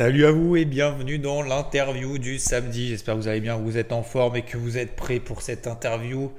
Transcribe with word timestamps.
Salut 0.00 0.24
à 0.24 0.32
vous 0.32 0.56
et 0.56 0.64
bienvenue 0.64 1.18
dans 1.18 1.42
l'interview 1.42 2.16
du 2.16 2.38
samedi. 2.38 2.88
J'espère 2.88 3.16
que 3.16 3.20
vous 3.20 3.28
allez 3.28 3.42
bien, 3.42 3.58
que 3.58 3.62
vous 3.62 3.76
êtes 3.76 3.92
en 3.92 4.02
forme 4.02 4.34
et 4.34 4.40
que 4.40 4.56
vous 4.56 4.78
êtes 4.78 4.96
prêts 4.96 5.20
pour 5.20 5.42
cette 5.42 5.66
interview. 5.66 6.32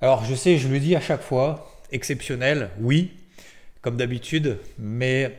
Alors 0.00 0.24
je 0.24 0.36
sais, 0.36 0.56
je 0.56 0.68
le 0.68 0.78
dis 0.78 0.94
à 0.94 1.00
chaque 1.00 1.22
fois, 1.22 1.68
exceptionnel, 1.90 2.70
oui, 2.78 3.10
comme 3.80 3.96
d'habitude, 3.96 4.60
mais 4.78 5.36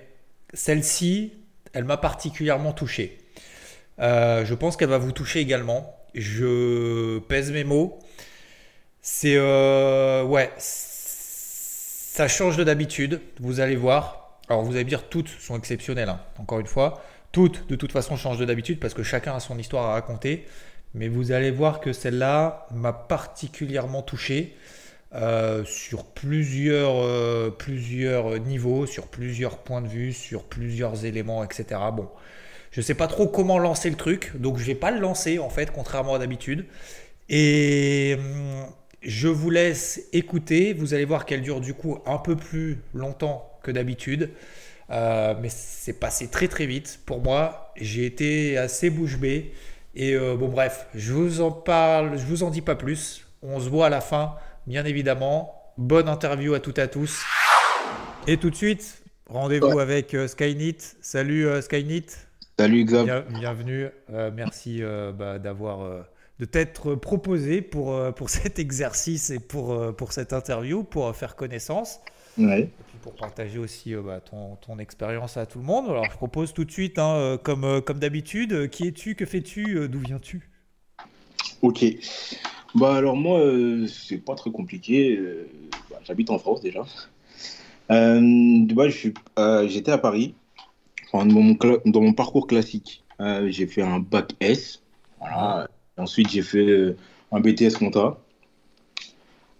celle-ci, 0.54 1.31
elle 1.71 1.86
m'a 1.86 1.96
particulièrement 1.96 2.73
touché. 2.73 3.18
Euh, 3.99 4.43
je 4.43 4.55
pense 4.55 4.75
qu'elle 4.75 4.89
va 4.89 4.97
vous 4.97 5.13
toucher 5.13 5.39
également. 5.39 5.95
Je 6.15 7.19
pèse 7.19 7.49
mes 7.53 7.63
mots. 7.63 7.97
C'est 9.01 9.37
euh, 9.37 10.25
ouais, 10.25 10.51
ça 10.57 12.27
change 12.27 12.57
de 12.57 12.65
d'habitude. 12.65 13.21
Vous 13.39 13.61
allez 13.61 13.77
voir. 13.77 14.41
Alors 14.49 14.63
vous 14.63 14.75
allez 14.75 14.83
dire 14.83 15.07
toutes 15.07 15.29
sont 15.29 15.57
exceptionnelles. 15.57 16.09
hein, 16.09 16.20
encore 16.38 16.59
une 16.59 16.67
fois, 16.67 17.02
toutes 17.34 17.68
de 17.68 17.76
toute 17.76 17.91
façon 17.91 18.16
changent 18.16 18.40
de 18.40 18.45
d'habitude 18.45 18.80
parce 18.80 18.94
que 18.94 19.04
chacun 19.04 19.36
a 19.36 19.41
son 19.41 19.60
histoire 19.60 19.90
à 19.90 19.94
raconter. 19.94 20.46
Mais 20.94 21.10
vous 21.10 21.32
allez 21.32 21.52
voir 21.52 21.82
que 21.82 21.91
celle-là 21.91 22.68
m'a 22.72 22.94
particulièrement 22.94 24.04
touché 24.04 24.55
euh, 25.16 25.66
sur 25.66 26.05
plusieurs, 26.05 27.04
euh, 27.04 27.50
plusieurs 27.50 28.40
niveaux, 28.40 28.86
sur 28.86 29.08
plusieurs 29.08 29.58
points 29.58 29.82
de 29.82 29.88
vue, 29.88 30.14
sur 30.14 30.44
plusieurs 30.44 31.05
éléments, 31.05 31.44
etc. 31.44 31.82
Bon, 31.94 32.08
je 32.72 32.82
sais 32.82 32.94
pas 32.94 33.08
trop 33.08 33.27
comment 33.27 33.58
lancer 33.60 33.90
le 33.90 33.96
truc, 33.96 34.32
donc 34.36 34.58
je 34.58 34.66
vais 34.66 34.76
pas 34.76 34.91
le 34.91 35.00
lancer 35.00 35.40
en 35.40 35.50
fait, 35.50 35.72
contrairement 35.72 36.16
à 36.16 36.20
d'habitude. 36.20 36.66
Et 37.30 38.16
hum, 38.20 38.68
je 39.02 39.27
vous 39.27 39.50
laisse 39.50 40.02
écouter. 40.13 40.74
Vous 40.74 40.94
allez 40.94 41.05
voir 41.05 41.26
qu'elle 41.26 41.41
dure 41.41 41.62
du 41.62 41.74
coup 41.74 42.00
un 42.05 42.18
peu 42.18 42.36
plus 42.36 42.80
longtemps 42.94 43.50
que 43.63 43.72
d'habitude. 43.72 44.30
Euh, 44.90 45.34
mais 45.42 45.50
c'est 45.50 45.94
passé 46.00 46.28
très 46.28 46.48
très 46.48 46.66
vite 46.66 47.00
pour 47.05 47.22
moi. 47.22 47.72
J'ai 47.76 48.05
été 48.05 48.58
assez 48.58 48.90
bouche 48.90 49.18
bée. 49.18 49.54
Et 49.96 50.14
euh, 50.16 50.36
bon 50.36 50.48
bref, 50.48 50.88
je 50.96 51.14
vous 51.14 51.41
en 51.41 51.52
parle, 51.52 52.18
je 52.18 52.26
vous 52.26 52.44
en 52.44 52.49
dis 52.49 52.62
pas 52.62 52.76
plus. 52.76 53.26
On 53.41 53.60
se 53.60 53.70
voit 53.70 53.88
à 53.88 53.90
la 53.90 54.02
fin, 54.02 54.35
bien 54.68 54.85
évidemment. 54.85 55.54
Bonne 55.77 56.07
interview 56.10 56.54
à 56.54 56.60
toutes 56.60 56.80
et 56.80 56.82
à 56.82 56.88
tous. 56.88 57.24
Et 58.27 58.38
tout 58.38 58.49
de 58.49 58.55
suite, 58.55 59.04
rendez-vous 59.27 59.68
Ouais. 59.74 59.82
avec 59.82 60.13
euh, 60.13 60.27
Skynit. 60.27 60.77
Salut 61.02 61.48
euh, 61.48 61.62
Skynit. 61.62 62.05
Salut 62.60 62.85
Xav. 62.85 63.05
Bien- 63.05 63.24
bienvenue. 63.40 63.88
Merci 64.35 64.81
bah, 65.17 65.39
d'avoir 65.39 66.05
de 66.39 66.45
t'être 66.45 66.94
proposé 66.94 67.61
pour, 67.63 68.13
pour 68.13 68.29
cet 68.31 68.59
exercice 68.59 69.31
et 69.31 69.39
pour, 69.39 69.95
pour 69.95 70.13
cette 70.13 70.33
interview, 70.33 70.83
pour 70.83 71.16
faire 71.16 71.35
connaissance 71.35 72.00
Ouais. 72.38 72.69
Pour 73.03 73.13
partager 73.15 73.59
aussi 73.59 73.93
euh, 73.93 74.01
bah, 74.01 74.21
ton, 74.21 74.55
ton 74.55 74.79
expérience 74.79 75.35
à 75.35 75.45
tout 75.45 75.59
le 75.59 75.65
monde. 75.65 75.89
Alors 75.89 76.09
je 76.09 76.15
propose 76.15 76.53
tout 76.53 76.63
de 76.63 76.71
suite, 76.71 76.97
hein, 76.97 77.15
euh, 77.15 77.37
comme, 77.37 77.65
euh, 77.65 77.81
comme 77.81 77.99
d'habitude, 77.99 78.69
qui 78.69 78.87
es-tu, 78.87 79.15
que 79.15 79.25
fais-tu, 79.25 79.87
d'où 79.89 79.99
viens-tu? 79.99 80.49
Ok. 81.61 81.85
Bah 82.75 82.95
alors 82.95 83.15
moi, 83.17 83.39
euh, 83.39 83.85
c'est 83.87 84.17
pas 84.17 84.35
très 84.35 84.51
compliqué. 84.51 85.17
euh, 85.17 85.47
bah, 85.91 85.99
J'habite 86.05 86.29
en 86.29 86.39
France 86.39 86.61
déjà. 86.61 86.85
Euh, 87.91 88.65
euh, 89.38 89.67
j'étais 89.67 89.91
à 89.91 89.97
Paris. 89.97 90.33
Enfin, 91.11 91.25
dans, 91.25 91.41
mon 91.41 91.53
cla- 91.53 91.81
dans 91.85 92.01
mon 92.01 92.13
parcours 92.13 92.47
classique, 92.47 93.03
j'ai 93.47 93.67
fait 93.67 93.81
un 93.81 93.99
bac 93.99 94.31
S. 94.39 94.81
Voilà. 95.19 95.67
Ensuite, 95.97 96.29
j'ai 96.29 96.41
fait 96.41 96.95
un 97.31 97.39
BTS 97.39 97.77
compta. 97.77 98.17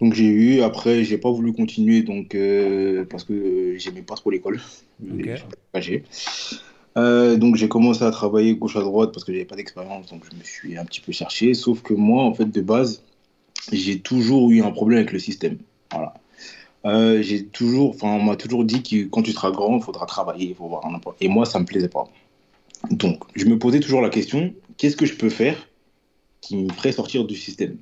Donc 0.04 0.16
j'ai 0.16 0.26
eu. 0.26 0.62
Après, 0.64 1.06
j'ai 1.06 1.18
pas 1.18 1.32
voulu 1.32 1.54
continuer 1.54 2.02
donc 2.02 2.36
euh, 2.36 3.06
parce 3.09 3.23
que 3.23 3.76
j'aimais 3.78 4.02
pas 4.02 4.16
trop 4.16 4.32
l'école. 4.32 4.59
Euh, 6.98 7.38
donc 7.38 7.56
j'ai 7.56 7.70
commencé 7.70 8.04
à 8.04 8.12
travailler 8.12 8.54
gauche 8.56 8.76
à 8.76 8.81
droite 8.81 9.14
parce 9.14 9.24
que 9.24 9.31
j'avais 9.31 9.46
pas 9.46 9.56
d'expérience, 9.56 10.12
donc 10.12 10.26
je 10.30 10.38
me 10.38 10.44
suis 10.44 10.78
un 10.78 10.84
petit 10.84 11.00
peu 11.00 11.14
cherché. 11.14 11.54
Sauf 11.54 11.81
que 11.84 11.94
moi, 11.94 12.26
en 12.26 12.34
fait, 12.34 12.52
de 12.52 12.59
base, 12.59 13.02
j'ai 13.72 14.02
toujours 14.02 14.52
eu 14.52 14.62
un 14.62 14.72
problème 14.72 15.00
avec 15.00 15.14
le 15.14 15.20
système. 15.20 15.58
Voilà. 15.90 16.13
Euh, 16.84 17.22
j'ai 17.22 17.46
toujours, 17.46 17.92
enfin, 17.92 18.09
on 18.09 18.24
m'a 18.24 18.36
toujours 18.36 18.66
dit 18.66 18.84
que 18.84 19.08
quand 19.08 19.24
tu 19.24 19.31
seras 19.31 19.52
grand, 19.52 19.78
il 19.78 19.84
faudra 19.84 20.06
travailler, 20.06 20.50
il 20.50 20.56
faut 20.56 20.68
voir 20.68 20.86
un 20.86 20.94
emploi. 20.94 21.16
Et 21.22 21.30
moi, 21.30 21.46
ça 21.46 21.59
me 21.62 21.66
plaisait 21.66 21.88
pas. 21.88 22.09
Donc, 22.92 23.24
je 23.36 23.46
me 23.46 23.58
posais 23.58 23.80
toujours 23.80 24.02
la 24.02 24.09
question 24.09 24.53
qu'est-ce 24.75 24.97
que 24.97 25.06
je 25.06 25.16
peux 25.16 25.30
faire 25.30 25.69
qui 26.42 26.58
me 26.58 26.74
ferait 26.74 26.92
sortir 26.92 27.24
du 27.24 27.38
système? 27.38 27.78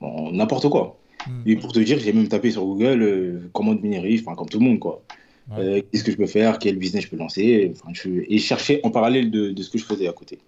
Bon, 0.00 0.32
N'importe 0.32 0.70
quoi. 0.70 0.96
Hmm. 1.26 1.42
Et 1.46 1.56
pour 1.56 1.72
te 1.72 1.78
dire, 1.78 1.98
j'ai 1.98 2.12
même 2.12 2.28
tapé 2.28 2.50
sur 2.50 2.64
Google 2.64 3.02
euh, 3.02 3.40
comment 3.52 3.74
devenir 3.74 4.02
riche, 4.02 4.20
enfin, 4.26 4.34
comme 4.34 4.48
tout 4.48 4.58
le 4.58 4.64
monde, 4.66 4.78
quoi. 4.78 5.02
Ouais. 5.50 5.56
Euh, 5.58 5.82
Qu'est-ce 5.90 6.04
que 6.04 6.12
je 6.12 6.16
peux 6.16 6.26
faire? 6.26 6.58
Quel 6.58 6.76
business 6.76 7.04
je 7.04 7.08
peux 7.08 7.16
lancer? 7.16 7.72
Enfin, 7.72 7.90
je... 7.92 8.10
Et 8.28 8.38
je 8.38 8.44
cherchais 8.44 8.80
en 8.82 8.90
parallèle 8.90 9.30
de, 9.30 9.50
de 9.50 9.62
ce 9.62 9.70
que 9.70 9.78
je 9.78 9.84
faisais 9.84 10.08
à 10.08 10.12
côté. 10.12 10.38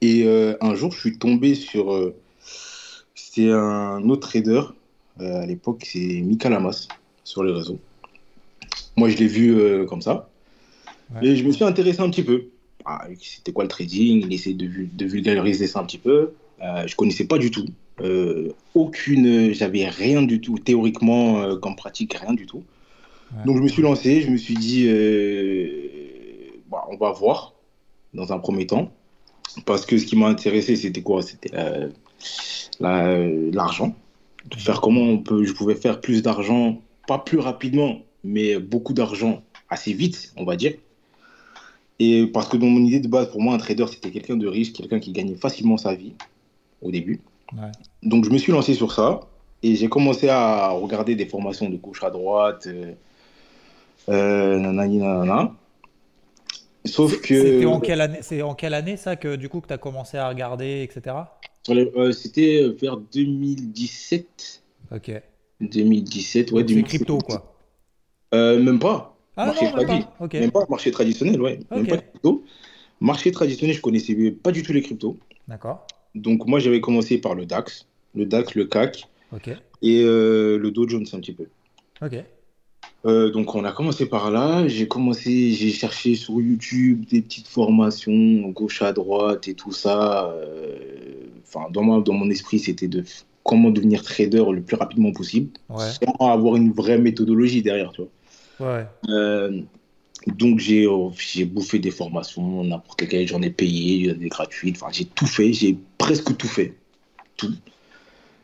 Et 0.00 0.24
euh, 0.24 0.56
un 0.60 0.74
jour, 0.74 0.92
je 0.92 1.00
suis 1.00 1.18
tombé 1.18 1.54
sur. 1.54 1.92
euh, 1.92 2.14
C'était 3.14 3.50
un 3.50 4.08
autre 4.08 4.28
trader. 4.28 4.62
à 5.20 5.46
l'époque, 5.46 5.82
c'est 5.84 6.20
Mika 6.22 6.48
Lamas 6.48 6.88
sur 7.24 7.42
les 7.44 7.52
réseaux. 7.52 7.78
Moi, 8.96 9.08
je 9.10 9.16
l'ai 9.16 9.26
vu 9.26 9.86
comme 9.86 10.02
ça. 10.02 10.28
Ouais. 11.14 11.28
Et 11.28 11.36
je 11.36 11.44
me 11.44 11.52
suis 11.52 11.64
intéressé 11.64 12.00
un 12.00 12.10
petit 12.10 12.22
peu. 12.22 12.46
Ah, 12.84 13.06
C'était 13.20 13.52
quoi 13.52 13.64
le 13.64 13.68
trading? 13.68 14.24
Il 14.26 14.32
essayait 14.32 14.56
de, 14.56 14.68
de 14.92 15.06
vulgariser 15.06 15.66
ça 15.66 15.80
un 15.80 15.84
petit 15.84 15.98
peu. 15.98 16.32
Je 16.60 16.94
connaissais 16.96 17.26
pas 17.26 17.38
du 17.38 17.50
tout. 17.50 17.66
Euh, 18.00 18.52
aucune. 18.74 19.52
J'avais 19.52 19.86
rien 19.88 20.22
du 20.22 20.40
tout. 20.40 20.58
Théoriquement, 20.58 21.40
euh, 21.40 21.56
comme 21.56 21.76
pratique, 21.76 22.14
rien 22.14 22.34
du 22.34 22.46
tout. 22.46 22.64
Ouais. 23.32 23.44
Donc 23.44 23.56
je 23.56 23.62
me 23.62 23.68
suis 23.68 23.82
lancé, 23.82 24.22
je 24.22 24.30
me 24.30 24.36
suis 24.36 24.54
dit, 24.54 24.86
euh, 24.88 26.50
bah, 26.70 26.84
on 26.90 26.96
va 26.96 27.12
voir 27.12 27.54
dans 28.14 28.32
un 28.32 28.38
premier 28.38 28.66
temps. 28.66 28.92
Parce 29.66 29.84
que 29.86 29.98
ce 29.98 30.06
qui 30.06 30.16
m'a 30.16 30.28
intéressé, 30.28 30.76
c'était 30.76 31.02
quoi? 31.02 31.22
C'était 31.22 31.50
la- 32.80 33.26
l'argent. 33.52 33.94
De 34.50 34.56
faire 34.56 34.80
comment 34.80 35.02
on 35.02 35.18
peut, 35.18 35.44
je 35.44 35.52
pouvais 35.52 35.74
faire 35.74 36.00
plus 36.00 36.22
d'argent, 36.22 36.80
pas 37.06 37.18
plus 37.18 37.38
rapidement, 37.38 38.00
mais 38.24 38.58
beaucoup 38.58 38.92
d'argent 38.94 39.42
assez 39.68 39.92
vite, 39.92 40.32
on 40.36 40.44
va 40.44 40.56
dire. 40.56 40.74
Et 41.98 42.26
parce 42.26 42.48
que 42.48 42.56
dans 42.56 42.66
mon 42.66 42.84
idée 42.84 43.00
de 43.00 43.08
base, 43.08 43.30
pour 43.30 43.42
moi, 43.42 43.54
un 43.54 43.58
trader, 43.58 43.86
c'était 43.90 44.10
quelqu'un 44.10 44.36
de 44.36 44.46
riche, 44.46 44.72
quelqu'un 44.72 45.00
qui 45.00 45.12
gagnait 45.12 45.34
facilement 45.34 45.76
sa 45.76 45.94
vie 45.94 46.12
au 46.80 46.90
début. 46.90 47.20
Ouais. 47.54 47.70
Donc 48.02 48.24
je 48.24 48.30
me 48.30 48.38
suis 48.38 48.52
lancé 48.52 48.74
sur 48.74 48.92
ça 48.92 49.20
et 49.62 49.74
j'ai 49.74 49.88
commencé 49.88 50.28
à 50.28 50.68
regarder 50.70 51.14
des 51.14 51.26
formations 51.26 51.68
de 51.68 51.76
gauche 51.76 52.02
à 52.02 52.10
droite, 52.10 52.66
euh, 52.66 52.92
euh, 54.08 54.58
nanani, 54.58 54.98
nanana. 54.98 55.54
Sauf 56.84 57.20
que 57.20 57.42
C'était 57.42 57.66
en 57.66 57.80
quelle 57.80 58.00
année 58.00 58.18
C'est 58.22 58.42
en 58.42 58.54
quelle 58.54 58.74
année 58.74 58.96
ça 58.96 59.16
que 59.16 59.36
du 59.36 59.48
coup 59.48 59.60
que 59.60 59.66
tu 59.66 59.74
as 59.74 59.78
commencé 59.78 60.16
à 60.16 60.28
regarder, 60.28 60.82
etc. 60.82 61.16
euh, 61.70 62.12
c'était 62.12 62.68
vers 62.80 62.96
2017, 62.96 64.62
Ok. 64.94 65.10
2017, 65.60 66.52
ouais, 66.52 66.62
Donc, 66.62 66.68
c'est 66.68 66.74
2017. 66.74 66.86
crypto 66.86 67.18
quoi. 67.18 67.54
Euh, 68.34 68.62
même 68.62 68.78
pas. 68.78 69.16
Ah 69.36 69.46
Marché 69.46 69.66
non, 69.66 69.76
même 69.76 69.86
pas. 69.86 70.24
Ok. 70.24 70.34
Même 70.34 70.50
pas 70.50 70.66
marché 70.68 70.90
traditionnel, 70.90 71.40
ouais. 71.40 71.58
Même 71.70 71.82
Ok. 71.82 71.88
pas 71.90 71.96
crypto. 71.98 72.44
Marché 73.00 73.30
traditionnel, 73.32 73.76
je 73.76 73.80
connaissais 73.80 74.14
pas 74.32 74.50
du 74.50 74.62
tout 74.62 74.72
les 74.72 74.82
cryptos. 74.82 75.16
D'accord. 75.46 75.86
Donc 76.14 76.46
moi, 76.46 76.58
j'avais 76.58 76.80
commencé 76.80 77.18
par 77.18 77.34
le 77.34 77.46
DAX, 77.46 77.86
le 78.14 78.26
DAX, 78.26 78.54
le 78.54 78.64
CAC 78.64 79.08
et 79.82 80.02
euh, 80.02 80.58
le 80.58 80.70
Dow 80.70 80.88
Jones 80.88 81.06
un 81.12 81.20
petit 81.20 81.32
peu. 81.32 81.46
Ok. 82.02 82.22
Euh, 83.06 83.30
donc 83.30 83.54
on 83.54 83.64
a 83.64 83.72
commencé 83.72 84.06
par 84.06 84.30
là. 84.30 84.66
J'ai 84.66 84.88
commencé, 84.88 85.50
j'ai 85.52 85.70
cherché 85.70 86.14
sur 86.16 86.40
YouTube 86.40 87.04
des 87.06 87.22
petites 87.22 87.46
formations 87.46 88.48
gauche 88.50 88.82
à 88.82 88.92
droite 88.92 89.46
et 89.48 89.54
tout 89.54 89.72
ça. 89.72 90.30
Euh, 90.32 90.76
Enfin, 91.50 91.70
dans, 91.70 91.82
ma- 91.82 92.00
dans 92.02 92.12
mon 92.12 92.28
esprit, 92.28 92.58
c'était 92.58 92.88
de 92.88 93.04
comment 93.42 93.70
devenir 93.70 94.02
trader 94.02 94.44
le 94.52 94.60
plus 94.60 94.76
rapidement 94.76 95.12
possible, 95.12 95.48
Ouais. 95.70 95.86
sans 96.18 96.28
avoir 96.30 96.56
une 96.56 96.72
vraie 96.72 96.98
méthodologie 96.98 97.62
derrière, 97.62 97.90
tu 97.92 98.02
vois. 98.58 98.74
Ouais. 98.76 98.86
Euh, 99.08 99.62
donc 100.26 100.58
j'ai 100.58 100.84
euh, 100.84 101.08
j'ai 101.16 101.46
bouffé 101.46 101.78
des 101.78 101.90
formations, 101.90 102.64
n'importe 102.64 103.00
lesquelles, 103.00 103.26
j'en 103.26 103.40
ai 103.40 103.48
payé, 103.48 103.94
il 103.94 104.04
y 104.06 104.10
en 104.10 104.12
a 104.12 104.16
des 104.18 104.28
gratuites. 104.28 104.76
Enfin, 104.76 104.92
j'ai 104.92 105.06
tout 105.06 105.24
fait, 105.26 105.54
j'ai 105.54 105.78
presque 106.08 106.36
tout 106.36 106.48
fait, 106.48 106.74
tout. 107.36 107.52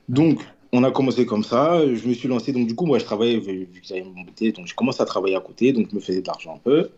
Donc 0.08 0.40
on 0.72 0.82
a 0.84 0.90
commencé 0.90 1.24
comme 1.24 1.44
ça. 1.44 1.80
Je 1.86 2.06
me 2.08 2.14
suis 2.14 2.28
lancé. 2.28 2.52
Donc 2.52 2.66
du 2.66 2.74
coup, 2.74 2.84
moi, 2.86 2.98
je 2.98 3.04
travaillais 3.04 3.38
vu 3.38 3.66
que 3.80 3.86
j'avais 3.88 4.02
mon 4.02 4.22
donc 4.24 4.66
j'ai 4.66 4.74
commencé 4.74 5.00
à 5.02 5.06
travailler 5.06 5.36
à 5.36 5.40
côté, 5.40 5.72
donc 5.72 5.88
je 5.90 5.94
me 5.94 6.00
faisais 6.00 6.20
de 6.20 6.26
l'argent 6.26 6.54
un 6.56 6.58
peu. 6.58 6.90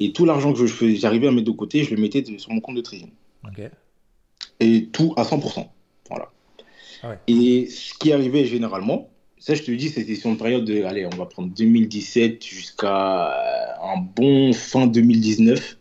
Et 0.00 0.12
tout 0.12 0.24
l'argent 0.24 0.52
que 0.52 0.66
je 0.66 0.94
j'arrivais 0.94 1.26
à 1.28 1.32
mettre 1.32 1.46
de 1.46 1.56
côté, 1.56 1.82
je 1.84 1.94
le 1.94 2.00
mettais 2.00 2.22
de- 2.22 2.38
sur 2.38 2.52
mon 2.52 2.60
compte 2.60 2.76
de 2.76 2.80
trading. 2.82 3.10
Ok. 3.44 3.60
Et 4.60 4.86
tout 4.92 5.12
à 5.16 5.24
100%. 5.24 5.66
Voilà. 6.08 6.30
Ah 7.02 7.10
ouais. 7.10 7.18
Et 7.28 7.66
ce 7.68 7.94
qui 7.98 8.12
arrivait 8.12 8.44
généralement, 8.46 9.08
ça 9.38 9.54
je 9.54 9.62
te 9.62 9.70
dis, 9.70 9.88
c'était 9.90 10.14
sur 10.14 10.30
une 10.30 10.38
période 10.38 10.64
de, 10.64 10.82
allez, 10.84 11.04
on 11.06 11.16
va 11.16 11.26
prendre 11.26 11.48
2017 11.54 12.44
jusqu'à 12.44 13.76
un 13.82 13.98
bon 14.16 14.52
fin 14.52 14.86
2019, 14.86 15.76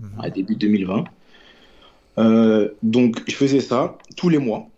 Mhm. 0.00 0.08
à 0.20 0.30
début 0.30 0.56
2020. 0.56 1.04
Euh, 2.18 2.70
donc 2.82 3.22
je 3.28 3.34
faisais 3.34 3.60
ça 3.60 3.98
tous 4.16 4.28
les 4.28 4.38
mois. 4.38 4.68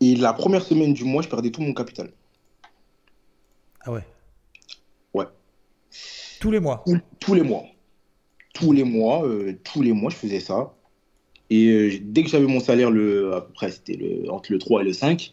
Et 0.00 0.14
la 0.14 0.32
première 0.32 0.62
semaine 0.62 0.94
du 0.94 1.04
mois, 1.04 1.22
je 1.22 1.28
perdais 1.28 1.50
tout 1.50 1.60
mon 1.60 1.74
capital. 1.74 2.12
Ah 3.80 3.92
ouais. 3.92 4.04
Ouais. 5.14 5.26
Tous 6.40 6.50
les 6.50 6.60
mois. 6.60 6.84
Tous, 6.86 7.00
tous 7.18 7.34
les 7.34 7.42
mois. 7.42 7.64
tous 8.54 8.72
les 8.72 8.84
mois, 8.84 9.24
euh, 9.26 9.58
tous 9.64 9.82
les 9.82 9.92
mois, 9.92 10.10
je 10.10 10.16
faisais 10.16 10.40
ça. 10.40 10.74
Et 11.50 11.66
euh, 11.66 11.98
dès 12.02 12.22
que 12.22 12.28
j'avais 12.28 12.46
mon 12.46 12.60
salaire, 12.60 12.90
le, 12.90 13.34
à 13.34 13.40
peu 13.40 13.52
près, 13.52 13.70
c'était 13.70 13.94
le, 13.94 14.30
entre 14.30 14.52
le 14.52 14.58
3 14.58 14.82
et 14.82 14.84
le 14.84 14.92
5, 14.92 15.32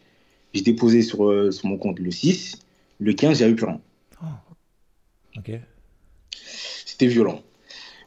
j'ai 0.54 0.62
déposé 0.62 1.02
sur, 1.02 1.52
sur 1.52 1.66
mon 1.66 1.76
compte 1.76 1.98
le 1.98 2.10
6. 2.10 2.60
Le 2.98 3.12
15, 3.12 3.38
j'avais 3.38 3.54
plus 3.54 3.66
rien. 3.66 3.80
Ok. 5.36 5.50
C'était 6.86 7.06
violent. 7.06 7.42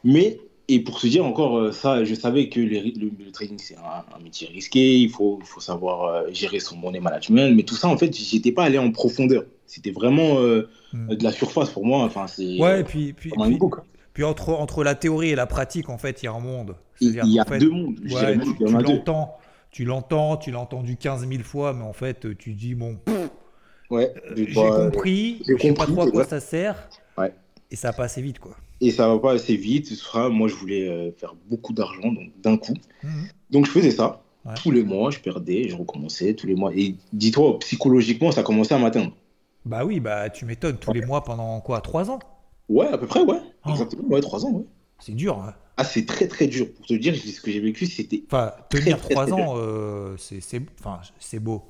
Mais, 0.02 0.40
et 0.74 0.80
pour 0.80 0.98
se 1.00 1.06
dire 1.06 1.24
encore, 1.24 1.58
euh, 1.58 1.72
ça, 1.72 2.04
je 2.04 2.14
savais 2.14 2.48
que 2.48 2.60
les 2.60 2.80
le, 2.92 3.10
le 3.18 3.32
trading, 3.32 3.58
c'est 3.58 3.76
un, 3.76 4.04
un 4.16 4.22
métier 4.22 4.48
risqué, 4.48 4.98
il 4.98 5.10
faut, 5.10 5.38
il 5.40 5.46
faut 5.46 5.60
savoir 5.60 6.04
euh, 6.04 6.28
gérer 6.32 6.60
son 6.60 6.76
money 6.76 7.00
management, 7.00 7.54
mais 7.54 7.62
tout 7.62 7.74
ça, 7.74 7.88
en 7.88 7.96
fait, 7.96 8.16
j'étais 8.16 8.52
pas 8.52 8.64
allé 8.64 8.78
en 8.78 8.90
profondeur. 8.92 9.44
C'était 9.66 9.92
vraiment 9.92 10.38
euh, 10.38 10.68
Hmm. 10.92 11.14
de 11.14 11.22
la 11.22 11.30
surface 11.30 11.70
pour 11.70 11.86
moi. 11.86 12.02
Enfin, 12.02 12.26
c'est 12.26 12.58
Ouais, 12.58 12.80
et 12.80 12.84
puis, 12.84 13.12
puis, 13.12 13.30
puis, 14.12 14.24
entre, 14.24 14.48
entre 14.50 14.82
la 14.82 14.96
théorie 14.96 15.30
et 15.30 15.34
la 15.36 15.46
pratique, 15.46 15.88
en 15.88 15.98
fait, 15.98 16.20
il 16.22 16.26
y 16.26 16.28
a 16.28 16.32
un 16.32 16.40
monde. 16.40 16.74
Il 17.00 17.14
y 17.14 17.38
a 17.38 17.44
fait, 17.44 17.58
deux 17.58 17.70
mondes. 17.70 17.94
Je 18.04 18.12
ouais, 18.12 18.38
tu, 18.38 18.64
l'entends, 18.66 19.38
tu 19.70 19.84
l'entends, 19.84 20.36
tu 20.36 20.50
l'as 20.50 20.58
entendu 20.58 20.96
15 20.96 21.28
000 21.28 21.44
fois, 21.44 21.72
mais 21.74 21.84
en 21.84 21.92
fait, 21.92 22.36
tu 22.38 22.54
dis, 22.54 22.74
bon, 22.74 22.98
Ouais, 23.88 24.12
j'ai 24.36 24.46
bah, 24.54 24.90
compris, 24.90 25.42
je 25.48 25.56
sais 25.60 25.72
pas 25.74 25.86
trop 25.86 26.02
à 26.02 26.10
quoi 26.10 26.24
ça 26.24 26.40
sert, 26.40 26.88
Ouais. 27.16 27.32
et 27.70 27.76
ça 27.76 27.92
passe 27.92 28.12
assez 28.12 28.22
vite, 28.22 28.38
quoi. 28.38 28.56
Et 28.80 28.90
ça 28.90 29.08
va 29.08 29.18
pas 29.18 29.32
assez 29.32 29.56
vite. 29.56 29.86
Ce 29.88 29.94
sera, 29.94 30.28
moi, 30.28 30.48
je 30.48 30.54
voulais 30.54 30.88
euh, 30.88 31.10
faire 31.12 31.34
beaucoup 31.48 31.72
d'argent, 31.72 32.12
donc 32.12 32.30
d'un 32.42 32.56
coup. 32.56 32.74
Mhm. 33.02 33.10
Donc, 33.50 33.66
je 33.66 33.70
faisais 33.70 33.90
ça. 33.90 34.22
Ouais. 34.46 34.54
Tous 34.54 34.70
les 34.70 34.82
mois, 34.82 35.10
je 35.10 35.18
perdais, 35.18 35.68
je 35.68 35.76
recommençais 35.76 36.32
tous 36.34 36.46
les 36.46 36.54
mois. 36.54 36.72
Et 36.74 36.94
dis-toi, 37.12 37.58
psychologiquement, 37.58 38.32
ça 38.32 38.42
commençait 38.42 38.74
à 38.74 38.78
m'atteindre. 38.78 39.12
Bah 39.66 39.84
oui, 39.84 40.00
bah 40.00 40.30
tu 40.30 40.46
m'étonnes, 40.46 40.78
tous 40.78 40.94
les 40.94 41.02
mois 41.04 41.22
pendant 41.22 41.60
quoi, 41.60 41.82
3 41.82 42.10
ans? 42.10 42.18
Ouais, 42.70 42.86
à 42.86 42.96
peu 42.96 43.06
près, 43.06 43.20
ouais. 43.20 43.36
Oh. 43.66 43.70
Exactement, 43.70 44.08
ouais, 44.08 44.20
trois 44.22 44.46
ans, 44.46 44.50
ouais. 44.52 44.64
C'est 45.00 45.12
dur, 45.14 45.38
hein. 45.38 45.54
Ah, 45.76 45.84
c'est 45.84 46.06
très, 46.06 46.26
très 46.28 46.46
dur. 46.46 46.72
Pour 46.72 46.86
te 46.86 46.94
dire, 46.94 47.14
ce 47.14 47.40
que 47.40 47.50
j'ai 47.50 47.60
vécu, 47.60 47.84
c'était. 47.86 48.22
Enfin, 48.26 48.52
tenir 48.70 48.98
très, 48.98 49.10
3 49.14 49.24
très 49.26 49.32
ans, 49.34 49.54
euh, 49.56 50.16
c'est 50.18 50.40
enfin, 50.78 51.00
c'est 51.18 51.40
beau. 51.40 51.64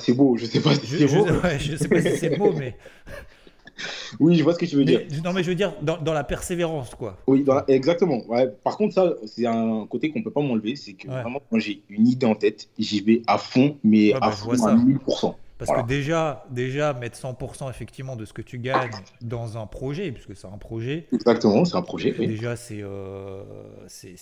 C'est 0.00 0.12
beau, 0.14 0.36
je 0.36 0.46
sais 0.46 0.60
pas 0.60 0.74
si 0.74 0.86
Je, 0.86 0.98
c'est 0.98 1.08
je- 1.08 1.16
beau. 1.16 1.26
ouais, 1.26 1.58
je 1.58 1.76
sais 1.76 1.88
pas 1.88 2.00
si 2.00 2.16
c'est 2.16 2.36
beau, 2.36 2.52
mais, 2.52 2.76
Oui, 4.20 4.36
je 4.36 4.42
vois 4.44 4.54
ce 4.54 4.58
que 4.58 4.66
tu 4.66 4.76
veux 4.76 4.84
dire. 4.84 5.00
non, 5.24 5.32
mais 5.32 5.42
je 5.42 5.48
veux 5.48 5.54
dire, 5.54 5.72
dans, 5.82 5.96
dans 5.98 6.12
la 6.12 6.24
persévérance, 6.24 6.94
quoi. 6.94 7.16
Oui, 7.26 7.42
dans 7.42 7.54
la- 7.54 7.64
exactement. 7.68 8.22
Ouais. 8.28 8.48
Par 8.62 8.76
contre, 8.76 8.94
ça, 8.94 9.14
c'est 9.26 9.46
un 9.46 9.86
côté 9.88 10.10
qu'on 10.10 10.22
peut 10.22 10.30
pas 10.30 10.42
m'enlever. 10.42 10.76
C'est 10.76 10.92
que 10.92 11.08
Ouais. 11.08 11.22
vraiment, 11.22 11.40
quand 11.50 11.58
j'ai 11.58 11.82
une 11.88 12.06
idée 12.06 12.26
en 12.26 12.34
tête, 12.34 12.68
j'y 12.78 13.00
vais 13.00 13.22
à 13.26 13.38
fond, 13.38 13.76
mais 13.82 14.12
Ouais, 14.14 14.20
bah, 14.20 14.26
à 14.28 14.30
je 14.30 14.36
fond 14.36 14.66
à 14.66 14.74
1000%. 14.74 15.34
Parce 15.62 15.70
Voilà. 15.70 15.84
que 15.84 15.88
déjà, 15.88 16.44
déjà, 16.50 16.92
mettre 16.92 17.16
100% 17.16 17.70
effectivement 17.70 18.16
de 18.16 18.24
ce 18.24 18.32
que 18.32 18.42
tu 18.42 18.58
gagnes 18.58 18.90
dans 19.20 19.56
un 19.58 19.66
projet, 19.68 20.10
puisque 20.10 20.34
c'est 20.34 20.48
un 20.48 20.58
projet, 20.58 21.06
Exactement, 21.12 21.64
c'est 21.64 21.76
un 21.76 21.82
projet. 21.82 22.12
Oui. 22.18 22.26
déjà 22.26 22.56
c'est 22.56 22.82
euh, 22.82 23.44
c'est- 23.86 24.16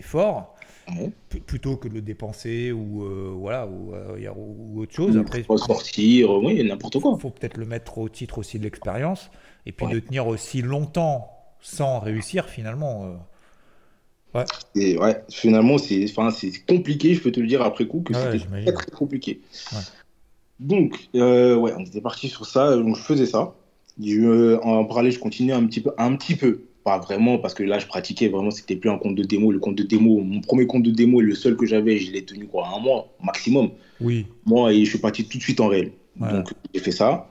fort, 0.00 0.54
Ouais. 0.88 1.10
Plutôt 1.46 1.76
que 1.76 1.88
de 1.88 1.94
le 1.94 2.00
dépenser 2.00 2.72
ou, 2.72 3.02
euh, 3.04 3.30
voilà, 3.36 3.66
ou, 3.66 3.92
euh, 3.92 4.30
ou 4.34 4.80
autre 4.80 4.94
chose. 4.94 5.18
Après, 5.18 5.42
Faut 5.42 5.58
sortir, 5.58 6.30
oui, 6.30 6.64
n'importe 6.64 6.98
quoi. 6.98 7.12
il 7.14 7.20
faut 7.20 7.28
peut-être 7.28 7.58
le 7.58 7.66
mettre 7.66 7.98
au 7.98 8.08
titre 8.08 8.38
aussi 8.38 8.58
de 8.58 8.64
l'expérience, 8.64 9.30
et 9.66 9.72
puis 9.72 9.84
Ouais. 9.84 9.92
de 9.92 9.98
tenir 10.00 10.26
aussi 10.26 10.62
longtemps 10.62 11.30
sans 11.60 11.98
réussir 11.98 12.46
finalement. 12.48 13.04
euh, 14.34 14.44
Et 14.74 14.96
ouais, 14.98 15.22
finalement, 15.30 15.76
c'est 15.76 16.06
compliqué, 16.66 17.12
je 17.14 17.20
peux 17.20 17.32
te 17.32 17.40
le 17.40 17.46
dire 17.46 17.60
après 17.60 17.86
coup, 17.86 18.00
que 18.00 18.14
Ouais, 18.14 18.38
c'était 18.38 18.72
très 18.72 18.90
compliqué. 18.92 19.40
Donc, 20.60 21.08
euh, 21.14 21.54
ouais, 21.56 21.72
on 21.76 21.84
était 21.84 22.00
parti 22.00 22.28
sur 22.28 22.46
ça, 22.46 22.76
donc 22.76 22.96
je 22.96 23.02
faisais 23.02 23.26
ça. 23.26 23.54
Je, 24.02 24.20
euh, 24.20 24.60
en 24.62 24.84
parallèle, 24.84 25.12
je 25.12 25.18
continuais 25.18 25.52
un 25.54 25.64
petit 25.66 25.80
peu, 25.80 25.90
un 25.98 26.16
petit 26.16 26.36
peu, 26.36 26.62
pas 26.84 26.98
vraiment, 26.98 27.38
parce 27.38 27.54
que 27.54 27.62
là, 27.62 27.78
je 27.78 27.86
pratiquais 27.86 28.28
vraiment, 28.28 28.50
c'était 28.50 28.76
plus 28.76 28.90
un 28.90 28.98
compte 28.98 29.14
de 29.14 29.22
démo. 29.22 29.52
Le 29.52 29.58
compte 29.58 29.76
de 29.76 29.82
démo, 29.82 30.20
mon 30.20 30.40
premier 30.40 30.66
compte 30.66 30.82
de 30.82 30.90
démo, 30.90 31.20
le 31.20 31.34
seul 31.34 31.56
que 31.56 31.66
j'avais, 31.66 31.98
je 31.98 32.12
l'ai 32.12 32.24
tenu 32.24 32.46
quoi, 32.46 32.68
un 32.74 32.78
mois 32.78 33.08
maximum. 33.22 33.70
Oui, 34.00 34.26
Moi, 34.44 34.72
et 34.72 34.84
je 34.84 34.90
suis 34.90 34.98
parti 34.98 35.26
tout 35.26 35.38
de 35.38 35.42
suite 35.42 35.60
en 35.60 35.68
réel. 35.68 35.92
Ouais. 36.20 36.32
Donc, 36.32 36.52
j'ai 36.74 36.80
fait 36.80 36.92
ça. 36.92 37.28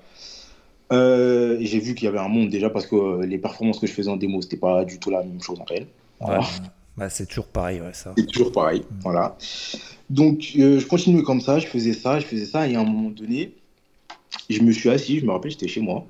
Euh, 0.92 1.58
j'ai 1.62 1.80
vu 1.80 1.96
qu'il 1.96 2.06
y 2.06 2.08
avait 2.08 2.20
un 2.20 2.28
monde 2.28 2.50
déjà 2.50 2.70
parce 2.70 2.86
que 2.86 2.96
euh, 2.96 3.26
les 3.26 3.40
performances 3.40 3.80
que 3.80 3.88
je 3.88 3.92
faisais 3.92 4.10
en 4.10 4.18
démo, 4.18 4.42
c'était 4.42 4.58
pas 4.58 4.86
du 4.86 5.00
tout 5.00 5.10
la 5.10 5.24
même 5.24 5.42
chose 5.42 5.60
en 5.60 5.64
réel. 5.64 5.84
ouais. 6.22 6.28
Voilà. 6.28 6.46
Bah, 6.98 7.10
c'est 7.10 7.26
toujours 7.26 7.48
pareil, 7.48 7.82
ouais, 7.82 7.94
ça. 7.94 8.14
C'est 8.18 8.26
toujours 8.26 8.52
pareil. 8.52 8.84
Voilà. 9.02 9.38
Donc, 10.10 10.54
euh, 10.58 10.80
je 10.80 10.86
continuais 10.86 11.24
comme 11.24 11.42
ça, 11.42 11.60
je 11.60 11.68
faisais 11.68 11.94
ça, 11.94 12.20
je 12.20 12.26
faisais 12.26 12.46
ça, 12.46 12.68
et 12.68 12.76
à 12.76 12.82
un 12.82 12.86
moment 12.86 13.10
donné, 13.10 13.54
je 14.50 14.62
me 14.62 14.72
suis 14.72 14.90
assis, 14.90 15.20
je 15.20 15.26
me 15.26 15.32
rappelle, 15.32 15.52
j'étais 15.52 15.68
chez 15.68 15.82
moi. 15.82 16.06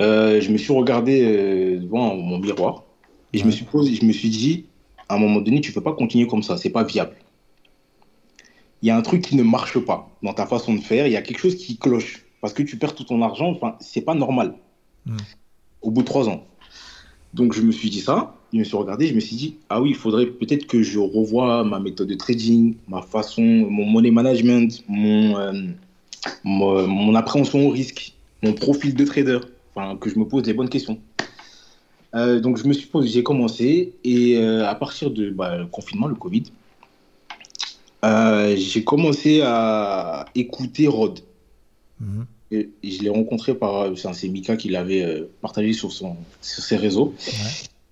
Euh, 0.00 0.40
je 0.40 0.50
me 0.50 0.56
suis 0.56 0.72
regardé 0.72 1.22
euh, 1.22 1.80
devant 1.80 2.14
mon 2.14 2.38
miroir, 2.38 2.84
et 3.32 3.38
je 3.38 3.44
me 3.44 3.50
suis 3.50 3.64
posé, 3.64 3.94
je 3.94 4.04
me 4.04 4.12
suis 4.12 4.30
dit, 4.30 4.66
à 5.08 5.16
un 5.16 5.18
moment 5.18 5.40
donné, 5.40 5.60
tu 5.60 5.72
peux 5.72 5.80
pas 5.80 5.92
continuer 5.92 6.26
comme 6.26 6.42
ça, 6.42 6.56
c'est 6.56 6.70
pas 6.70 6.84
viable. 6.84 7.16
Il 8.82 8.88
y 8.88 8.90
a 8.90 8.96
un 8.96 9.02
truc 9.02 9.22
qui 9.22 9.36
ne 9.36 9.42
marche 9.42 9.78
pas 9.78 10.08
dans 10.22 10.34
ta 10.34 10.46
façon 10.46 10.74
de 10.74 10.80
faire, 10.80 11.06
il 11.06 11.12
y 11.12 11.16
a 11.16 11.22
quelque 11.22 11.38
chose 11.38 11.56
qui 11.56 11.76
cloche, 11.76 12.24
parce 12.40 12.52
que 12.52 12.62
tu 12.62 12.78
perds 12.78 12.94
tout 12.94 13.04
ton 13.04 13.20
argent, 13.22 13.50
enfin, 13.50 13.76
c'est 13.80 14.00
pas 14.00 14.14
normal. 14.14 14.54
Mm. 15.06 15.16
Au 15.82 15.90
bout 15.90 16.02
de 16.02 16.06
trois 16.06 16.28
ans. 16.28 16.46
Donc, 17.34 17.54
je 17.54 17.62
me 17.62 17.72
suis 17.72 17.88
dit 17.88 18.00
ça, 18.00 18.34
je 18.52 18.58
me 18.58 18.64
suis 18.64 18.76
regardé, 18.76 19.06
je 19.06 19.14
me 19.14 19.20
suis 19.20 19.36
dit, 19.36 19.56
ah 19.70 19.80
oui, 19.80 19.90
il 19.90 19.96
faudrait 19.96 20.26
peut-être 20.26 20.66
que 20.66 20.82
je 20.82 20.98
revoie 20.98 21.64
ma 21.64 21.80
méthode 21.80 22.08
de 22.08 22.14
trading, 22.14 22.74
ma 22.88 23.00
façon, 23.00 23.42
mon 23.42 23.86
money 23.86 24.10
management, 24.10 24.84
mon, 24.88 25.38
euh, 25.38 27.14
appréhension 27.14 27.66
au 27.66 27.70
risque, 27.70 28.12
mon 28.42 28.52
profil 28.52 28.94
de 28.94 29.04
trader, 29.04 29.38
enfin, 29.74 29.96
que 29.96 30.10
je 30.10 30.18
me 30.18 30.26
pose 30.26 30.44
les 30.46 30.52
bonnes 30.52 30.68
questions. 30.68 30.98
Euh, 32.14 32.40
donc, 32.40 32.58
je 32.58 32.66
me 32.66 32.74
suis 32.74 32.86
posé, 32.86 33.08
j'ai 33.08 33.22
commencé, 33.22 33.94
et 34.04 34.36
euh, 34.36 34.68
à 34.68 34.74
partir 34.74 35.10
de 35.10 35.30
bah, 35.30 35.56
le 35.56 35.66
confinement, 35.66 36.08
le 36.08 36.14
Covid, 36.14 36.44
j'ai 38.56 38.84
commencé 38.84 39.40
à 39.42 40.26
écouter 40.34 40.86
Rod. 40.88 41.20
Mhm. 42.00 42.26
Et 42.52 42.70
je 42.84 43.02
l'ai 43.02 43.08
rencontré 43.08 43.54
par. 43.54 43.90
C'est 43.96 44.28
Mika 44.28 44.56
qui 44.56 44.68
l'avait 44.68 45.02
euh, 45.02 45.24
partagé 45.40 45.72
sur, 45.72 45.90
son, 45.90 46.16
sur 46.40 46.62
ses 46.62 46.76
réseaux. 46.76 47.14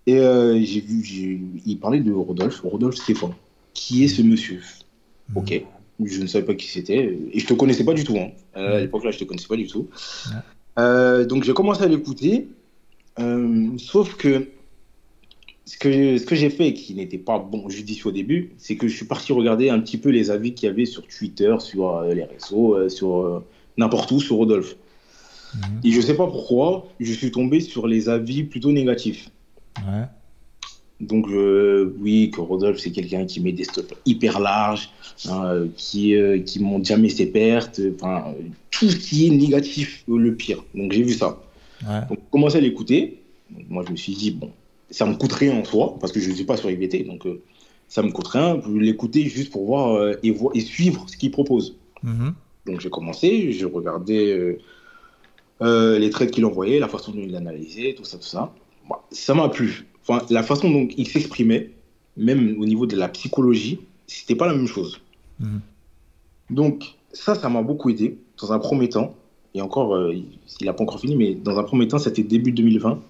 Et 0.07 0.19
euh, 0.19 0.61
j'ai 0.63 0.81
vu, 0.81 1.41
il 1.67 1.79
parlait 1.79 2.01
de 2.01 2.13
Rodolphe, 2.13 2.61
Rodolphe 2.63 2.97
Stéphane. 2.97 3.33
Qui 3.75 4.05
est 4.05 4.09
ce 4.09 4.23
monsieur? 4.23 4.61
Mhm. 5.31 5.37
Ok. 5.37 5.63
Je 6.05 6.21
ne 6.21 6.27
savais 6.27 6.45
pas 6.45 6.55
qui 6.55 6.67
c'était. 6.69 7.19
Et 7.33 7.39
je 7.39 7.47
te 7.47 7.55
connaissais 7.55 7.85
pas 7.85 7.95
du 7.95 8.05
tout. 8.05 8.17
hein. 8.17 8.31
Euh, 8.57 8.77
à 8.77 8.81
l'époque, 8.81 9.05
là, 9.05 9.11
je 9.11 9.19
te 9.19 9.25
connaissais 9.25 9.49
pas 9.49 9.57
du 9.57 9.67
tout. 9.67 9.89
Ouais. 10.27 10.37
Euh, 10.79 11.25
donc, 11.27 11.45
j'ai 11.45 11.53
commencé 11.53 11.83
à 11.83 11.89
l'écouter. 11.89 12.49
Sauf 13.79 14.17
que 14.17 14.49
ce 15.67 15.77
que, 15.77 16.19
ce 16.19 16.25
que 16.25 16.35
j'ai 16.35 16.51
fait, 16.51 16.73
qui 16.75 16.95
n'était 16.95 17.19
pas 17.19 17.39
bon 17.39 17.69
judicieux 17.69 18.09
au 18.09 18.13
début, 18.13 18.53
c'est 18.59 18.77
que 18.77 18.89
je 18.89 18.97
suis 18.97 19.07
parti 19.07 19.33
regarder 19.33 19.69
un 19.71 19.79
petit 19.79 19.99
peu 19.99 20.09
les 20.09 20.31
avis 20.31 20.53
qu'il 20.55 20.67
y 20.69 20.71
avait 20.71 20.87
sur 20.87 21.07
Twitter, 21.07 21.55
sur 21.61 21.97
euh, 21.97 22.13
les 22.13 22.25
réseaux, 22.25 22.75
euh, 22.75 22.89
sur 22.89 23.21
euh, 23.21 23.45
n'importe 23.81 24.11
où 24.13 24.21
sur 24.21 24.37
Rodolphe. 24.37 24.77
Mhm. 25.55 25.81
Et 25.85 25.91
je 25.91 26.01
sais 26.01 26.15
pas 26.15 26.27
pourquoi, 26.27 26.89
je 27.01 27.13
suis 27.13 27.31
tombé 27.33 27.61
sur 27.61 27.87
les 27.87 28.09
avis 28.09 28.45
plutôt 28.45 28.73
négatifs. 28.73 29.31
Ouais. 29.79 30.07
Donc, 31.01 31.29
euh, 31.29 31.97
oui, 31.99 32.31
que 32.31 32.41
Rodolphe, 32.41 32.79
c'est 32.79 32.93
quelqu'un 32.93 33.25
qui 33.25 33.41
met 33.41 33.53
des 33.53 33.65
stops 33.65 33.95
hyper 34.05 34.39
larges, 34.39 34.91
hein, 35.29 35.67
qui, 35.77 36.15
euh, 36.15 36.39
qui 36.39 36.61
monte 36.61 36.85
jamais 36.85 37.09
ses 37.09 37.27
pertes, 37.27 37.81
enfin, 37.95 38.35
tout 38.71 38.89
ce 38.89 38.97
qui 38.97 39.27
est 39.27 39.31
négatif, 39.31 40.05
le 40.07 40.35
pire. 40.35 40.63
Donc, 40.75 40.93
j'ai 40.93 41.03
vu 41.03 41.15
ça. 41.15 41.41
Ouais. 41.89 42.03
Donc, 42.09 42.19
commencé 42.31 42.59
à 42.59 42.61
l'écouter. 42.61 43.23
Moi, 43.69 43.83
je 43.87 43.93
me 43.93 43.97
suis 43.97 44.15
dit, 44.15 44.31
bon, 44.31 44.51
ça 44.91 45.07
me 45.07 45.15
coûte 45.15 45.33
rien 45.33 45.57
en 45.57 45.65
soi, 45.65 45.97
parce 46.01 46.13
que 46.13 46.21
je 46.21 46.31
ne 46.31 46.35
suis 46.35 46.45
pas 46.45 46.57
sur 46.57 46.71
IVT, 46.71 47.05
donc 47.05 47.27
euh, 47.27 47.41
ça 47.89 48.03
me 48.03 48.11
coûte 48.11 48.29
rien. 48.29 48.61
Je 48.65 48.71
l'écouter 48.71 49.29
juste 49.29 49.51
pour 49.51 49.65
voir 49.67 49.95
euh, 49.95 50.15
et, 50.23 50.31
voir 50.31 50.55
et 50.55 50.61
suivre 50.61 51.05
ce 51.09 51.17
qu'il 51.17 51.31
propose. 51.31 51.77
Mhm. 52.03 52.35
Donc, 52.71 52.81
j'ai 52.81 52.91
commencé, 52.91 53.53
je 53.53 53.67
regardais 53.67 54.33
euh, 54.33 54.59
euh, 55.63 55.99
les 55.99 56.11
trades 56.11 56.31
qu'il 56.31 56.45
envoyait, 56.45 56.79
la 56.79 56.89
façon 56.89 57.13
dont 57.13 57.23
il 57.23 57.35
analysait, 57.35 57.95
tout 57.97 58.05
ça, 58.05 58.17
tout 58.19 58.25
ça. 58.25 58.53
Bon, 58.89 58.97
ça 59.11 59.35
m'a 59.35 59.49
plu. 59.49 59.87
Enfin, 60.07 60.25
la 60.31 60.43
façon 60.43 60.71
dont 60.71 60.89
il 60.97 61.07
s'exprimait, 61.09 61.71
même 62.17 62.57
au 62.61 62.65
niveau 62.67 62.87
de 62.87 62.97
la 62.97 63.09
psychologie, 63.09 63.81
c'était 64.07 64.35
pas 64.37 64.47
la 64.47 64.55
même 64.55 64.67
chose. 64.67 65.01
Mhm. 65.41 65.61
Donc, 66.51 66.95
ça, 67.13 67.35
ça 67.35 67.49
m'a 67.49 67.63
beaucoup 67.63 67.91
aidé 67.91 68.19
dans 68.41 68.53
un 68.53 68.59
premier 68.59 68.89
temps. 68.89 69.15
Et 69.55 69.61
encore, 69.61 69.95
euh, 69.97 70.15
il 70.15 70.67
n'a 70.67 70.73
pas 70.73 70.85
encore 70.85 71.01
fini, 71.01 71.17
mais 71.17 71.35
dans 71.35 71.59
un 71.59 71.65
premier 71.65 71.89
temps, 71.89 71.99
c'était 71.99 72.23
début 72.23 72.53
2020. 72.53 73.01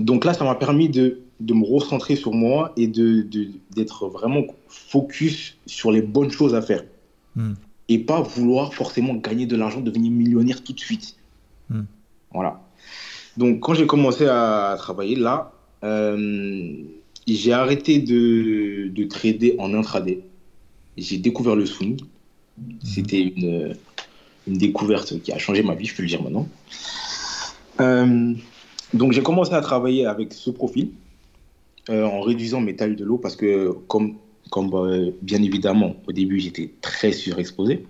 Donc 0.00 0.24
là, 0.24 0.34
ça 0.34 0.44
m'a 0.44 0.54
permis 0.54 0.88
de, 0.88 1.20
de 1.40 1.54
me 1.54 1.64
recentrer 1.64 2.14
sur 2.16 2.32
moi 2.32 2.72
et 2.76 2.86
de, 2.88 3.22
de- 3.22 3.48
d'être 3.74 4.06
vraiment 4.08 4.42
focus 4.68 5.56
sur 5.66 5.90
les 5.90 6.02
bonnes 6.02 6.30
choses 6.30 6.54
à 6.54 6.60
faire. 6.62 6.84
Mhm. 7.36 7.56
Et 7.88 7.98
pas 7.98 8.20
vouloir 8.22 8.72
forcément 8.74 9.14
gagner 9.14 9.46
de 9.46 9.56
l'argent, 9.56 9.80
devenir 9.80 10.10
millionnaire 10.10 10.62
tout 10.62 10.72
de 10.72 10.80
suite. 10.80 11.16
Mhm. 11.68 11.86
Voilà. 12.32 12.62
Donc, 13.36 13.60
quand 13.60 13.74
j'ai 13.74 13.86
commencé 13.86 14.26
à 14.26 14.74
travailler 14.78 15.16
là, 15.16 15.52
euh, 15.84 16.72
j'ai 17.26 17.52
arrêté 17.52 17.98
de, 17.98 18.88
de 18.88 19.04
trader 19.04 19.56
en 19.58 19.74
intraday. 19.74 20.20
J'ai 20.96 21.18
découvert 21.18 21.56
le 21.56 21.66
swing. 21.66 22.00
C'était 22.84 23.22
une, 23.22 23.74
une 24.46 24.58
découverte 24.58 25.20
qui 25.22 25.32
a 25.32 25.38
changé 25.38 25.62
ma 25.62 25.74
vie, 25.74 25.86
je 25.86 25.96
peux 25.96 26.02
le 26.02 26.08
dire 26.08 26.22
maintenant. 26.22 26.48
Euh, 27.80 28.34
Donc 28.94 29.12
j'ai 29.12 29.22
commencé 29.22 29.54
à 29.54 29.60
travailler 29.60 30.06
avec 30.06 30.34
ce 30.34 30.50
profil 30.50 30.90
euh, 31.88 32.04
en 32.04 32.20
réduisant 32.20 32.60
mes 32.60 32.76
tailles 32.76 32.96
de 32.96 33.04
l'eau 33.04 33.16
parce 33.16 33.36
que 33.36 33.72
comme, 33.88 34.16
comme 34.52 34.72
euh, 34.74 35.10
bien 35.22 35.42
évidemment 35.42 35.96
au 36.06 36.12
début 36.12 36.38
j'étais 36.38 36.70
très 36.80 37.10
surexposé. 37.10 37.86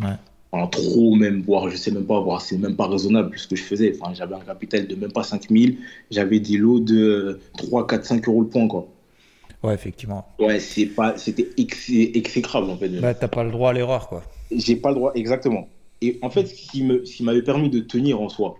Ouais. 0.00 0.16
En 0.52 0.68
trop 0.68 1.14
même, 1.14 1.42
voire 1.42 1.68
je 1.68 1.76
sais 1.76 1.90
même 1.90 2.06
pas, 2.06 2.20
voir 2.20 2.40
c'est 2.40 2.56
même 2.56 2.76
pas 2.76 2.86
raisonnable 2.86 3.36
ce 3.36 3.46
que 3.48 3.56
je 3.56 3.64
faisais. 3.64 3.92
Enfin, 3.98 4.14
j'avais 4.14 4.36
un 4.36 4.40
capital 4.52 4.86
de 4.86 4.94
même 4.94 5.12
pas 5.12 5.24
5000, 5.24 5.78
j'avais 6.10 6.40
des 6.40 6.56
lots 6.56 6.80
de 6.80 7.40
3, 7.58 7.86
4, 7.86 8.04
5 8.06 8.28
euros 8.28 8.42
le 8.42 8.48
point 8.48 8.68
quoi. 8.68 8.88
Ouais, 9.62 9.74
effectivement. 9.74 10.24
Ouais, 10.38 10.60
c'est 10.60 10.86
pas, 10.86 11.18
c'était 11.18 11.48
ex- 11.58 11.90
exécrable 11.90 12.70
en 12.70 12.76
fait. 12.76 12.88
Bah, 12.88 13.14
t'as 13.14 13.28
pas 13.28 13.42
le 13.42 13.50
droit 13.50 13.70
à 13.70 13.72
l'erreur, 13.72 14.08
quoi. 14.08 14.22
J'ai 14.54 14.76
pas 14.76 14.90
le 14.90 14.94
droit, 14.94 15.12
exactement. 15.16 15.68
Et 16.02 16.18
en 16.22 16.30
fait, 16.30 16.46
ce 16.46 16.54
qui 16.54 16.82
me, 16.84 17.04
ce 17.04 17.16
qui 17.16 17.24
m'avait 17.24 17.42
permis 17.42 17.68
de 17.68 17.80
tenir 17.80 18.20
en 18.20 18.28
soi 18.28 18.58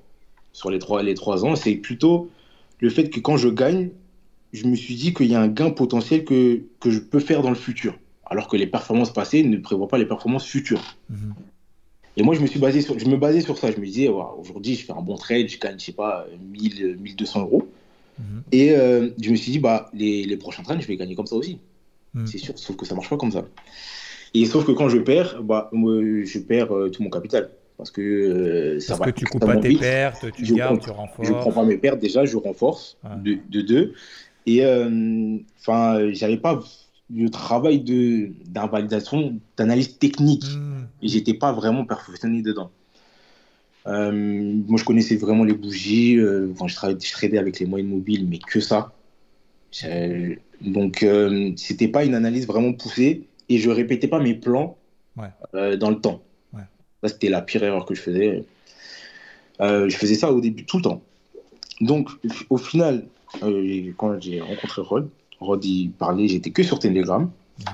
sur 0.52 0.70
les 0.70 0.80
trois, 0.80 1.02
les 1.02 1.14
trois 1.14 1.44
ans, 1.44 1.54
c'est 1.54 1.76
plutôt 1.76 2.28
le 2.80 2.90
fait 2.90 3.08
que 3.08 3.20
quand 3.20 3.36
je 3.36 3.48
gagne, 3.48 3.90
je 4.52 4.66
me 4.66 4.74
suis 4.76 4.94
dit 4.94 5.12
qu'il 5.14 5.26
y 5.26 5.34
a 5.34 5.40
un 5.40 5.48
gain 5.48 5.70
potentiel 5.70 6.24
que, 6.24 6.62
que 6.80 6.90
je 6.90 6.98
peux 7.00 7.20
faire 7.20 7.42
dans 7.42 7.50
le 7.50 7.56
futur. 7.56 7.98
Alors 8.24 8.48
que 8.48 8.56
les 8.56 8.66
performances 8.66 9.12
passées 9.12 9.42
ne 9.44 9.56
prévoient 9.58 9.88
pas 9.88 9.98
les 9.98 10.06
performances 10.06 10.46
futures. 10.46 10.82
Mhm. 11.10 11.34
Et 12.16 12.22
moi, 12.22 12.34
je 12.34 12.40
me 12.40 12.46
suis 12.46 12.58
basé 12.58 12.80
sur, 12.80 12.98
je 12.98 13.06
me 13.06 13.16
basais 13.16 13.40
sur 13.42 13.58
ça. 13.58 13.70
Je 13.70 13.78
me 13.78 13.84
disais, 13.84 14.08
ouais, 14.08 14.24
aujourd'hui, 14.38 14.74
je 14.74 14.84
fais 14.84 14.92
un 14.92 15.02
bon 15.02 15.16
trade, 15.16 15.48
je 15.48 15.58
gagne, 15.58 15.78
je 15.78 15.84
sais 15.86 15.92
pas, 15.92 16.26
1000, 16.50 16.96
1200 16.98 17.40
euros. 17.42 17.68
Mhm. 18.18 18.42
Et 18.52 18.72
euh, 18.72 19.10
je 19.22 19.30
me 19.30 19.36
suis 19.36 19.52
dit, 19.52 19.58
bah, 19.58 19.90
les, 19.92 20.24
les 20.24 20.36
prochains 20.38 20.62
trades, 20.62 20.80
je 20.80 20.86
vais 20.86 20.96
gagner 20.96 21.14
comme 21.14 21.26
ça 21.26 21.36
aussi. 21.36 21.58
Mhm. 22.14 22.26
C'est 22.26 22.38
sûr, 22.38 22.58
sauf 22.58 22.74
que 22.76 22.86
ça 22.86 22.94
marche 22.94 23.10
pas 23.10 23.18
comme 23.18 23.32
ça. 23.32 23.44
Et 24.34 24.46
sauf 24.46 24.64
que 24.66 24.72
quand 24.72 24.88
je 24.88 24.98
perds, 24.98 25.42
bah, 25.42 25.70
je 25.72 26.38
perds 26.38 26.74
euh, 26.74 26.88
tout 26.90 27.02
mon 27.02 27.10
capital. 27.10 27.50
Parce 27.76 27.90
que 27.90 28.00
euh, 28.00 28.80
ça 28.80 28.96
Parce 28.96 29.00
va 29.00 29.12
que 29.12 29.18
tu 29.18 29.26
coupes 29.26 29.44
pas 29.44 29.56
tes 29.58 29.68
vite. 29.68 29.80
pertes, 29.80 30.32
tu 30.32 30.46
Je 30.46 30.54
gardes, 30.54 30.78
prends- 30.78 30.84
tu 30.86 30.90
renforces. 30.90 31.28
Je 31.28 31.32
prends 31.34 31.52
pas 31.52 31.64
mes 31.64 31.76
pertes 31.76 31.98
déjà, 31.98 32.24
je 32.24 32.38
renforce 32.38 32.96
Ouais. 33.04 33.10
de, 33.22 33.38
de 33.50 33.60
deux. 33.60 33.92
Et 34.46 34.64
euh, 34.64 35.38
enfin, 35.58 35.98
euh, 35.98 36.10
j'avais 36.14 36.36
pas 36.36 36.62
le 37.14 37.28
travail 37.30 37.80
de 37.80 38.30
d'invalidation, 38.46 39.38
d'analyse 39.56 39.98
technique. 39.98 40.44
Mhm. 40.44 40.86
Et 41.02 41.08
j'étais 41.08 41.34
pas 41.34 41.52
vraiment 41.52 41.84
perfectionné 41.84 42.42
dedans. 42.42 42.70
Euh, 43.86 44.10
moi, 44.12 44.78
je 44.78 44.84
connaissais 44.84 45.16
vraiment 45.16 45.44
les 45.44 45.52
bougies. 45.52 46.16
euh, 46.18 46.48
enfin, 46.52 46.66
je, 46.66 46.74
travaillais, 46.74 46.98
je 47.00 47.12
tradais 47.12 47.38
avec 47.38 47.60
les 47.60 47.66
moyennes 47.66 47.88
mobiles, 47.88 48.26
mais 48.28 48.38
que 48.38 48.60
ça. 48.60 48.92
Donc, 50.60 51.02
euh, 51.02 51.52
c'était 51.56 51.88
pas 51.88 52.04
une 52.04 52.14
analyse 52.14 52.46
vraiment 52.46 52.72
poussée 52.72 53.24
et 53.48 53.58
je 53.58 53.70
répétais 53.70 54.08
pas 54.08 54.20
mes 54.20 54.34
plans 54.34 54.76
Ouais. 55.16 55.28
euh, 55.54 55.76
dans 55.76 55.90
le 55.90 56.00
temps. 56.00 56.22
Ouais. 56.52 56.62
Ça, 57.02 57.08
c'était 57.08 57.28
la 57.30 57.40
pire 57.42 57.62
erreur 57.62 57.86
que 57.86 57.94
je 57.94 58.00
faisais. 58.02 58.44
Euh, 59.60 59.88
je 59.88 59.96
faisais 59.96 60.14
ça 60.14 60.32
au 60.32 60.40
début, 60.40 60.64
tout 60.64 60.76
le 60.78 60.82
temps. 60.82 61.02
Donc, 61.80 62.10
au 62.50 62.58
final, 62.58 63.06
euh, 63.42 63.92
quand 63.96 64.20
j'ai 64.20 64.40
rencontré 64.40 64.82
Rod, 64.82 65.08
Rod, 65.40 65.64
il 65.64 65.90
parlait, 65.90 66.28
j'étais 66.28 66.50
que 66.50 66.62
sur 66.62 66.78
Telegram. 66.78 67.22
Mhm. 67.58 67.66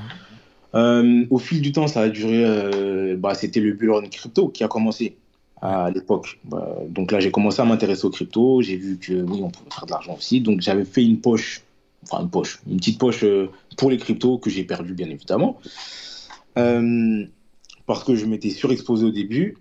Euh, 0.75 1.27
au 1.31 1.39
fil 1.39 1.61
du 1.61 1.73
temps, 1.73 1.87
ça 1.87 2.01
a 2.01 2.09
duré. 2.09 2.45
euh, 2.45 3.17
bah, 3.17 3.35
c'était 3.35 3.61
le 3.61 3.75
bull 3.75 3.91
run 3.91 4.09
crypto 4.09 4.49
qui 4.49 4.65
a 4.65 4.69
commencé 4.69 5.17
à 5.61 5.91
l'époque. 5.91 6.41
Bah, 6.45 6.77
donc 6.89 7.13
là, 7.13 7.21
j'ai 7.21 7.31
commencé 7.31 7.61
à 7.61 7.65
m'intéresser 7.65 8.07
aux 8.07 8.11
crypto. 8.11 8.63
J'ai 8.63 8.77
vu 8.77 8.99
que 8.99 9.13
oui, 9.13 9.41
on 9.43 9.51
pouvait 9.51 9.71
faire 9.71 9.87
de 9.87 9.91
l'argent 9.91 10.15
aussi. 10.17 10.41
Donc 10.41 10.61
j'avais 10.61 10.85
fait 10.85 11.05
une 11.05 11.21
poche, 11.21 11.63
enfin 12.05 12.23
une 12.23 12.31
poche, 12.31 12.61
une 12.67 12.79
petite 12.79 12.99
poche 12.99 13.23
euh, 13.23 13.49
pour 13.77 13.91
les 13.91 13.99
cryptos 13.99 14.39
que 14.39 14.51
j'ai 14.51 14.65
perdu 14.65 14.95
bien 14.95 15.11
évidemment, 15.11 15.59
parce 16.55 18.05
que 18.05 18.15
je 18.15 18.27
m'étais 18.27 18.51
surexposé 18.51 19.05
au 19.05 19.11
début. 19.11 19.59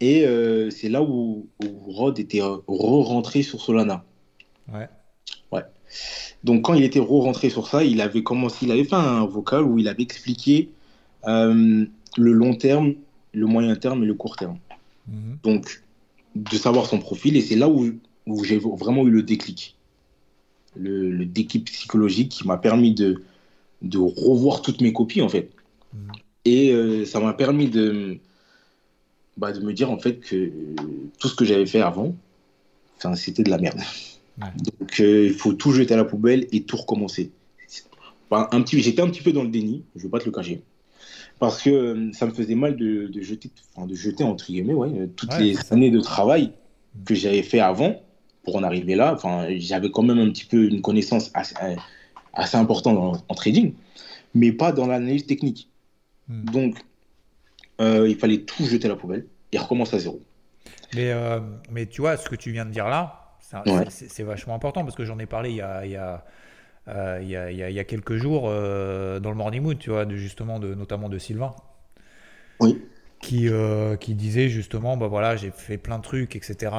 Et 0.00 0.26
c'est 0.70 0.88
là 0.88 1.02
où, 1.02 1.46
où 1.62 1.92
Rod 1.92 2.18
était 2.18 2.40
re-rentré 2.42 3.42
sur 3.42 3.60
Solana. 3.60 4.04
Ouais. 4.72 4.88
Donc 6.42 6.62
quand 6.62 6.74
il 6.74 6.84
était 6.84 7.00
re-rentré 7.00 7.50
sur 7.50 7.66
ça, 7.66 7.84
il 7.84 8.00
avait 8.00 8.22
commencé, 8.22 8.66
il 8.66 8.72
avait 8.72 8.84
fait 8.84 8.96
un 8.96 9.24
vocal 9.24 9.62
où 9.62 9.78
il 9.78 9.88
avait 9.88 10.02
expliqué 10.02 10.70
euh, 11.26 11.86
le 12.16 12.32
long 12.32 12.54
terme, 12.54 12.94
le 13.32 13.46
moyen 13.46 13.74
terme 13.76 14.02
et 14.02 14.06
le 14.06 14.14
court 14.14 14.36
terme. 14.36 14.58
Mhm. 15.08 15.38
Donc 15.42 15.82
de 16.34 16.56
savoir 16.56 16.86
son 16.86 16.98
profil 16.98 17.36
et 17.36 17.40
c'est 17.40 17.56
là 17.56 17.68
où, 17.68 17.92
où 18.26 18.44
j'ai 18.44 18.58
vraiment 18.58 19.06
eu 19.06 19.10
le 19.10 19.22
déclic, 19.22 19.76
le, 20.76 21.10
le 21.10 21.24
déclic 21.24 21.66
psychologique 21.66 22.30
qui 22.30 22.46
m'a 22.46 22.56
permis 22.56 22.92
de, 22.92 23.22
de 23.82 23.98
revoir 23.98 24.62
toutes 24.62 24.80
mes 24.80 24.92
copies 24.92 25.22
en 25.22 25.28
fait. 25.28 25.50
Mhm. 25.92 26.12
Et 26.44 26.72
euh, 26.72 27.06
ça 27.06 27.20
m'a 27.20 27.32
permis 27.32 27.68
de, 27.68 28.18
bah, 29.36 29.52
de 29.52 29.60
me 29.60 29.72
dire 29.72 29.90
en 29.90 29.98
fait 29.98 30.20
que 30.20 30.52
tout 31.18 31.28
ce 31.28 31.34
que 31.34 31.44
j'avais 31.44 31.66
fait 31.66 31.80
avant, 31.80 32.14
c'était 33.14 33.42
de 33.42 33.50
la 33.50 33.58
merde. 33.58 33.80
Ouais. 34.40 34.48
Donc 34.56 35.00
euh, 35.00 35.26
il 35.26 35.34
faut 35.34 35.52
tout 35.52 35.72
jeter 35.72 35.94
à 35.94 35.96
la 35.96 36.04
poubelle 36.04 36.46
et 36.50 36.62
tout 36.64 36.76
recommencer. 36.76 37.30
Enfin, 38.30 38.48
un 38.52 38.62
petit, 38.62 38.80
j'étais 38.80 39.02
un 39.02 39.08
petit 39.08 39.22
peu 39.22 39.32
dans 39.32 39.42
le 39.42 39.48
déni, 39.48 39.84
je 39.94 40.02
vais 40.02 40.08
pas 40.08 40.18
te 40.18 40.24
le 40.24 40.32
cacher, 40.32 40.62
parce 41.38 41.62
que 41.62 41.70
euh, 41.70 42.12
ça 42.12 42.26
me 42.26 42.32
faisait 42.32 42.54
mal 42.54 42.74
de, 42.76 43.06
de 43.06 43.20
jeter, 43.20 43.50
enfin, 43.74 43.86
de 43.86 43.94
jeter 43.94 44.24
entre 44.24 44.46
guillemets, 44.46 44.74
ouais, 44.74 44.88
euh, 44.98 45.06
toutes 45.14 45.32
Ouais, 45.34 45.40
les 45.40 45.72
années 45.72 45.90
de 45.90 46.00
travail 46.00 46.52
que 47.04 47.14
j'avais 47.14 47.42
fait 47.42 47.60
avant 47.60 48.02
pour 48.42 48.56
en 48.56 48.62
arriver 48.62 48.94
là. 48.96 49.12
Enfin, 49.14 49.46
j'avais 49.56 49.90
quand 49.90 50.02
même 50.02 50.18
un 50.18 50.30
petit 50.30 50.46
peu 50.46 50.64
une 50.64 50.80
connaissance 50.80 51.30
assez, 51.34 51.54
assez 52.32 52.56
importante 52.56 52.96
en, 52.98 53.24
en 53.28 53.34
trading, 53.34 53.74
mais 54.34 54.52
pas 54.52 54.72
dans 54.72 54.86
l'analyse 54.86 55.26
technique. 55.26 55.68
Mhm. 56.28 56.44
Donc, 56.46 56.78
euh, 57.80 58.08
il 58.08 58.16
fallait 58.16 58.40
tout 58.40 58.64
jeter 58.64 58.86
à 58.86 58.90
la 58.90 58.96
poubelle 58.96 59.26
et 59.52 59.58
recommencer 59.58 59.96
à 59.96 59.98
zéro. 59.98 60.20
Mais, 60.94 61.12
mais 61.70 61.86
tu 61.86 62.00
vois, 62.00 62.16
ce 62.16 62.28
que 62.28 62.36
tu 62.36 62.52
viens 62.52 62.64
de 62.64 62.70
dire 62.70 62.86
là, 62.88 63.23
Ouais. 63.66 63.84
c'est- 63.90 64.22
vachement 64.22 64.54
important 64.54 64.84
parce 64.84 64.96
que 64.96 65.04
j'en 65.04 65.18
ai 65.18 65.26
parlé 65.26 65.50
il 65.50 65.56
y 65.56 65.60
a, 65.62 65.84
il 65.86 65.92
y 65.92 65.96
a, 65.96 66.24
euh, 66.88 67.18
il 67.22 67.28
y 67.28 67.36
a, 67.36 67.50
il 67.50 67.56
y 67.58 67.62
a- 67.62 67.70
il 67.70 67.76
y 67.76 67.80
a 67.80 67.84
quelques 67.84 68.16
jours 68.16 68.44
euh, 68.48 69.20
dans 69.20 69.30
le 69.30 69.36
Morning 69.36 69.62
Mood, 69.62 69.78
tu 69.78 69.90
vois, 69.90 70.04
de, 70.04 70.16
justement, 70.16 70.58
de, 70.58 70.74
notamment 70.74 71.08
de 71.08 71.18
Sylvain. 71.18 71.54
Oui. 72.60 72.80
Qui, 73.20 73.48
euh, 73.48 73.96
qui 73.96 74.14
disait 74.14 74.50
justement, 74.50 74.98
bah 74.98 75.06
voilà, 75.06 75.34
j'ai 75.36 75.50
fait 75.50 75.78
plein 75.78 75.96
de 75.98 76.02
trucs, 76.02 76.36
etc., 76.36 76.70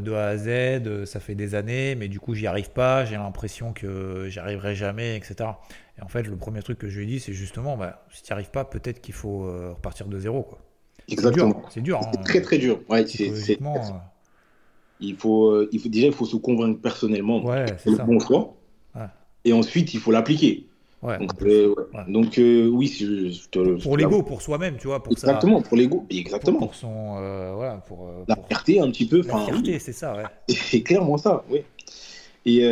de 0.00 0.12
A 0.12 0.28
à 0.28 0.36
Z, 0.36 1.04
ça 1.04 1.18
fait 1.18 1.34
des 1.34 1.56
années, 1.56 1.96
mais 1.96 2.06
du 2.06 2.20
coup, 2.20 2.34
j'y 2.34 2.46
arrive 2.46 2.70
pas, 2.70 3.04
j'ai 3.04 3.16
l'impression 3.16 3.72
que 3.72 4.28
j'y 4.28 4.38
arriverai 4.38 4.76
jamais, 4.76 5.16
etc. 5.16 5.58
Et 5.98 6.02
en 6.02 6.08
fait, 6.08 6.22
le 6.22 6.36
premier 6.36 6.62
truc 6.62 6.78
que 6.78 6.88
je 6.88 6.98
lui 6.98 7.04
ai 7.04 7.08
dit, 7.08 7.18
c'est 7.20 7.32
justement, 7.32 7.76
bah, 7.76 8.04
si 8.12 8.22
tu 8.22 8.30
n'y 8.32 8.34
arrives 8.34 8.50
pas, 8.50 8.64
peut-être 8.64 9.00
qu'il 9.00 9.14
faut 9.14 9.40
repartir 9.74 10.06
de 10.06 10.16
zéro, 10.20 10.44
quoi. 10.44 10.58
C'est 11.08 11.14
Exactement. 11.14 11.48
dur, 11.50 11.68
c'est 11.70 11.80
dur. 11.82 11.98
hein. 11.98 12.10
C'est 12.14 12.22
très 12.22 12.40
très 12.40 12.58
dur. 12.58 12.80
Ouais, 12.88 13.04
c'est- 13.06 13.58
il 15.00 15.16
faut, 15.16 15.48
euh, 15.50 15.68
il 15.72 15.80
faut 15.80 15.88
déjà 15.88 16.06
il 16.06 16.12
faut 16.12 16.24
se 16.26 16.36
convaincre 16.36 16.80
personnellement 16.80 17.44
Ouais, 17.44 17.66
c'est 17.78 17.90
le 17.90 17.96
ça. 17.96 18.04
bon 18.04 18.18
choix. 18.20 18.54
Ouais. 18.94 19.02
Et 19.44 19.52
ensuite, 19.52 19.92
il 19.94 20.00
faut 20.00 20.10
l'appliquer. 20.12 20.66
Ouais. 21.02 21.18
Donc, 21.18 21.30
euh. 21.42 21.74
Donc, 22.08 22.38
euh, 22.38 22.66
oui, 22.68 22.86
je, 22.86 23.28
je 23.28 23.48
te- 23.50 23.82
pour 23.82 23.96
l'ego, 23.98 24.22
pour 24.22 24.40
soi-même, 24.40 24.76
tu 24.78 24.86
vois, 24.86 25.02
pour 25.02 25.12
Exactement, 25.12 25.60
pour 25.60 25.76
l'ego. 25.76 26.06
Exactement. 26.08 26.58
pour 26.60 26.74
son, 26.74 27.16
euh, 27.18 27.52
voilà, 27.54 27.76
pour, 27.78 28.08
La 28.26 28.36
fierté, 28.48 28.80
un 28.80 28.90
petit 28.90 29.06
peu. 29.06 29.20
la 29.26 29.36
fierté, 29.44 29.78
c'est 29.78 29.92
ça, 29.92 30.16
ouais. 30.16 30.22
c'est 30.48 30.80
clairement 30.82 31.18
ça, 31.18 31.44
oui. 31.50 31.60
Et 32.46 32.62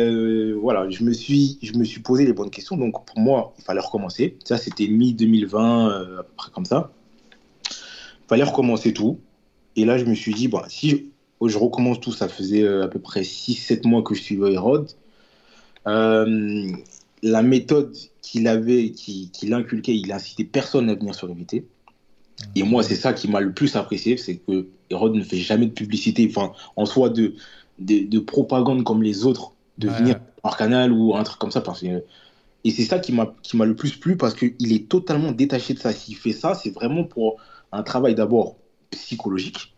voilà, 0.53 0.87
je 0.89 1.03
me, 1.03 1.13
suis, 1.13 1.57
je 1.61 1.73
me 1.73 1.83
suis 1.83 1.99
posé 2.01 2.25
les 2.25 2.33
bonnes 2.33 2.49
questions. 2.51 2.77
Donc, 2.77 3.05
pour 3.05 3.19
moi, 3.19 3.53
il 3.59 3.63
fallait 3.63 3.79
recommencer. 3.81 4.37
Ça, 4.43 4.57
c'était 4.57 4.87
mi-2020, 4.87 5.89
euh, 5.89 6.19
à 6.19 6.23
peu 6.23 6.33
près 6.35 6.51
comme 6.51 6.65
ça. 6.65 6.91
Il 7.69 8.27
fallait 8.27 8.43
recommencer 8.43 8.93
tout. 8.93 9.19
Et 9.75 9.85
là, 9.85 9.97
je 9.97 10.05
me 10.05 10.13
suis 10.15 10.33
dit, 10.33 10.47
bah, 10.47 10.65
si 10.69 11.11
je, 11.47 11.57
recommence 11.57 11.99
tout, 11.99 12.11
ça 12.11 12.27
faisait 12.27 12.63
euh, 12.63 12.83
à 12.83 12.87
peu 12.87 12.99
près 12.99 13.21
6-7 13.21 13.87
mois 13.87 14.03
que 14.03 14.15
je 14.15 14.21
suivais 14.21 14.53
Hérode. 14.53 14.91
Euh, 15.87 16.71
la 17.21 17.41
méthode 17.41 17.95
qu'il 18.21 18.47
avait, 18.47 18.91
qu'il 18.91 19.53
inculquait, 19.53 19.95
il 19.95 20.11
incitait 20.11 20.43
personne 20.43 20.89
à 20.89 20.95
venir 20.95 21.15
sur 21.15 21.29
EVT. 21.29 21.65
Et 22.55 22.63
moi, 22.63 22.83
c'est 22.83 22.95
ça 22.95 23.13
qui 23.13 23.29
m'a 23.29 23.39
le 23.39 23.53
plus 23.53 23.75
apprécié, 23.75 24.17
c'est 24.17 24.37
que 24.37 24.67
Hérode 24.89 25.15
ne 25.15 25.23
fait 25.23 25.37
jamais 25.37 25.67
de 25.67 25.71
publicité, 25.71 26.27
enfin, 26.29 26.51
en 26.75 26.85
soi, 26.85 27.09
de, 27.09 27.35
de, 27.79 28.05
de 28.05 28.19
propagande 28.19 28.83
comme 28.83 29.03
les 29.03 29.25
autres, 29.25 29.53
de 29.77 29.87
Ouais. 29.87 29.95
venir 29.95 30.19
par 30.41 30.57
canal 30.57 30.91
ou 30.91 31.15
un 31.15 31.23
truc 31.23 31.39
comme 31.39 31.51
ça. 31.51 31.61
Parce 31.61 31.81
que, 31.81 32.03
et 32.63 32.71
c'est 32.71 32.85
ça 32.85 32.99
qui 32.99 33.11
m'a 33.13 33.65
le 33.65 33.75
plus 33.75 33.95
plu 33.95 34.17
parce 34.17 34.33
qu'il 34.33 34.73
est 34.73 34.89
totalement 34.89 35.31
détaché 35.31 35.73
de 35.73 35.79
ça. 35.79 35.93
S'il 35.93 36.15
fait 36.15 36.31
ça, 36.33 36.55
c'est 36.55 36.69
vraiment 36.71 37.03
pour 37.03 37.37
un 37.71 37.83
travail 37.83 38.15
d'abord 38.15 38.57
psychologique. 38.91 39.72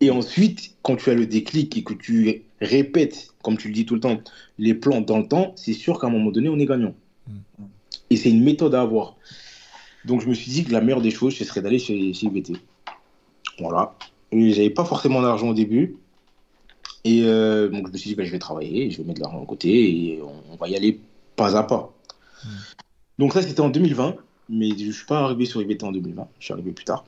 Et 0.00 0.10
ensuite, 0.10 0.74
quand 0.82 0.96
tu 0.96 1.10
as 1.10 1.14
le 1.14 1.26
déclic 1.26 1.76
et 1.76 1.84
que 1.84 1.94
tu 1.94 2.42
répètes, 2.60 3.32
comme 3.42 3.56
tu 3.56 3.68
le 3.68 3.74
dis 3.74 3.86
tout 3.86 3.94
le 3.94 4.00
temps, 4.00 4.20
les 4.58 4.74
plans 4.74 5.00
dans 5.00 5.18
le 5.18 5.28
temps, 5.28 5.52
c'est 5.56 5.72
sûr 5.72 6.00
qu'à 6.00 6.08
un 6.08 6.10
moment 6.10 6.30
donné, 6.30 6.48
on 6.48 6.58
est 6.58 6.66
gagnant. 6.66 6.94
Mm. 7.28 7.64
Et 8.10 8.16
c'est 8.16 8.30
une 8.30 8.42
méthode 8.42 8.74
à 8.74 8.82
avoir. 8.82 9.16
Donc 10.04 10.22
je 10.22 10.28
me 10.28 10.34
suis 10.34 10.50
dit 10.50 10.64
que 10.64 10.72
la 10.72 10.80
meilleure 10.80 11.02
des 11.02 11.10
choses, 11.10 11.36
ce 11.36 11.44
serait 11.44 11.62
d'aller 11.62 11.78
chez, 11.78 12.12
chez 12.12 12.26
IBT. 12.26 12.52
Voilà. 13.60 13.94
Et 14.32 14.52
j'avais 14.52 14.70
pas 14.70 14.84
forcément 14.84 15.22
d'argent 15.22 15.50
au 15.50 15.54
début. 15.54 15.96
Et 17.04 17.22
euh, 17.24 17.68
donc 17.68 17.86
je 17.86 17.92
me 17.92 17.98
suis 17.98 18.10
dit, 18.10 18.16
bah, 18.16 18.24
je 18.24 18.32
vais 18.32 18.38
travailler, 18.38 18.90
je 18.90 18.98
vais 18.98 19.04
mettre 19.04 19.20
de 19.20 19.24
l'argent 19.24 19.40
de 19.40 19.46
côté 19.46 20.14
et 20.14 20.22
on, 20.22 20.52
on 20.52 20.56
va 20.56 20.68
y 20.68 20.76
aller 20.76 20.98
pas 21.36 21.56
à 21.56 21.62
pas. 21.62 21.94
Mm. 22.44 22.48
Donc 23.20 23.32
ça, 23.32 23.42
c'était 23.42 23.60
en 23.60 23.70
2020. 23.70 24.16
Mais 24.52 24.70
je 24.76 24.90
suis 24.90 25.06
pas 25.06 25.20
arrivé 25.20 25.44
sur 25.44 25.62
IBT 25.62 25.84
en 25.84 25.92
2020. 25.92 26.26
Je 26.40 26.44
suis 26.44 26.52
arrivé 26.52 26.72
plus 26.72 26.84
tard. 26.84 27.04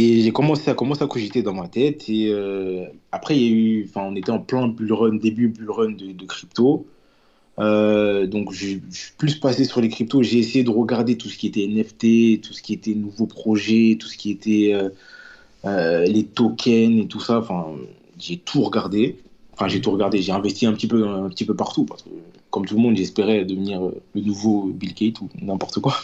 Et 0.00 0.22
j'ai 0.22 0.32
commencé 0.32 0.70
à 0.70 0.74
commencer 0.74 1.02
à 1.02 1.06
cogiter 1.06 1.42
dans 1.42 1.52
ma 1.52 1.68
tête. 1.68 2.08
Et 2.08 2.28
euh, 2.30 2.86
après, 3.12 3.36
il 3.36 3.42
y 3.42 3.46
a 3.46 3.50
eu, 3.50 3.86
enfin, 3.86 4.08
on 4.10 4.16
était 4.16 4.30
en 4.30 4.38
plein 4.38 4.66
bull 4.66 4.90
run, 4.94 5.14
début 5.16 5.48
bull 5.48 5.70
run 5.70 5.90
de, 5.90 6.24
crypto. 6.24 6.86
Euh, 7.58 8.26
donc, 8.26 8.50
je 8.50 8.66
suis 8.66 8.82
plus 9.18 9.34
passé 9.34 9.64
sur 9.64 9.82
les 9.82 9.90
cryptos. 9.90 10.22
J'ai 10.22 10.38
essayé 10.38 10.64
de 10.64 10.70
regarder 10.70 11.18
tout 11.18 11.28
ce 11.28 11.36
qui 11.36 11.48
était 11.48 11.66
NFT, 11.66 12.40
tout 12.40 12.54
ce 12.54 12.62
qui 12.62 12.72
était 12.72 12.94
nouveaux 12.94 13.26
projets, 13.26 13.98
tout 14.00 14.08
ce 14.08 14.16
qui 14.16 14.30
était 14.30 14.74
euh, 15.66 16.06
les 16.06 16.24
tokens 16.24 16.98
et 16.98 17.06
tout 17.06 17.20
ça. 17.20 17.38
Enfin, 17.38 17.66
j'ai 18.18 18.38
tout 18.38 18.62
regardé. 18.62 19.18
Enfin, 19.52 19.68
j'ai 19.68 19.82
tout 19.82 19.90
regardé. 19.90 20.22
J'ai 20.22 20.32
investi 20.32 20.64
un 20.64 20.72
petit 20.72 20.86
peu, 20.86 21.06
un 21.06 21.28
petit 21.28 21.44
peu 21.44 21.54
partout 21.54 21.84
parce 21.84 22.04
que, 22.04 22.08
comme 22.48 22.64
tout 22.64 22.74
le 22.74 22.80
monde, 22.80 22.96
j'espérais 22.96 23.44
devenir 23.44 23.82
le 24.14 24.20
nouveau 24.22 24.70
Bill 24.72 24.94
Gates 24.94 25.20
ou 25.20 25.28
n'importe 25.42 25.78
quoi. 25.80 25.94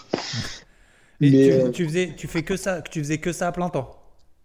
Et 1.20 1.30
Mais, 1.30 1.44
tu, 1.44 1.52
euh, 1.52 1.70
tu 1.70 1.84
faisais, 1.86 2.14
tu 2.16 2.26
fais 2.28 2.42
que 2.42 2.56
ça, 2.56 2.82
tu 2.82 3.00
faisais 3.00 3.18
que 3.18 3.32
ça 3.32 3.48
à 3.48 3.52
plein 3.52 3.68
temps. 3.70 3.90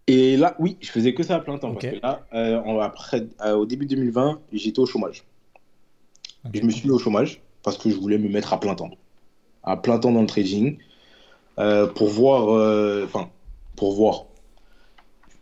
Et 0.06 0.36
là, 0.36 0.56
oui, 0.58 0.76
je 0.80 0.90
faisais 0.90 1.14
que 1.14 1.22
ça 1.22 1.36
à 1.36 1.40
plein 1.40 1.58
temps. 1.58 1.72
Parce 1.74 1.86
que 1.86 1.96
là, 2.02 2.26
euh, 2.34 2.60
on- 2.64 2.80
après, 2.80 3.26
euh, 3.44 3.54
au 3.54 3.66
début 3.66 3.86
2020, 3.86 4.40
j'étais 4.52 4.80
au 4.80 4.86
chômage. 4.86 5.24
Je 6.54 6.60
me 6.62 6.70
suis 6.70 6.88
mis 6.88 6.94
au 6.94 6.98
chômage 6.98 7.40
parce 7.62 7.78
que 7.78 7.90
je 7.90 7.96
voulais 7.96 8.18
me 8.18 8.28
mettre 8.28 8.52
à 8.52 8.60
plein 8.60 8.74
temps. 8.74 8.90
À 9.64 9.76
plein 9.76 9.98
temps 9.98 10.12
dans 10.12 10.22
le 10.22 10.26
trading. 10.28 10.78
euh, 11.58 11.86
pour 11.86 12.08
voir. 12.08 12.48
Enfin, 13.04 13.30
pour 13.76 13.94
voir. 13.94 14.26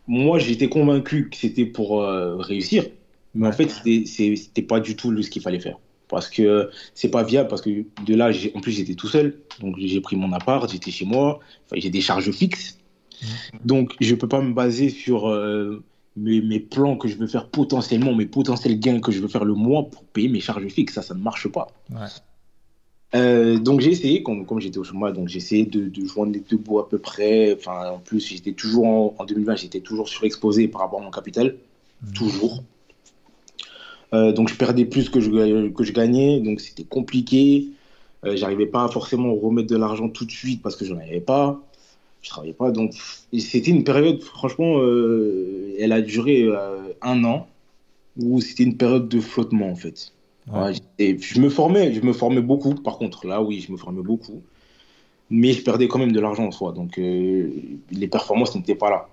Moi, 0.07 0.39
j'étais 0.39 0.69
convaincu 0.69 1.29
que 1.29 1.37
c'était 1.37 1.65
pour 1.65 2.01
réussir. 2.03 2.85
Mais 3.33 3.47
en 3.47 3.51
fait, 3.51 3.69
c'était 3.69 4.61
pas 4.63 4.79
du 4.79 4.95
tout 4.95 5.21
ce 5.21 5.29
qu'il 5.29 5.41
fallait 5.41 5.59
faire. 5.59 5.77
Parce 6.11 6.29
que 6.29 6.69
c'est 6.93 7.09
pas 7.09 7.23
viable. 7.23 7.49
Parce 7.49 7.61
que 7.61 7.69
de 8.05 8.15
là, 8.15 8.31
en 8.53 8.59
plus, 8.59 8.73
j'étais 8.73 8.95
tout 8.95 9.07
seul. 9.07 9.39
Donc, 9.61 9.75
j'ai 9.79 10.01
pris 10.01 10.17
mon 10.17 10.31
appart, 10.33 10.69
j'étais 10.69 10.91
chez 10.91 11.05
moi. 11.05 11.39
J'ai 11.73 11.89
des 11.89 12.01
charges 12.01 12.29
fixes. 12.31 12.77
Donc, 13.63 13.93
je 13.99 14.13
peux 14.13 14.27
pas 14.27 14.41
me 14.41 14.53
baser 14.53 14.89
sur 14.89 15.29
euh, 15.29 15.83
mes, 16.17 16.41
mes 16.41 16.59
plans 16.59 16.97
que 16.97 17.07
je 17.07 17.15
veux 17.15 17.27
faire 17.27 17.47
potentiellement, 17.47 18.13
mes 18.13 18.25
potentiels 18.25 18.77
gains 18.79 18.99
que 18.99 19.11
je 19.11 19.21
veux 19.21 19.27
faire 19.29 19.45
le 19.45 19.53
mois 19.53 19.89
pour 19.89 20.03
payer 20.03 20.27
mes 20.27 20.41
charges 20.41 20.67
fixes. 20.67 20.95
Ça, 20.95 21.01
ça 21.01 21.13
ne 21.13 21.21
marche 21.21 21.47
pas. 21.47 21.67
Ouais. 21.89 22.07
Euh, 23.15 23.57
donc, 23.57 23.79
j'ai 23.79 23.91
essayé, 23.91 24.21
comme, 24.21 24.45
comme 24.45 24.59
j'étais 24.59 24.79
au 24.79 24.83
chômage, 24.83 25.13
donc 25.13 25.29
j'ai 25.29 25.37
essayé 25.37 25.65
de, 25.65 25.87
de 25.87 26.05
joindre 26.05 26.33
les 26.33 26.39
deux 26.41 26.57
bouts 26.57 26.79
à 26.79 26.89
peu 26.89 26.97
près. 26.97 27.55
Enfin, 27.57 27.91
en 27.91 27.99
plus, 27.99 28.27
j'étais 28.27 28.53
toujours 28.53 28.85
en, 28.85 29.15
en 29.17 29.25
2020, 29.25 29.55
j'étais 29.55 29.81
toujours 29.81 30.09
surexposé 30.09 30.67
par 30.67 30.81
rapport 30.81 30.99
à 30.99 31.03
mon 31.03 31.11
capital. 31.11 31.55
Mhm. 32.01 32.13
Toujours. 32.13 32.63
Euh, 34.13 34.31
donc, 34.31 34.49
je 34.49 34.55
perdais 34.55 34.85
plus 34.85 35.09
que 35.09 35.19
je, 35.19 35.69
que 35.69 35.83
je 35.83 35.93
gagnais. 35.93 36.39
Donc, 36.39 36.59
c'était 36.61 36.83
compliqué. 36.83 37.69
Euh, 38.25 38.35
J'arrivais 38.35 38.65
pas 38.65 38.87
forcément 38.87 39.29
à 39.29 39.39
remettre 39.39 39.69
de 39.69 39.77
l'argent 39.77 40.09
tout 40.09 40.25
de 40.25 40.31
suite 40.31 40.61
parce 40.61 40.75
que 40.75 40.85
je 40.85 40.93
n'en 40.93 40.99
avais 40.99 41.21
pas. 41.21 41.61
Je 42.21 42.29
travaillais 42.29 42.53
pas. 42.53 42.71
Donc, 42.71 42.93
c'était 43.37 43.71
une 43.71 43.83
période, 43.83 44.21
franchement, 44.21 44.79
euh, 44.79 45.75
elle 45.79 45.91
a 45.91 46.01
duré 46.01 46.43
euh, 46.43 46.93
un 47.01 47.23
an 47.23 47.47
où 48.19 48.41
c'était 48.41 48.63
une 48.63 48.77
période 48.77 49.07
de 49.07 49.19
flottement, 49.19 49.69
en 49.69 49.75
fait. 49.75 50.13
Ouais. 50.51 50.73
Et 50.99 51.17
je 51.17 51.39
me 51.39 51.49
formais, 51.49 51.93
je 51.93 52.01
me 52.01 52.13
formais 52.13 52.41
beaucoup. 52.41 52.75
Par 52.75 52.97
contre, 52.97 53.25
là, 53.25 53.41
oui, 53.41 53.63
je 53.65 53.71
me 53.71 53.77
formais 53.77 54.03
beaucoup. 54.03 54.41
Mais 55.29 55.53
je 55.53 55.63
perdais 55.63 55.87
quand 55.87 55.97
même 55.97 56.11
de 56.11 56.19
l'argent 56.19 56.45
en 56.45 56.51
soi. 56.51 56.73
Donc, 56.73 56.97
les 56.97 58.07
performances 58.11 58.53
n'étaient 58.53 58.75
pas 58.75 58.89
là. 58.89 59.07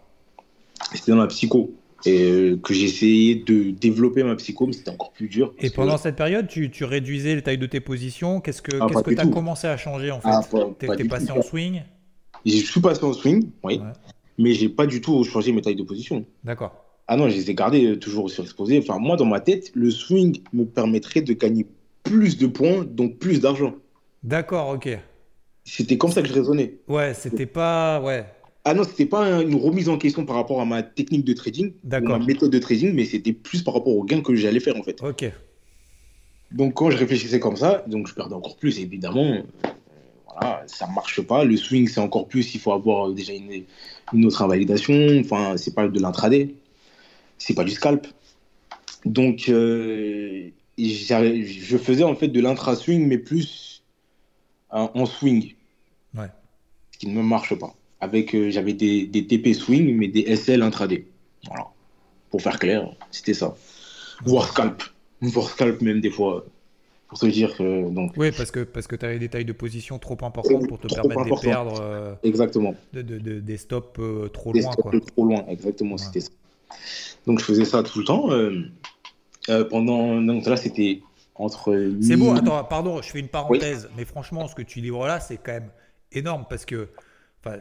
C'était 0.93 1.13
dans 1.13 1.19
la 1.19 1.29
psycho. 1.29 1.71
Et 2.07 2.23
euh, 2.31 2.57
que 2.63 2.73
essayé 2.75 3.35
de 3.35 3.71
développer 3.71 4.23
ma 4.23 4.37
psycho, 4.37 4.67
mais 4.67 4.73
c'était 4.73 4.91
encore 4.91 5.13
plus 5.13 5.29
dur. 5.29 5.53
Et 5.59 5.69
que- 5.71 5.75
pendant 5.75 5.97
cette 5.99 6.15
période, 6.17 6.47
tu, 6.47 6.71
tu 6.71 6.85
réduisais 6.85 7.35
les 7.35 7.43
tailles 7.43 7.59
de 7.59 7.67
tes 7.67 7.81
positions. 7.81 8.41
Qu'est-ce 8.41 8.63
que 8.63 8.77
Ah, 8.81 8.87
qu'est-ce 8.89 9.03
que 9.03 9.15
tu 9.15 9.21
as 9.21 9.25
tout. 9.25 9.31
commencé 9.31 9.67
à 9.67 9.77
changer 9.77 10.11
en 10.13 10.21
fait 10.21 10.29
Ah, 10.31 10.43
pas- 10.49 10.71
T'es 10.79 10.87
pas 10.87 10.97
passé 11.17 11.27
tout. 11.27 11.33
en 11.33 11.43
swing 11.43 11.83
Je 12.47 12.53
suis 12.53 12.81
passé 12.81 13.03
en 13.05 13.13
swing, 13.13 13.51
oui. 13.65 13.79
Ouais. 13.79 13.85
Mais 14.39 14.53
j'ai 14.55 14.69
pas 14.69 14.87
du 14.87 15.01
tout 15.01 15.25
changé 15.25 15.51
mes 15.51 15.61
tailles 15.61 15.75
de 15.75 15.83
position. 15.83 16.25
D'accord. 16.45 16.73
Ah 17.09 17.17
non, 17.17 17.29
je 17.29 17.35
les 17.35 17.51
ai 17.51 17.55
gardées 17.55 17.85
euh, 17.87 17.97
toujours 17.97 18.31
surexposées. 18.31 18.79
Enfin, 18.79 18.99
moi, 19.01 19.17
dans 19.17 19.25
ma 19.25 19.41
tête, 19.41 19.73
le 19.75 19.91
swing 19.91 20.41
me 20.53 20.65
permettrait 20.65 21.23
de 21.23 21.33
gagner 21.33 21.67
plus 22.05 22.39
de 22.39 22.47
points, 22.47 22.85
donc 22.89 23.19
plus 23.19 23.41
d'argent. 23.41 23.75
D'accord, 24.23 24.69
ok. 24.69 24.97
C'était 25.65 25.99
comme 25.99 26.13
ça 26.13 26.23
que 26.23 26.29
je 26.29 26.33
raisonnais. 26.35 26.75
Ouais, 26.87 27.13
c'était 27.15 27.47
pas. 27.47 28.01
Ouais, 28.01 28.25
Ah 28.69 28.75
non, 28.75 28.85
c'était 28.85 29.07
pas 29.07 29.25
un- 29.25 29.41
une 29.41 29.55
remise 29.55 29.89
en 29.89 29.97
question 29.97 30.27
par 30.27 30.37
rapport 30.37 30.61
à 30.61 30.67
ma 30.67 30.83
technique 30.83 31.25
de 31.25 31.33
trading, 31.33 31.73
ma 32.09 32.19
méthode 32.27 32.51
de 32.51 32.59
trading, 32.59 32.93
mais 32.95 33.07
c'était 33.07 33.33
plus 33.33 33.63
par 33.63 33.73
rapport 33.75 33.97
au 33.97 34.05
gain 34.05 34.21
que 34.21 34.35
j'allais 34.35 34.61
faire 34.61 34.77
en 34.77 34.83
fait. 34.83 35.03
Ok. 35.03 35.25
Donc 36.53 36.75
quand 36.75 36.91
je 36.91 36.99
réfléchissais 36.99 37.41
comme 37.41 37.57
ça, 37.57 37.83
donc 37.87 38.09
je 38.09 38.15
perdais 38.15 38.35
encore 38.35 38.57
plus 38.57 38.79
évidemment. 38.79 39.25
Euh, 39.25 39.43
voilà, 40.31 40.63
ça 40.67 40.87
marche 40.87 41.21
pas. 41.23 41.45
Le 41.45 41.57
swing 41.57 41.89
c'est 41.89 42.01
encore 42.01 42.29
plus, 42.29 42.55
il 42.55 42.61
faut 42.61 42.73
avoir 42.73 43.11
déjà 43.13 43.33
une, 43.33 43.65
une 44.13 44.25
autre 44.27 44.43
invalidation. 44.43 44.95
Enfin, 45.21 45.57
c'est 45.57 45.75
pas 45.75 45.89
de 45.89 46.01
l'intraday, 46.01 46.55
c'est 47.39 47.55
pas 47.55 47.65
du 47.65 47.71
scalp. 47.71 48.07
Donc 49.07 49.49
euh, 49.49 50.51
je 50.77 51.77
faisais 51.79 52.05
en 52.05 52.15
fait 52.17 52.29
de 52.29 52.41
l'intra 52.41 52.77
swing, 52.77 53.07
mais 53.07 53.19
plus 53.19 53.83
en, 54.71 54.91
en 54.95 55.07
swing. 55.07 55.55
Ouais. 56.15 56.27
Ce 56.93 56.99
qui 56.99 57.09
ne 57.09 57.15
me 57.15 57.23
marche 57.23 57.55
pas. 57.59 57.75
Avec 58.01 58.35
euh, 58.35 58.51
j'avais 58.51 58.75
des, 58.75 59.07
des 59.07 59.27
TP 59.27 59.53
swing, 59.55 59.97
mais 59.97 60.09
des 60.09 60.35
SL 60.37 60.63
intraday. 60.63 61.05
Voilà. 61.47 61.67
Pour 62.31 62.41
faire 62.43 62.59
clair, 62.59 62.89
c'était 63.11 63.35
ça. 63.35 63.57
Voire 64.25 64.49
scalp. 64.49 64.83
Voire 65.21 65.49
scalp 65.51 65.81
même 65.83 66.01
des 66.01 66.11
fois. 66.11 66.45
Pour 67.09 67.19
te 67.19 67.27
dire 67.27 67.57
que 67.57 67.89
donc 67.91 68.13
Oui, 68.19 68.31
parce 68.37 68.51
que, 68.51 68.61
parce 68.65 68.87
que 68.87 68.95
tu 68.95 69.07
avais 69.07 69.19
des 69.19 69.29
tailles 69.31 69.47
de 69.47 69.53
position 69.55 69.99
trop 69.99 70.19
importantes 70.23 70.69
pour 70.69 70.79
te 70.79 70.87
permettre 70.95 71.25
de 71.25 71.41
perdre 71.41 71.81
euh, 71.81 72.15
exactement. 72.23 72.75
de, 72.93 73.01
de- 73.01 73.19
de- 73.19 73.41
des 73.41 73.57
stops 73.57 73.99
euh, 73.99 74.29
trop 74.29 74.53
Des 74.53 74.61
loin. 74.61 74.73
stops 74.73 74.91
Quoi. 74.91 75.01
trop 75.01 75.25
loin, 75.25 75.45
exactement, 75.49 75.93
Ouais. 75.93 75.99
c'était 75.99 76.21
ça. 76.21 76.31
Donc 77.27 77.41
je 77.41 77.45
faisais 77.47 77.65
ça 77.65 77.83
tout 77.83 77.99
le 78.01 78.05
temps. 78.05 78.31
euh, 78.31 79.65
pendant 79.71 80.21
donc 80.21 80.45
là 80.47 80.57
c'était 80.59 81.01
entre. 81.35 81.93
C'est 82.03 82.17
beau, 82.17 82.33
attends, 82.35 82.63
pardon, 82.65 83.01
je 83.01 83.09
fais 83.11 83.21
une 83.21 83.29
parenthèse, 83.29 83.89
mais 83.97 84.05
franchement, 84.05 84.47
ce 84.47 84.55
que 84.55 84.63
tu 84.63 84.81
livres 84.81 85.07
là, 85.07 85.19
c'est 85.19 85.39
quand 85.39 85.53
même 85.53 85.71
énorme 86.13 86.45
parce 86.51 86.67
que 86.67 86.89
enfin, 87.49 87.59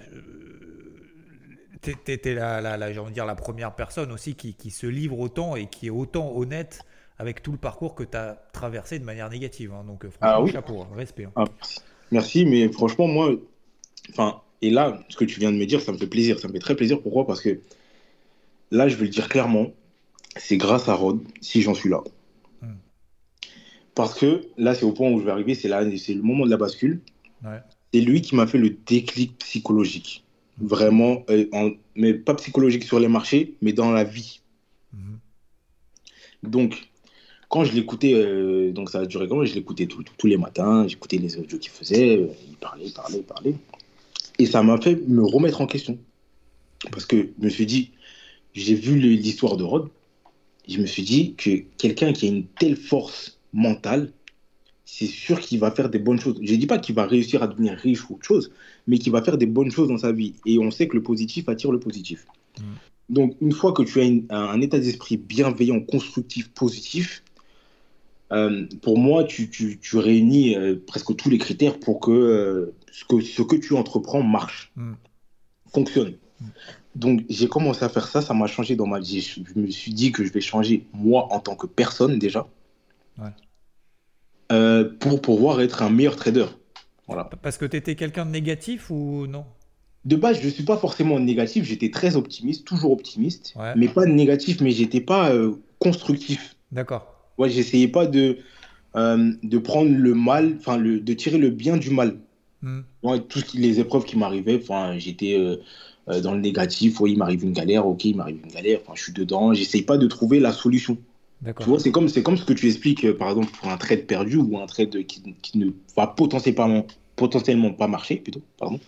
euh, 1.90 1.94
t'es 2.04 2.34
la, 2.34 2.62
la, 2.62 3.02
envie 3.02 3.10
de 3.10 3.14
dire, 3.14 3.26
la 3.26 3.36
première 3.36 3.76
personne 3.76 4.12
aussi 4.12 4.36
qui, 4.36 4.54
qui 4.56 4.72
se 4.72 4.88
livre 4.88 5.20
autant 5.20 5.56
et 5.56 5.68
qui 5.68 5.88
est 5.88 5.92
autant 5.92 6.36
honnête 6.36 6.82
avec 7.20 7.42
tout 7.42 7.52
le 7.52 7.58
parcours 7.58 7.96
que 7.96 8.04
tu 8.04 8.16
as 8.18 8.38
traversé 8.54 9.00
de 9.00 9.06
manière 9.06 9.30
négative. 9.30 9.74
hein. 9.74 9.84
Donc, 9.86 10.06
euh, 10.06 10.10
franchement, 10.10 10.36
Ah 10.38 10.42
oui. 10.42 10.52
chapeau, 10.52 10.82
hein, 10.82 10.90
respect. 10.96 11.26
hein. 11.26 11.32
Ah, 11.36 11.46
merci. 12.12 12.46
Mais 12.46 12.72
franchement 12.72 13.08
moi, 13.08 13.32
enfin 14.10 14.42
et 14.62 14.70
là 14.70 15.04
ce 15.10 15.18
que 15.18 15.26
tu 15.26 15.40
viens 15.40 15.52
de 15.52 15.58
me 15.58 15.66
dire, 15.66 15.82
ça 15.82 15.92
me 15.92 15.98
fait 15.98 16.08
plaisir, 16.08 16.40
ça 16.40 16.48
me 16.48 16.54
fait 16.54 16.60
très 16.60 16.76
plaisir. 16.76 17.02
Pourquoi? 17.02 17.26
Parce 17.26 17.42
que 17.42 17.60
là 18.72 18.88
je 18.88 18.96
vais 18.96 19.06
le 19.06 19.12
dire 19.12 19.30
clairement, 19.30 19.72
c'est 20.36 20.58
grâce 20.58 20.90
à 20.90 20.94
Rod 20.94 21.22
si 21.42 21.62
j'en 21.62 21.74
suis 21.74 21.90
là. 21.90 22.02
Hmm. 22.62 22.76
Parce 23.96 24.14
que 24.20 24.42
là 24.58 24.76
c'est 24.76 24.86
au 24.86 24.92
point 24.92 25.10
où 25.10 25.20
je 25.20 25.26
vais 25.26 25.32
arriver, 25.32 25.56
c'est 25.56 25.68
là, 25.68 25.84
c'est 25.98 26.14
le 26.14 26.22
moment 26.22 26.46
de 26.46 26.52
la 26.52 26.58
bascule. 26.58 27.02
Ouais. 27.44 27.62
C'est 27.94 28.02
lui 28.02 28.22
qui 28.22 28.36
m'a 28.36 28.48
fait 28.48 28.58
le 28.58 28.72
déclic 28.86 29.38
psychologique. 29.40 30.24
Vraiment, 30.60 31.24
euh, 31.30 31.48
en- 31.52 31.72
mais 31.96 32.14
pas 32.14 32.34
psychologique 32.36 32.84
sur 32.84 33.00
les 33.00 33.08
marchés, 33.08 33.56
mais 33.62 33.74
dans 33.74 33.92
la 33.92 34.04
vie. 34.04 34.42
Mhm. 34.94 35.20
Donc, 36.44 36.90
quand 37.50 37.64
je 37.64 37.74
l'écoutais, 37.74 38.14
euh, 38.14 38.72
donc 38.72 38.90
ça 38.90 39.00
a 39.00 39.06
duré 39.06 39.28
comment 39.28 39.46
Je 39.46 39.54
l'écoutais 39.54 39.86
tous 39.88 40.28
les 40.28 40.38
matins, 40.38 40.88
j'écoutais 40.88 41.18
les 41.18 41.38
audios 41.38 41.60
qu'il 41.60 41.72
faisait, 41.72 42.18
euh, 42.18 42.28
il 42.50 42.56
parlait, 42.58 42.86
il 42.86 42.94
parlait, 42.94 43.18
il 43.20 43.24
parlait. 43.24 43.56
Et 44.40 44.46
ça 44.46 44.64
m'a 44.64 44.80
fait 44.82 44.96
me 45.08 45.24
remettre 45.24 45.62
en 45.62 45.68
question. 45.68 45.98
Parce 46.92 47.06
que 47.06 47.30
je 47.40 47.46
me 47.46 47.50
suis 47.50 47.66
dit, 47.66 47.92
j'ai 48.54 48.76
vu 48.76 49.00
l'histoire 49.00 49.58
de 49.58 49.64
Rod, 49.64 49.90
je 50.68 50.80
me 50.80 50.86
suis 50.86 51.04
dit 51.04 51.36
que 51.36 51.64
quelqu'un 51.78 52.14
qui 52.14 52.26
a 52.26 52.30
une 52.30 52.46
telle 52.46 52.76
force 52.76 53.40
mentale, 53.54 54.12
c'est 54.90 55.06
sûr 55.06 55.42
qu'il 55.42 55.60
va 55.60 55.70
faire 55.70 55.90
des 55.90 56.00
bonnes 56.00 56.20
choses. 56.20 56.38
Je 56.42 56.54
ne 56.54 56.58
dis 56.58 56.66
pas 56.66 56.80
qu'il 56.80 56.96
va 56.96 57.06
réussir 57.06 57.44
à 57.44 57.48
devenir 57.48 57.78
riche 57.78 58.10
ou 58.10 58.14
autre 58.16 58.26
chose, 58.26 58.52
mais 58.88 58.98
qu'il 58.98 59.12
va 59.12 59.22
faire 59.22 59.38
des 59.38 59.46
bonnes 59.46 59.70
choses 59.70 59.90
dans 59.90 59.98
sa 59.98 60.14
vie. 60.14 60.34
Et 60.46 60.58
on 60.60 60.72
sait 60.72 60.88
que 60.88 60.96
le 60.96 61.04
positif 61.04 61.50
attire 61.50 61.74
le 61.74 61.80
positif. 61.80 62.26
Mm. 62.58 62.64
Donc, 63.10 63.36
une 63.42 63.52
fois 63.52 63.74
que 63.74 63.84
tu 63.84 64.00
as 64.00 64.06
une- 64.06 64.26
un, 64.30 64.46
un 64.56 64.62
état 64.62 64.80
d'esprit 64.80 65.18
bienveillant, 65.18 65.82
constructif, 65.82 66.50
positif, 66.54 67.22
euh, 68.32 68.66
pour 68.82 68.98
moi, 68.98 69.24
tu, 69.26 69.50
tu- 69.50 69.78
tu 69.80 69.98
réunis 69.98 70.56
euh, 70.56 70.76
presque 70.88 71.16
tous 71.18 71.30
les 71.30 71.38
critères 71.38 71.80
pour 71.80 72.00
que, 72.00 72.12
euh, 72.12 72.74
ce 72.92 73.04
que 73.06 73.20
ce 73.22 73.42
que 73.42 73.56
tu 73.58 73.74
entreprends 73.76 74.24
marche, 74.24 74.72
Mm. 74.78 74.94
fonctionne. 75.74 76.14
Donc, 76.96 77.26
j'ai 77.30 77.48
commencé 77.50 77.84
à 77.84 77.90
faire 77.90 78.08
ça, 78.08 78.22
ça 78.22 78.34
m'a 78.34 78.48
changé 78.48 78.76
dans 78.78 78.88
ma 78.88 79.00
vie. 79.00 79.20
Je, 79.22 79.42
je 79.54 79.60
me 79.60 79.70
suis 79.70 79.94
dit 79.94 80.12
que 80.14 80.24
je 80.24 80.32
vais 80.32 80.42
changer 80.42 80.86
moi 80.94 81.28
en 81.34 81.40
tant 81.42 81.56
que 81.56 81.68
personne 81.68 82.18
déjà, 82.20 82.48
Ouais. 83.20 83.30
Euh, 84.52 84.90
pour 85.00 85.22
pouvoir 85.22 85.62
être 85.62 85.82
un 85.82 85.90
meilleur 85.90 86.16
trader. 86.16 86.46
Voilà. 87.08 87.30
Parce 87.42 87.58
que 87.58 87.66
tu 87.66 87.78
étais 87.78 87.96
quelqu'un 87.96 88.26
de 88.26 88.32
négatif 88.32 88.90
ou 88.90 89.28
non? 89.28 89.46
De 90.06 90.16
base, 90.16 90.40
je 90.42 90.46
ne 90.46 90.52
suis 90.52 90.64
pas 90.64 90.78
forcément 90.78 91.20
négatif, 91.20 91.66
j'étais 91.66 91.90
très 91.92 92.16
optimiste, 92.16 92.66
toujours 92.66 92.92
optimiste, 92.92 93.54
Ouais. 93.58 93.74
mais 93.76 93.88
pas 93.88 94.06
négatif, 94.06 94.62
mais 94.62 94.72
j'étais 94.72 95.02
pas 95.02 95.32
euh, 95.32 95.54
constructif. 95.80 96.56
D'accord. 96.72 97.14
Ouais, 97.38 97.50
j'essayais 97.50 97.88
pas 97.90 98.08
de, 98.08 98.38
euh, 98.96 99.34
de 99.44 99.58
prendre 99.58 99.92
le 99.92 100.14
mal, 100.14 100.56
enfin, 100.60 100.78
de 100.78 101.14
tirer 101.14 101.38
le 101.38 101.50
bien 101.50 101.78
du 101.78 101.90
mal. 101.90 102.18
Hmm. 102.62 102.82
Ouais, 103.04 103.20
toutes 103.20 103.54
les 103.54 103.80
épreuves 103.80 104.06
qui 104.06 104.18
m'arrivaient, 104.18 104.60
enfin, 104.62 104.98
j'étais, 104.98 105.38
dans 106.08 106.34
le 106.34 106.40
négatif. 106.40 107.02
Oui, 107.02 107.12
il 107.12 107.18
m'arrive 107.18 107.44
une 107.44 107.52
galère, 107.52 107.86
ok, 107.86 108.06
il 108.06 108.16
m'arrive 108.16 108.40
une 108.44 108.52
galère. 108.52 108.80
Enfin, 108.82 108.94
je 108.96 109.04
suis 109.04 109.14
dedans. 109.14 109.54
J'essaye 109.54 109.82
pas 109.82 109.98
de 109.98 110.08
trouver 110.08 110.40
la 110.40 110.54
solution. 110.54 110.98
Tu 111.46 111.64
vois, 111.70 111.80
c'est 111.80 111.92
comme, 111.92 112.10
c'est 112.10 112.24
comme 112.24 112.38
ce 112.38 112.46
que 112.46 112.54
tu 112.54 112.68
expliques, 112.68 113.06
euh, 113.06 113.16
par 113.16 113.30
exemple, 113.30 113.52
pour 113.52 113.70
un 113.70 113.78
trade 113.78 114.06
perdu 114.06 114.38
ou 114.38 114.58
un 114.58 114.66
trade 114.66 115.06
qui, 115.06 115.36
qui 115.42 115.58
ne 115.60 115.70
va 115.96 116.08
potentiellement, 116.08 116.86
potentiellement 117.16 117.74
pas 117.74 117.88
marcher, 117.88 118.18
plutôt, 118.18 118.42
pardon. 118.58 118.80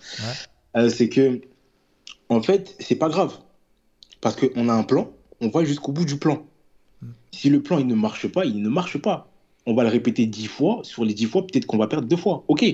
Euh, 0.75 0.89
c'est 0.89 1.09
que, 1.09 1.41
en 2.29 2.41
fait, 2.41 2.75
c'est 2.79 2.95
pas 2.95 3.09
grave. 3.09 3.37
Parce 4.21 4.35
qu'on 4.35 4.67
a 4.69 4.73
un 4.73 4.83
plan, 4.83 5.11
on 5.41 5.49
va 5.49 5.63
jusqu'au 5.63 5.91
bout 5.91 6.05
du 6.05 6.17
plan. 6.17 6.45
Hmm. 7.01 7.11
Si 7.31 7.49
le 7.49 7.61
plan 7.61 7.79
il 7.79 7.87
ne 7.87 7.95
marche 7.95 8.27
pas, 8.27 8.45
il 8.45 8.61
ne 8.61 8.69
marche 8.69 8.97
pas. 8.97 9.31
On 9.65 9.73
va 9.73 9.83
le 9.83 9.89
répéter 9.89 10.25
dix 10.25 10.47
fois. 10.47 10.81
Sur 10.83 11.05
les 11.05 11.13
dix 11.13 11.25
fois, 11.25 11.45
peut-être 11.45 11.65
qu'on 11.65 11.77
va 11.77 11.87
perdre 11.87 12.07
deux 12.07 12.17
fois. 12.17 12.43
Ok, 12.47 12.65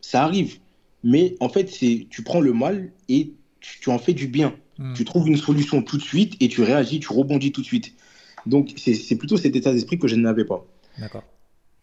ça 0.00 0.22
arrive. 0.22 0.58
Mais 1.02 1.34
en 1.40 1.48
fait, 1.48 1.70
c'est 1.70 2.06
tu 2.10 2.22
prends 2.22 2.40
le 2.40 2.52
mal 2.52 2.92
et 3.08 3.32
tu, 3.60 3.90
en 3.90 3.98
fais 3.98 4.12
du 4.12 4.28
bien. 4.28 4.54
Hmm. 4.78 4.94
Tu 4.94 5.04
trouves 5.04 5.28
une 5.28 5.36
solution 5.36 5.82
tout 5.82 5.96
de 5.96 6.02
suite 6.02 6.34
et 6.40 6.48
tu 6.48 6.62
réagis, 6.62 7.00
tu 7.00 7.12
rebondis 7.12 7.52
tout 7.52 7.62
de 7.62 7.66
suite. 7.66 7.94
Donc, 8.46 8.72
c'est 8.76 9.16
plutôt 9.16 9.36
cet 9.36 9.56
état 9.56 9.72
d'esprit 9.72 9.98
que 9.98 10.08
je 10.08 10.16
n'avais 10.16 10.44
pas. 10.44 10.64
D'accord. 10.98 11.22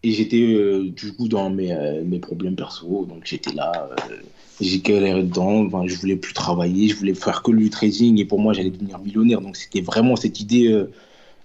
Et 0.01 0.11
j'étais 0.11 0.41
euh, 0.41 0.89
du 0.89 1.13
coup 1.13 1.27
dans 1.27 1.49
mes, 1.49 1.73
euh, 1.73 2.03
mes 2.05 2.19
problèmes 2.19 2.55
perso. 2.55 3.05
Donc, 3.05 3.23
j'étais 3.25 3.51
là, 3.51 3.89
euh, 3.91 4.15
j'ai 4.61 4.79
galéré 4.79 5.23
dedans. 5.23 5.65
Enfin, 5.65 5.87
je 5.87 5.95
voulais 5.95 6.15
plus 6.15 6.33
travailler, 6.33 6.87
je 6.87 6.95
voulais 6.95 7.13
faire 7.13 7.43
que 7.43 7.51
le 7.51 7.69
trading. 7.69 8.17
Et 8.19 8.25
pour 8.25 8.39
moi, 8.39 8.53
j'allais 8.53 8.69
devenir 8.69 8.99
millionnaire. 8.99 9.41
Donc, 9.41 9.57
c'était 9.57 9.81
vraiment 9.81 10.15
cette 10.15 10.39
idée 10.39 10.85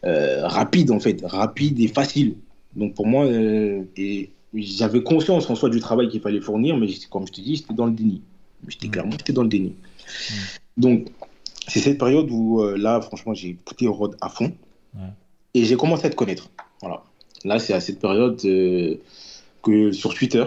rapide, 0.03 0.91
en 0.91 1.01
fait, 1.01 1.21
rapide 1.25 1.81
et 1.81 1.89
facile. 1.89 2.37
Donc, 2.77 2.95
pour 2.95 3.07
moi, 3.07 3.27
et 3.27 4.31
j'avais 4.53 5.03
conscience 5.03 5.49
en 5.51 5.55
soi 5.57 5.71
du 5.71 5.81
travail 5.81 6.09
qu'il 6.09 6.21
fallait 6.21 6.41
fournir, 6.41 6.77
mais 6.77 6.87
comme 7.11 7.27
je 7.27 7.33
te 7.33 7.41
dis, 7.41 7.57
j'étais 7.57 7.75
dans 7.75 7.87
le 7.87 7.93
déni. 7.93 8.23
J'étais 8.69 8.87
hmm. 8.87 8.91
clairement 8.91 9.13
j'étais 9.13 9.33
dans 9.33 9.43
le 9.43 9.49
déni. 9.49 9.71
Hmm. 9.71 10.35
Donc, 10.77 11.09
c'est 11.67 11.81
cette 11.81 11.99
période 11.99 12.29
où, 12.31 12.63
là, 12.77 13.01
franchement, 13.01 13.35
j'ai 13.35 13.51
écouté 13.51 13.89
Rod 13.89 14.17
à 14.21 14.29
fond. 14.29 14.53
Et 15.55 15.65
j'ai 15.65 15.77
commencé 15.77 16.07
à 16.07 16.11
te 16.11 16.17
connaître. 16.17 16.51
Voilà. 16.81 17.03
Là, 17.45 17.59
c'est 17.59 17.75
à 17.75 17.81
cette 17.81 18.01
période 18.01 18.41
euh, 18.45 18.97
que 19.63 19.93
sur 19.93 20.15
Twitter, 20.15 20.45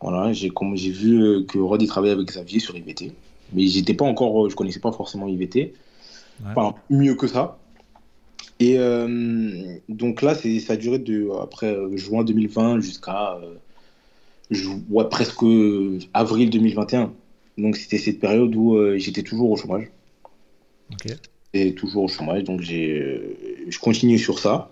voilà, 0.00 0.32
j'ai 0.32 0.50
j'ai 0.74 0.90
vu 0.90 1.22
euh, 1.22 1.44
que 1.44 1.58
Rod 1.58 1.84
travaillait 1.86 2.14
avec 2.14 2.28
Xavier 2.28 2.60
sur 2.60 2.76
IVT. 2.76 3.12
Mais 3.52 3.66
j'étais 3.66 3.94
pas 3.94 4.04
encore, 4.04 4.46
euh, 4.46 4.48
je 4.48 4.56
connaissais 4.56 4.80
pas 4.80 4.92
forcément 4.92 5.28
IVT. 5.28 5.74
Enfin, 6.44 6.74
mieux 6.88 7.14
que 7.14 7.26
ça. 7.26 7.58
Et 8.60 8.76
donc 9.88 10.22
là, 10.22 10.34
ça 10.34 10.72
a 10.72 10.76
duré 10.76 10.98
de 10.98 11.28
après 11.40 11.76
juin 11.96 12.24
2020 12.24 12.80
jusqu'à 12.80 13.38
ouais, 14.90 15.08
presque 15.08 15.44
avril 16.14 16.50
2021. 16.50 17.12
Donc 17.56 17.76
c'était 17.76 17.98
cette 17.98 18.20
période 18.20 18.54
où 18.54 18.76
j'étais 18.96 19.22
toujours 19.22 19.50
au 19.50 19.56
chômage. 19.56 19.90
Ok 20.92 21.16
et 21.54 21.74
toujours 21.74 22.04
au 22.04 22.08
chômage, 22.08 22.44
donc 22.44 22.60
j'ai, 22.60 23.47
je 23.68 23.78
continue 23.78 24.18
sur 24.18 24.38
ça. 24.38 24.70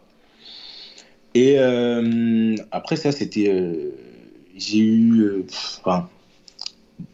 Et 1.35 1.57
euh, 1.59 2.55
après 2.71 2.97
ça, 2.97 3.13
c'était, 3.13 3.49
euh, 3.49 3.93
j'ai 4.57 4.79
eu, 4.79 5.45
enfin, 5.81 6.09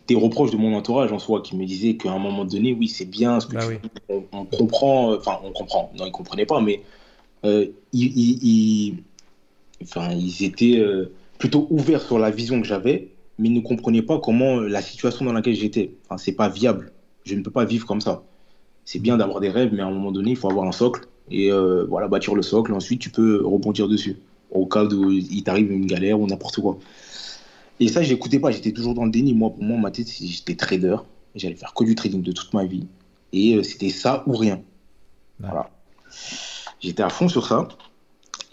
des 0.06 0.14
reproches 0.14 0.50
de 0.50 0.56
mon 0.56 0.74
entourage 0.74 1.12
en 1.12 1.18
soi 1.18 1.42
qui 1.42 1.56
me 1.56 1.64
disaient 1.64 1.96
qu'à 1.96 2.12
un 2.12 2.18
moment 2.18 2.44
donné, 2.44 2.72
oui, 2.72 2.88
c'est 2.88 3.04
bien 3.04 3.40
ce 3.40 3.46
que 3.46 3.54
bah 3.56 3.66
on, 4.32 4.44
comprend, 4.44 5.12
enfin, 5.14 5.38
on 5.44 5.50
comprend, 5.50 5.90
non, 5.98 6.06
ils 6.06 6.12
comprenaient 6.12 6.46
pas, 6.46 6.60
mais 6.60 6.82
ils, 7.92 8.94
enfin, 9.82 10.12
ils 10.12 10.44
étaient 10.44 10.80
plutôt 11.38 11.66
ouverts 11.70 12.02
sur 12.02 12.20
la 12.20 12.30
vision 12.30 12.60
que 12.60 12.66
j'avais, 12.66 13.08
mais 13.38 13.48
ils 13.48 13.54
ne 13.54 13.60
comprenaient 13.60 14.02
pas 14.02 14.20
comment 14.20 14.60
la 14.60 14.82
situation 14.82 15.24
dans 15.24 15.32
laquelle 15.32 15.56
j'étais. 15.56 15.94
Enfin, 16.04 16.18
c'est 16.18 16.32
pas 16.32 16.48
viable. 16.48 16.92
Je 17.24 17.34
ne 17.34 17.42
peux 17.42 17.50
pas 17.50 17.64
vivre 17.64 17.86
comme 17.86 18.00
ça 18.00 18.22
c'est 18.84 18.98
bien 18.98 19.16
d'avoir 19.16 19.40
des 19.40 19.50
rêves, 19.50 19.70
mais 19.72 19.82
à 19.82 19.86
un 19.86 19.90
moment 19.90 20.12
donné, 20.12 20.30
il 20.32 20.36
faut 20.36 20.50
avoir 20.50 20.66
un 20.66 20.72
socle 20.72 21.06
et 21.30 21.50
euh, 21.52 21.84
voilà, 21.88 22.08
bâtir 22.08 22.34
le 22.34 22.42
socle. 22.42 22.72
Ensuite, 22.72 23.00
tu 23.00 23.10
peux 23.10 23.44
rebondir 23.44 23.88
dessus 23.88 24.16
au 24.50 24.66
cas 24.66 24.84
où 24.84 25.10
il 25.10 25.42
t'arrive 25.44 25.72
une 25.72 25.86
galère 25.86 26.20
ou 26.20 26.26
n'importe 26.26 26.60
quoi. 26.60 26.78
Et 27.80 27.88
ça, 27.88 28.02
j'écoutais 28.02 28.38
pas, 28.38 28.50
j'étais 28.50 28.72
toujours 28.72 28.94
dans 28.94 29.04
le 29.04 29.10
déni. 29.10 29.34
Moi, 29.34 29.50
pour 29.50 29.62
moi, 29.62 29.78
ma 29.78 29.90
tête, 29.90 30.08
j'étais 30.08 30.54
trader. 30.54 30.96
J'allais 31.34 31.54
faire 31.54 31.72
que 31.74 31.84
du 31.84 31.94
trading 31.94 32.22
de 32.22 32.32
toute 32.32 32.52
ma 32.52 32.64
vie. 32.64 32.86
Et 33.32 33.54
euh, 33.54 33.62
c'était 33.62 33.88
ça 33.88 34.22
ou 34.26 34.36
rien. 34.36 34.60
Voilà. 35.40 35.70
J'étais 36.80 37.02
à 37.02 37.08
fond 37.08 37.28
sur 37.28 37.46
ça. 37.46 37.68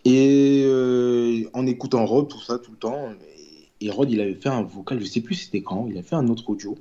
Et 0.05 0.63
euh, 0.65 1.43
en 1.53 1.67
écoutant 1.67 2.05
Rod, 2.05 2.29
tout 2.29 2.41
ça, 2.41 2.57
tout 2.57 2.71
le 2.71 2.77
temps. 2.77 3.09
Et 3.81 3.89
Rod, 3.89 4.09
il 4.09 4.21
avait 4.21 4.35
fait 4.35 4.49
un 4.49 4.63
vocal, 4.63 4.99
je 4.99 5.05
sais 5.05 5.21
plus 5.21 5.35
c'était 5.35 5.61
quand, 5.61 5.87
il 5.89 5.97
a 5.97 6.03
fait 6.03 6.15
un 6.15 6.27
autre 6.27 6.49
audio 6.49 6.77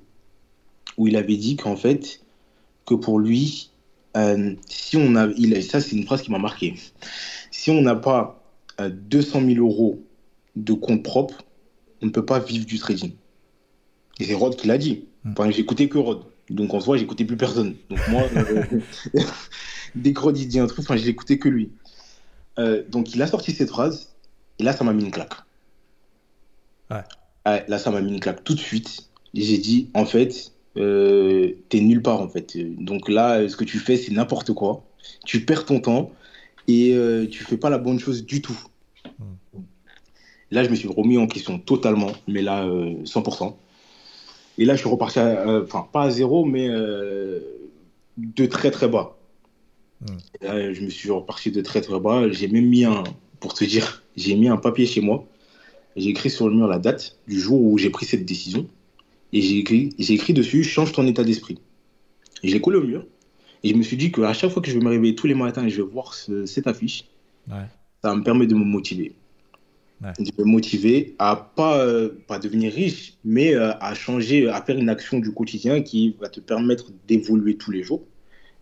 où 0.97 1.07
il 1.07 1.17
avait 1.17 1.37
dit 1.37 1.57
qu'en 1.57 1.77
fait, 1.77 2.21
que 2.87 2.95
pour 2.95 3.19
lui, 3.19 3.71
euh, 4.17 4.55
si 4.69 4.97
on 4.97 5.15
a, 5.17 5.27
il, 5.37 5.63
ça 5.63 5.81
c'est 5.81 5.97
une 5.97 6.05
phrase 6.05 6.23
qui 6.23 6.31
m'a 6.31 6.39
marqué, 6.39 6.75
si 7.51 7.71
on 7.71 7.83
n'a 7.83 7.95
pas 7.95 8.43
200 8.79 9.41
euh, 9.41 9.55
000 9.55 9.67
euros 9.67 10.03
de 10.57 10.73
compte 10.73 11.03
propre, 11.03 11.45
on 12.03 12.07
ne 12.07 12.11
peut 12.11 12.25
pas 12.25 12.39
vivre 12.39 12.67
du 12.67 12.79
trading. 12.79 13.13
Et 14.21 14.25
c'est 14.25 14.35
Rod 14.35 14.57
qui 14.57 14.67
l'a 14.67 14.79
dit. 14.79 15.05
Hmm. 15.25 15.33
Enfin, 15.33 15.51
j'écoutais 15.51 15.89
que 15.89 15.99
Rod. 15.99 16.23
Donc 16.51 16.73
en 16.73 16.81
soi, 16.81 16.97
j'écoutais 16.97 17.25
plus 17.25 17.37
personne. 17.37 17.77
Donc 17.91 18.01
moi, 18.09 18.23
euh, 18.35 18.65
dès 19.95 20.13
que 20.13 20.21
Rod 20.21 20.39
il 20.39 20.49
dit 20.49 20.59
un 20.59 20.67
truc, 20.67 20.81
enfin, 20.81 20.97
j'écoutais 20.97 21.39
que 21.39 21.49
lui. 21.49 21.71
donc 22.89 23.15
il 23.15 23.23
a 23.23 23.27
sorti 23.27 23.53
cette 23.53 23.69
phrase, 23.69 24.15
et 24.59 24.65
là, 24.65 24.73
ça 24.73 24.85
m'a 24.85 24.93
mis 24.93 25.05
une 25.05 25.11
claque. 25.11 25.35
Ouais. 26.91 27.05
là, 27.45 27.79
ça 27.79 27.91
m'a 27.91 28.01
mis 28.01 28.13
une 28.13 28.21
claque 28.21 28.43
tout 28.45 28.55
de 28.55 28.61
suite. 28.61 29.09
Et 29.35 29.43
j'ai 29.43 29.59
dit, 29.59 29.91
en 29.95 30.07
fait, 30.07 30.53
euh, 30.79 31.53
t'es 31.69 31.81
nulle 31.81 32.03
part 32.03 32.21
en 32.21 32.29
fait. 32.29 32.57
Donc 32.57 33.09
là, 33.09 33.49
ce 33.49 33.57
que 33.57 33.65
tu 33.65 33.79
fais, 33.79 33.97
c'est 33.97 34.13
n'importe 34.13 34.53
quoi. 34.53 34.85
Tu 35.25 35.45
perds 35.45 35.65
ton 35.65 35.81
temps 35.81 36.13
et 36.69 36.95
euh, 36.95 37.27
tu 37.27 37.43
fais 37.45 37.57
pas 37.57 37.71
la 37.71 37.79
bonne 37.79 37.99
chose 37.99 38.25
du 38.25 38.41
tout. 38.43 38.59
Hmm. 39.19 39.63
Là, 40.51 40.65
je 40.65 40.71
me 40.71 40.77
suis 40.77 40.89
remis 40.89 41.19
en 41.19 41.27
question 41.27 41.59
totalement, 41.59 42.13
mais 42.27 42.43
là, 42.43 42.67
100%. 42.67 43.47
Euh, 43.47 43.51
et 44.59 44.65
là, 44.65 44.75
je 44.75 44.81
suis 44.81 44.89
reparti, 44.89 45.19
enfin, 45.21 45.87
pas 45.93 46.05
à 46.05 46.11
zéro, 46.11 46.45
mais 46.45 46.69
de 46.69 48.47
très 48.47 48.71
très 48.71 48.89
bas. 48.89 49.17
Hmm. 50.01 50.17
je 50.43 50.81
me 50.81 50.91
suis 50.91 51.11
reparti 51.11 51.51
de 51.51 51.61
très 51.61 51.81
très 51.81 51.99
bas. 51.99 52.29
J'ai 52.31 52.49
même 52.49 52.67
mis 52.67 52.85
un, 52.85 53.05
pour 53.41 53.55
te 53.55 53.65
dire, 53.65 54.05
j'ai 54.17 54.37
mis 54.37 54.49
un 54.49 54.57
papier 54.57 54.87
chez 54.87 55.01
moi. 55.01 55.27
J'ai 55.97 56.11
écrit 56.11 56.31
sur 56.31 56.49
le 56.49 56.55
mur 56.55 56.69
la 56.69 56.79
date 56.79 57.19
du 57.27 57.41
jour 57.41 57.61
où 57.61 57.79
j'ai 57.79 57.91
pris 57.91 58.07
cette 58.07 58.25
décision. 58.25 58.69
Et 59.33 59.43
j'ai 59.43 59.59
écrit, 59.59 59.95
j'ai 59.99 60.15
écrit 60.15 60.33
dessus 60.33 60.65
change 60.65 60.93
ton 60.93 61.07
état 61.07 61.25
d'esprit. 61.25 61.59
Et 62.43 62.49
je 62.49 62.55
l'ai 62.55 62.61
collé 62.61 62.79
au 62.79 62.85
mur. 62.85 63.05
Et 63.63 63.71
je 63.71 63.75
me 63.75 63.83
suis 63.83 63.97
dit 63.97 64.13
qu'à 64.13 64.33
chaque 64.33 64.51
fois 64.51 64.63
que 64.63 64.71
je 64.71 64.79
vais 64.79 64.85
me 64.85 64.91
réveiller 64.91 65.15
tous 65.15 65.27
les 65.27 65.35
matins 65.35 65.65
et 65.65 65.71
je 65.71 65.83
vais 65.83 65.89
voir 65.89 66.15
cette 66.15 66.67
affiche, 66.67 67.05
ça 67.49 68.11
va 68.11 68.15
me 68.15 68.23
permettre 68.23 68.53
de 68.53 68.57
me 68.57 68.65
motiver. 68.65 69.13
De 70.01 70.31
me 70.39 70.45
motiver 70.45 71.17
à 71.19 71.35
pas, 71.57 71.85
euh, 71.85 72.11
pas 72.29 72.39
devenir 72.39 72.73
riche, 72.73 73.15
mais 73.25 73.55
euh, 73.55 73.73
à 73.81 73.95
changer, 73.95 74.49
à 74.49 74.63
faire 74.63 74.79
une 74.79 74.89
action 74.89 75.19
du 75.19 75.33
quotidien 75.33 75.83
qui 75.83 76.15
va 76.21 76.29
te 76.29 76.39
permettre 76.39 76.93
d'évoluer 77.09 77.57
tous 77.57 77.73
les 77.73 77.83
jours. 77.83 78.03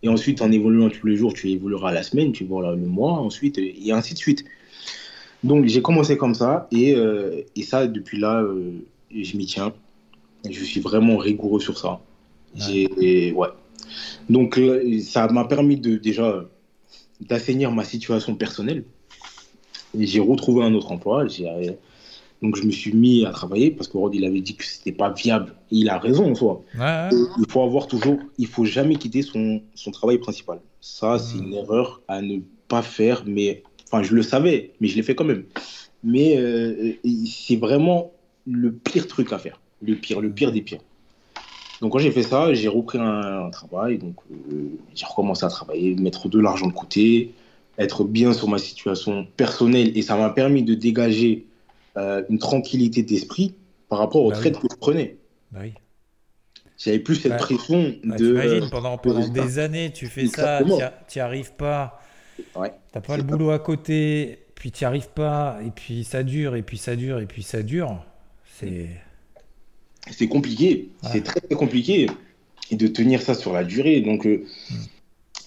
Et 0.01 0.09
ensuite, 0.09 0.41
en 0.41 0.51
évoluant 0.51 0.89
tous 0.89 1.05
les 1.05 1.15
jours, 1.15 1.33
tu 1.33 1.49
évolueras 1.49 1.91
la 1.91 2.01
semaine, 2.01 2.31
tu 2.31 2.43
évolueras 2.43 2.75
le 2.75 2.87
mois, 2.87 3.13
ensuite, 3.13 3.59
et 3.59 3.91
ainsi 3.91 4.15
de 4.15 4.19
suite. 4.19 4.45
Donc, 5.43 5.65
j'ai 5.67 5.83
commencé 5.83 6.17
comme 6.17 6.33
ça, 6.33 6.67
et, 6.71 6.95
euh, 6.95 7.41
et 7.55 7.61
ça, 7.61 7.85
depuis 7.85 8.19
là, 8.19 8.43
je 9.11 9.37
m'y 9.37 9.45
tiens 9.45 9.73
je 10.51 10.63
suis 10.63 10.79
vraiment 10.79 11.17
rigoureux 11.17 11.59
sur 11.59 11.77
ça. 11.77 12.01
Ouais. 12.57 13.31
ouais. 13.33 13.47
Donc, 14.29 14.57
euh, 14.57 14.99
ça 15.01 15.27
m'a 15.27 15.45
permis 15.45 15.77
de 15.77 15.97
déjà 15.97 16.45
d'assainir 17.21 17.71
ma 17.71 17.83
situation 17.83 18.35
personnelle. 18.35 18.83
J'ai 19.97 20.19
retrouvé 20.19 20.63
un 20.63 20.73
autre 20.73 20.91
emploi. 20.91 21.25
Donc, 22.41 22.55
je 22.55 22.63
me 22.63 22.71
suis 22.71 22.93
mis 22.93 23.25
à 23.25 23.31
travailler 23.31 23.71
parce 23.71 23.87
que 23.87 23.97
Rod, 23.97 24.13
il 24.13 24.25
avait 24.25 24.41
dit 24.41 24.55
que 24.55 24.63
c'était 24.63 24.91
pas 24.91 25.11
viable. 25.11 25.55
Et 25.71 25.77
il 25.77 25.89
a 25.89 25.97
raison 25.97 26.31
en 26.31 26.35
soi. 26.35 26.61
Il 26.75 27.45
faut 27.49 27.63
avoir 27.63 27.87
toujours, 27.87 28.19
il 28.37 28.47
faut 28.47 28.65
jamais 28.65 28.95
quitter 28.95 29.21
son, 29.23 29.61
son 29.73 29.91
travail 29.91 30.19
principal. 30.19 30.59
Ça, 30.81 31.17
c'est 31.17 31.37
une 31.39 31.53
erreur 31.53 32.01
à 32.07 32.21
ne 32.21 32.39
pas 32.67 32.83
faire. 32.83 33.23
Mais, 33.25 33.63
enfin, 33.85 34.03
je 34.03 34.13
le 34.13 34.21
savais, 34.21 34.73
mais 34.79 34.87
je 34.87 34.95
l'ai 34.95 35.03
fait 35.03 35.15
quand 35.15 35.25
même. 35.25 35.45
Mais 36.03 36.37
euh, 36.37 36.93
c'est 37.25 37.55
vraiment 37.55 38.11
le 38.45 38.71
pire 38.71 39.07
truc 39.07 39.33
à 39.33 39.39
faire 39.39 39.59
le 39.81 39.95
pire, 39.95 40.21
le 40.21 40.29
pire 40.29 40.51
des 40.51 40.61
pires. 40.61 40.81
Donc 41.81 41.91
quand 41.91 41.99
j'ai 41.99 42.11
fait 42.11 42.23
ça, 42.23 42.53
j'ai 42.53 42.67
repris 42.67 42.97
un, 42.99 43.49
travail, 43.51 43.97
donc 43.97 44.15
euh, 44.31 44.69
j'ai 44.95 45.05
recommencé 45.05 45.45
à 45.45 45.49
travailler, 45.49 45.95
mettre 45.95 46.27
de 46.27 46.39
l'argent 46.39 46.67
de 46.67 46.73
côté, 46.73 47.33
être 47.77 48.03
bien 48.03 48.33
sur 48.33 48.47
ma 48.47 48.57
situation 48.57 49.27
personnelle, 49.37 49.95
et 49.95 50.01
ça 50.01 50.17
m'a 50.17 50.29
permis 50.29 50.63
de 50.63 50.73
dégager 50.73 51.45
euh, 51.97 52.23
une 52.29 52.39
tranquillité 52.39 53.03
d'esprit 53.03 53.53
par 53.89 53.99
rapport 53.99 54.23
aux 54.23 54.31
bah 54.31 54.37
traites 54.37 54.59
que 54.59 54.67
je 54.69 54.75
prenais. 54.75 55.17
Bah 55.51 55.59
oui. 55.61 55.73
J'avais 56.77 56.99
plus 56.99 57.15
cette 57.15 57.31
bah, 57.31 57.37
pression 57.37 57.95
bah, 58.03 58.15
de. 58.17 58.33
Imagine, 58.33 58.69
pendant, 58.69 58.97
pendant 58.97 59.27
des 59.27 59.59
années, 59.59 59.91
tu 59.91 60.07
fais 60.07 60.27
ça, 60.27 60.61
tu 61.07 61.17
n'y 61.17 61.21
arrives 61.21 61.53
pas, 61.53 62.01
ouais. 62.55 62.71
t'as 62.91 63.01
pas 63.01 63.17
le 63.17 63.23
boulot 63.23 63.51
à 63.51 63.59
côté, 63.59 64.39
puis 64.55 64.71
tu 64.71 64.83
n'y 64.83 64.87
arrives 64.87 65.09
pas, 65.09 65.59
et 65.65 65.69
puis 65.69 66.03
ça 66.03 66.23
dure, 66.23 66.55
et 66.55 66.63
puis 66.63 66.77
ça 66.77 66.95
dure, 66.95 67.19
et 67.19 67.27
puis 67.27 67.43
ça 67.43 67.61
dure. 67.61 68.03
C'est 68.59 68.89
c'est 70.11 70.27
compliqué. 70.27 70.89
C'est 71.11 71.23
très, 71.23 71.39
très 71.39 71.55
compliqué. 71.55 72.07
de 72.71 72.87
tenir 72.87 73.21
ça 73.21 73.33
sur 73.33 73.53
la 73.53 73.63
durée. 73.63 74.01
Donc 74.01 74.25
euh, 74.25 74.43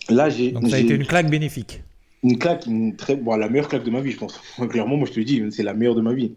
là, 0.08 0.28
j'ai. 0.30 0.52
Donc 0.52 0.68
ça 0.68 0.76
a 0.76 0.78
été 0.78 0.94
une 0.94 1.06
claque 1.06 1.30
bénéfique. 1.30 1.82
une 2.22 2.38
claque, 2.38 2.66
une 2.66 2.96
très, 2.96 3.16
bon, 3.16 3.36
la 3.36 3.48
meilleure 3.48 3.68
claque 3.68 3.84
de 3.84 3.90
ma 3.90 4.00
vie, 4.00 4.10
je 4.12 4.18
pense. 4.18 4.40
Clairement, 4.70 4.96
moi, 4.96 5.06
je 5.06 5.12
te 5.12 5.18
le 5.18 5.24
dis, 5.24 5.42
c'est 5.50 5.62
la 5.62 5.74
meilleure 5.74 5.94
de 5.94 6.00
ma 6.02 6.12
vie. 6.12 6.32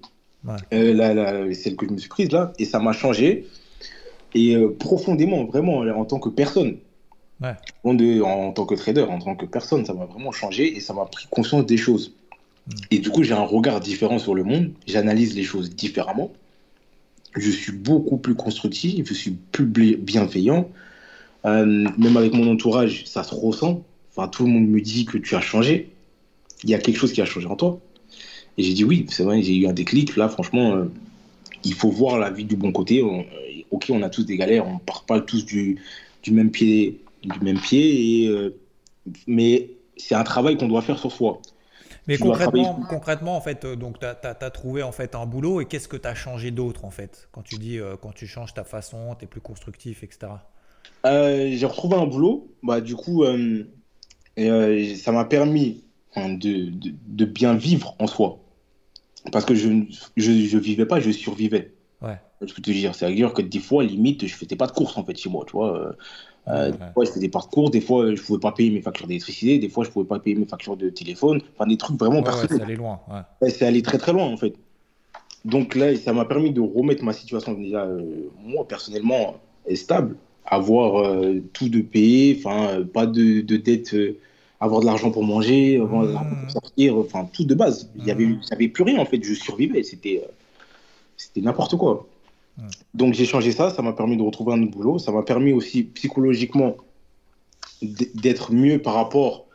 Ouais. 0.46 0.56
Euh, 0.74 1.54
celle 1.54 1.76
que 1.78 1.86
je 1.88 1.92
me 1.92 1.98
suis 1.98 2.10
prise 2.10 2.32
là, 2.32 2.52
et 2.60 2.66
ça 2.66 2.80
m'a 2.80 2.92
changé. 2.94 3.48
Et 4.36 4.56
euh, 4.56 4.76
profondément, 4.78 5.46
vraiment, 5.46 5.80
en 5.80 6.06
tant 6.06 6.20
que 6.20 6.30
personne. 6.30 6.78
Ouais. 7.42 7.54
En, 7.84 7.94
de- 7.94 8.22
en 8.22 8.52
tant 8.52 8.66
que 8.66 8.76
trader, 8.76 9.04
en 9.04 9.20
tant 9.20 9.36
que 9.36 9.46
personne, 9.46 9.86
ça 9.86 9.94
m'a 9.94 10.06
vraiment 10.06 10.32
changé 10.32 10.76
et 10.76 10.80
ça 10.80 10.94
m'a 10.94 11.06
pris 11.06 11.28
conscience 11.30 11.66
des 11.66 11.78
choses. 11.78 12.14
Mm. 12.68 12.72
Et 12.92 13.00
du 13.00 13.10
coup, 13.10 13.24
j'ai 13.24 13.34
un 13.34 13.42
regard 13.44 13.80
différent 13.80 14.20
sur 14.20 14.34
le 14.36 14.44
monde, 14.44 14.72
j'analyse 14.88 15.36
les 15.36 15.44
choses 15.44 15.70
différemment. 15.76 16.32
Je 17.36 17.50
suis 17.50 17.72
beaucoup 17.72 18.18
plus 18.18 18.36
constructif, 18.36 19.08
je 19.08 19.14
suis 19.14 19.32
plus 19.32 19.66
bienveillant. 19.66 20.70
Euh, 21.46 21.66
même 21.98 22.18
avec 22.18 22.34
mon 22.34 22.52
entourage, 22.52 23.06
ça 23.06 23.24
se 23.24 23.34
ressent. 23.34 23.84
Enfin, 24.12 24.28
tout 24.28 24.46
le 24.46 24.50
monde 24.50 24.68
me 24.68 24.80
dit 24.80 25.06
que 25.06 25.18
tu 25.18 25.36
as 25.36 25.42
changé. 25.42 25.90
Il 26.64 26.70
y 26.70 26.76
a 26.76 26.80
quelque 26.80 26.98
chose 26.98 27.12
qui 27.12 27.22
a 27.22 27.26
changé 27.26 27.48
en 27.48 27.56
toi. 27.56 27.80
Et 28.58 28.64
j'ai 28.64 28.74
dit 28.74 28.84
oui, 28.84 29.06
c'est 29.10 29.24
vrai, 29.24 29.42
j'ai 29.42 29.56
eu 29.56 29.68
un 29.68 29.74
déclic. 29.74 30.16
Là, 30.16 30.30
franchement, 30.30 30.76
euh, 30.76 30.86
il 31.64 31.74
faut 31.74 31.90
voir 31.90 32.20
la 32.20 32.30
vie 32.30 32.46
du 32.46 32.56
bon 32.56 32.72
côté. 32.72 33.02
Euh, 33.02 33.24
ok, 33.72 33.88
on 33.90 34.02
a 34.04 34.10
tous 34.10 34.24
des 34.24 34.38
galères, 34.38 34.68
on 34.68 34.78
part 34.78 35.04
pas 35.04 35.20
tous 35.20 35.46
du, 35.46 35.80
même 36.30 36.52
pied, 36.52 37.02
du 37.24 37.40
même 37.42 37.60
pied. 37.60 38.28
Euh, 38.28 38.56
mais 39.28 39.72
c'est 39.98 40.16
un 40.16 40.24
travail 40.24 40.58
qu'on 40.58 40.68
doit 40.68 40.82
faire 40.82 41.00
sur 41.00 41.12
soi. 41.12 41.42
Mais 42.08 42.18
Tu 42.18 42.24
concrètement, 42.24 42.82
concrètement, 42.90 43.38
en 43.38 43.42
fait, 43.42 43.64
euh, 43.66 43.76
donc 43.76 44.00
tu 44.00 44.06
as, 44.06 44.50
trouvé 44.52 44.84
en 44.84 44.92
fait 44.92 45.16
un 45.16 45.26
boulot 45.26 45.62
et 45.62 45.66
qu'est-ce 45.66 45.88
que 45.88 45.98
tu 45.98 46.08
as 46.08 46.16
changé 46.16 46.52
d'autre 46.52 46.86
en 46.86 46.92
fait 46.92 47.30
quand 47.32 47.44
tu 47.44 47.56
dis 47.56 47.80
euh, 47.80 47.96
quand 48.02 48.14
tu 48.14 48.28
changes 48.28 48.54
ta 48.54 48.64
façon, 48.64 49.16
tu 49.18 49.26
es 49.26 49.28
plus 49.28 49.42
constructif, 49.42 50.04
etc. 50.04 50.34
Euh, 51.06 51.52
j'ai 51.54 51.66
retrouvé 51.66 51.96
un 51.96 52.06
boulot. 52.06 52.52
Bah, 52.62 52.82
du 52.82 52.96
coup, 52.96 53.24
euh, 53.24 53.64
et, 54.36 54.96
ça 54.96 55.12
m'a 55.12 55.26
permis 55.26 55.84
hein, 56.16 56.30
de, 56.30 56.70
de, 56.70 56.94
de 57.08 57.26
bien 57.26 57.56
vivre 57.56 57.96
en 58.00 58.08
soi. 58.08 58.40
Parce 59.32 59.46
que 59.46 59.56
je 59.56 59.70
ne 59.70 60.60
vivais 60.60 60.86
pas, 60.86 61.00
je 61.00 61.12
survivais. 61.12 61.74
Ouais. 62.02 62.18
Je 62.42 62.54
peux 62.54 62.62
te 62.62 62.72
dire, 62.72 62.94
c'est-à-dire 62.94 63.34
que 63.34 63.42
des 63.42 63.60
fois, 63.60 63.84
limite, 63.84 64.28
je 64.28 64.36
faisais 64.36 64.58
pas 64.58 64.68
de 64.68 64.74
courses 64.74 64.98
en 64.98 65.06
fait 65.06 65.16
chez 65.16 65.30
moi, 65.30 65.46
tu 65.48 65.54
vois. 65.54 65.96
Euh, 66.48 66.72
Ouais. 66.72 66.72
Des 66.72 66.94
fois, 66.94 67.06
je 67.06 67.12
faisais 67.12 67.30
pas 67.30 67.40
de 67.40 67.46
courses, 67.46 67.72
des 67.72 67.80
fois, 67.82 68.14
je 68.14 68.22
pouvais 68.22 68.40
pas 68.40 68.52
payer 68.52 68.70
mes 68.70 68.82
factures 68.82 69.08
d'électricité, 69.08 69.60
des 69.60 69.70
fois, 69.70 69.86
je 69.86 69.90
pouvais 69.92 70.06
pas 70.06 70.20
payer 70.20 70.36
mes 70.36 70.46
factures 70.46 70.76
de 70.76 70.90
téléphone. 70.90 71.40
Enfin, 71.56 71.68
des 71.68 71.78
trucs 71.78 71.98
vraiment 71.98 72.18
Ouais, 72.18 72.24
ouais, 72.26 72.32
personnels. 72.32 72.58
c'est 72.58 72.64
allé 72.64 72.76
loin. 72.76 73.00
c'est 73.48 73.66
allé 73.66 73.82
très 73.82 73.98
très 73.98 74.12
loin 74.12 74.26
en 74.26 74.36
fait. 74.38 74.54
Donc 75.46 75.76
là, 75.76 75.96
ça 75.96 76.12
m'a 76.14 76.26
permis 76.26 76.52
de 76.52 76.62
remettre 76.62 77.04
ma 77.04 77.14
situation 77.14 77.54
déjà, 77.54 77.84
euh, 77.86 78.02
moi 78.44 78.66
personnellement, 78.68 79.36
euh, 79.70 79.76
stable, 79.76 80.16
avoir 80.46 81.02
euh, 81.06 81.42
tout 81.54 81.70
de 81.70 81.82
payer, 81.82 82.36
enfin, 82.40 82.82
pas 82.94 83.06
de, 83.06 83.40
de 83.42 83.56
dette, 83.58 83.96
avoir 84.60 84.82
de 84.82 84.86
l'argent 84.86 85.12
pour 85.12 85.24
manger, 85.24 85.80
avoir 85.80 86.06
de 86.08 86.12
l'argent 86.14 86.30
pour 86.42 86.52
sortir, 86.52 86.98
enfin, 86.98 87.28
tout 87.32 87.46
de 87.46 87.56
base. 87.56 87.90
Il 87.98 88.06
y 88.06 88.12
avait, 88.12 88.26
Mhm. 88.26 88.40
j'avais 88.50 88.68
plus 88.68 88.84
rien 88.84 89.00
en 89.00 89.06
fait, 89.06 89.24
je 89.24 89.34
survivais, 89.34 89.84
c'était, 89.84 90.24
c'était 91.18 91.42
n'importe 91.42 91.78
quoi. 91.78 92.06
Mhm. 92.58 92.70
Donc 92.94 93.14
j'ai 93.14 93.26
changé 93.26 93.52
ça, 93.52 93.70
ça 93.70 93.82
m'a 93.82 93.94
permis 93.94 94.18
de 94.18 94.22
retrouver 94.22 94.54
un 94.54 94.62
autre 94.64 94.72
boulot, 94.72 95.00
ça 95.00 95.12
m'a 95.12 95.24
permis 95.24 95.54
aussi 95.54 95.84
psychologiquement 95.84 96.76
d'être 97.82 98.54
mieux 98.54 98.80
par 98.80 98.94
rapport 98.94 99.48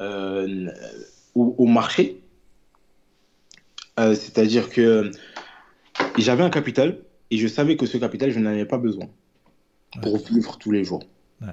euh, 0.00 0.70
au, 1.34 1.54
au 1.58 1.66
marché. 1.66 2.20
Euh, 4.00 4.14
C'est-à-dire 4.14 4.70
que 4.70 5.10
j'avais 6.18 6.42
un 6.42 6.50
capital 6.50 6.98
et 7.30 7.38
je 7.38 7.48
savais 7.48 7.76
que 7.76 7.86
ce 7.86 7.98
capital, 7.98 8.30
je 8.30 8.38
n'en 8.38 8.50
avais 8.50 8.64
pas 8.64 8.78
besoin 8.78 9.08
pour 10.02 10.18
vivre 10.18 10.58
tous 10.58 10.70
les 10.70 10.84
jours. 10.84 11.02
Ouais. 11.40 11.48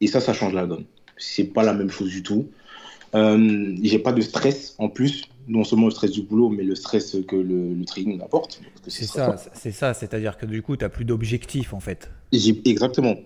Et 0.00 0.06
ça, 0.06 0.20
ça 0.20 0.32
change 0.32 0.54
la 0.54 0.66
donne. 0.66 0.84
C'est 1.16 1.44
pas 1.44 1.62
la 1.62 1.74
même 1.74 1.90
chose 1.90 2.10
du 2.10 2.22
tout. 2.22 2.48
Euh, 3.14 3.76
j'ai 3.82 3.98
pas 3.98 4.12
de 4.12 4.20
stress 4.20 4.74
en 4.78 4.88
plus, 4.88 5.24
non 5.50 5.64
seulement 5.64 5.86
le 5.86 5.90
stress 5.92 6.12
du 6.12 6.22
boulot, 6.22 6.48
mais 6.48 6.62
le 6.62 6.74
stress 6.74 7.16
que 7.26 7.36
le, 7.36 7.74
le 7.74 7.84
trading 7.84 8.20
apporte. 8.22 8.60
C'est 8.86 9.04
ça, 9.04 9.36
c'est 9.54 9.72
ça, 9.72 9.92
c'est-à-dire 9.94 10.38
que 10.38 10.46
du 10.46 10.62
coup, 10.62 10.76
tu 10.76 10.88
plus 10.88 11.04
d'objectif 11.04 11.74
en 11.74 11.80
fait. 11.80 12.10
Exactement. 12.32 13.16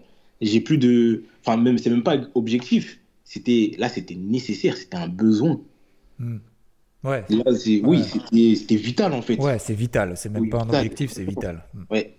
J'ai 0.41 0.61
plus 0.61 0.79
de, 0.79 1.25
enfin 1.45 1.57
même 1.57 1.79
c'est 1.79 1.91
même 1.91 2.03
pas 2.03 2.17
objectif. 2.35 2.99
C'était 3.25 3.73
là, 3.79 3.89
c'était 3.89 4.15
nécessaire, 4.17 4.77
c'était 4.77 4.97
un 4.97 5.09
besoin. 5.09 5.61
Hmm. 6.19 6.39
Ouais, 7.05 7.23
Là, 7.29 7.55
c'est 7.55 7.81
oui, 7.85 8.03
Ouais. 8.33 8.55
c'était 8.57 8.77
vital 8.77 9.13
en 9.13 9.21
fait. 9.23 9.37
ouais, 9.39 9.59
c'est 9.59 9.75
vital. 9.75 10.15
C'est 10.17 10.31
même 10.31 10.43
Oui, 10.43 10.49
pas 10.49 10.59
un 10.63 10.65
vital. 10.65 10.81
objectif, 10.81 11.11
c'est 11.13 11.25
vital. 11.25 11.65
Hmm. 11.75 11.83
Ouais. 11.91 12.15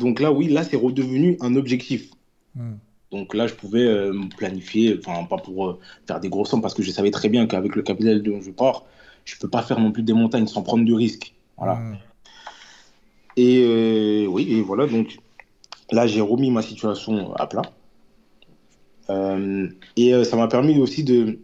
Donc 0.00 0.20
là, 0.20 0.32
oui, 0.32 0.48
là, 0.48 0.64
c'est 0.64 0.76
redevenu 0.76 1.36
un 1.40 1.54
objectif. 1.56 2.10
Hmm. 2.54 2.74
Donc 3.10 3.34
là, 3.34 3.46
je 3.46 3.54
pouvais 3.54 3.84
euh, 3.86 4.14
planifier, 4.36 4.98
enfin, 4.98 5.24
pas 5.24 5.36
pour 5.38 5.66
euh, 5.68 5.78
faire 6.06 6.20
des 6.20 6.28
grosses 6.28 6.50
sommes, 6.50 6.62
parce 6.62 6.74
que 6.74 6.82
je 6.82 6.90
savais 6.90 7.10
très 7.10 7.28
bien 7.28 7.46
qu'avec 7.46 7.74
le 7.76 7.82
capital 7.82 8.22
dont 8.22 8.40
je 8.40 8.50
pars, 8.50 8.84
je 9.24 9.36
peux 9.38 9.48
pas 9.48 9.62
faire 9.62 9.80
non 9.80 9.92
plus 9.92 10.02
des 10.02 10.12
montagnes 10.12 10.46
sans 10.46 10.62
prendre 10.62 10.84
de 10.84 10.92
risques. 10.92 11.34
Voilà. 11.56 11.74
Hmm. 11.74 11.96
Et 13.36 13.62
euh, 13.64 14.26
oui, 14.26 14.46
et 14.52 14.60
voilà, 14.60 14.86
donc 14.86 15.18
là, 15.90 16.06
j'ai 16.06 16.20
remis 16.20 16.50
ma 16.50 16.62
situation 16.62 17.34
à 17.34 17.46
plat. 17.46 17.62
Euh, 19.10 19.68
et 19.96 20.14
euh, 20.14 20.24
ça 20.24 20.36
m'a 20.36 20.48
permis 20.48 20.78
aussi 20.78 21.02
de, 21.02 21.38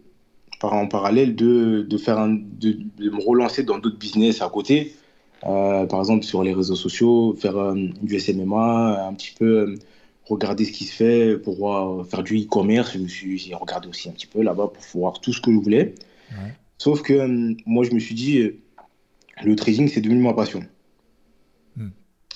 en 0.61 0.87
parallèle, 0.87 1.35
de, 1.35 1.85
de, 1.87 1.97
faire 1.97 2.19
un, 2.19 2.29
de, 2.33 2.77
de 2.97 3.09
me 3.09 3.23
relancer 3.23 3.63
dans 3.63 3.79
d'autres 3.79 3.97
business 3.97 4.41
à 4.41 4.49
côté. 4.49 4.93
Euh, 5.45 5.85
par 5.85 5.99
exemple, 5.99 6.25
sur 6.25 6.43
les 6.43 6.53
réseaux 6.53 6.75
sociaux, 6.75 7.35
faire 7.39 7.73
du 7.73 8.19
SMMA, 8.19 9.07
un 9.07 9.13
petit 9.13 9.33
peu 9.37 9.75
regarder 10.25 10.65
ce 10.65 10.71
qui 10.71 10.83
se 10.83 10.93
fait 10.93 11.37
pour 11.37 12.05
faire 12.07 12.23
du 12.23 12.39
e-commerce. 12.41 12.93
Je 12.93 12.99
me 12.99 13.07
suis- 13.07 13.37
J'ai 13.37 13.55
regardé 13.55 13.87
aussi 13.87 14.09
un 14.09 14.11
petit 14.11 14.27
peu 14.27 14.41
là-bas 14.43 14.67
pour 14.67 15.01
voir 15.01 15.19
tout 15.21 15.33
ce 15.33 15.41
que 15.41 15.51
je 15.51 15.57
voulais. 15.57 15.95
Ouais. 16.31 16.53
Sauf 16.79 17.01
que 17.03 17.13
euh, 17.13 17.53
moi, 17.67 17.83
je 17.83 17.91
me 17.91 17.99
suis 17.99 18.15
dit, 18.15 18.39
euh, 18.39 18.57
le 19.43 19.55
trading, 19.55 19.87
c'est 19.87 20.01
devenu 20.01 20.21
ma 20.21 20.33
passion. 20.33 20.61
Hmm. 21.75 21.89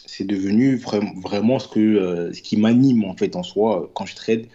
C'est 0.06 0.26
devenu 0.26 0.76
vra- 0.76 1.20
vraiment 1.22 1.58
ce, 1.60 1.68
que, 1.68 1.80
euh, 1.80 2.34
ce 2.34 2.42
qui 2.42 2.58
m'anime 2.58 3.06
en 3.06 3.16
fait 3.16 3.36
en 3.36 3.42
soi 3.44 3.90
quand 3.96 4.06
je 4.06 4.16
trade. 4.16 4.46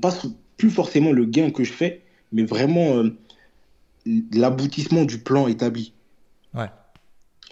Pas 0.00 0.16
plus 0.56 0.70
forcément 0.70 1.10
le 1.10 1.24
gain 1.24 1.50
que 1.50 1.64
je 1.64 1.72
fais, 1.72 2.02
mais 2.32 2.44
vraiment 2.44 3.02
l'aboutissement 4.32 5.04
du 5.04 5.18
plan 5.18 5.48
établi. 5.48 5.92
Ouais. 6.54 6.68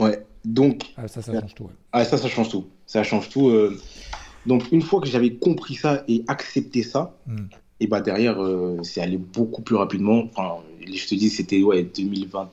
Ouais. 0.01 0.22
Donc, 0.44 0.92
Ah, 0.96 1.09
ça, 1.09 1.22
ça 1.22 1.40
change 1.40 1.55
tout. 1.55 1.64
ouais. 1.64 1.72
ah, 1.92 2.05
ça, 2.05 2.16
ça 2.18 2.29
change 2.29 2.48
tout. 2.51 2.66
Ça 2.87 3.03
change 3.03 3.29
tout. 3.29 3.51
Donc, 4.49 4.73
une 4.73 4.81
fois 4.81 5.01
que 5.03 5.07
j'avais 5.07 5.35
compris 5.35 5.75
ça 5.75 6.05
et 6.09 6.25
accepté 6.27 6.83
ça, 6.83 7.15
Hmm. 7.27 7.47
et 7.81 7.87
bah 7.87 8.01
derrière, 8.01 8.43
euh, 8.43 8.79
c'est 8.83 9.03
allé 9.03 9.19
beaucoup 9.19 9.61
plus 9.61 9.77
rapidement. 9.77 10.25
Enfin, 10.25 10.63
je 10.81 11.07
te 11.07 11.15
dis, 11.15 11.29
c'était 11.29 11.63
ouais, 11.63 11.83
2020, 11.83 12.49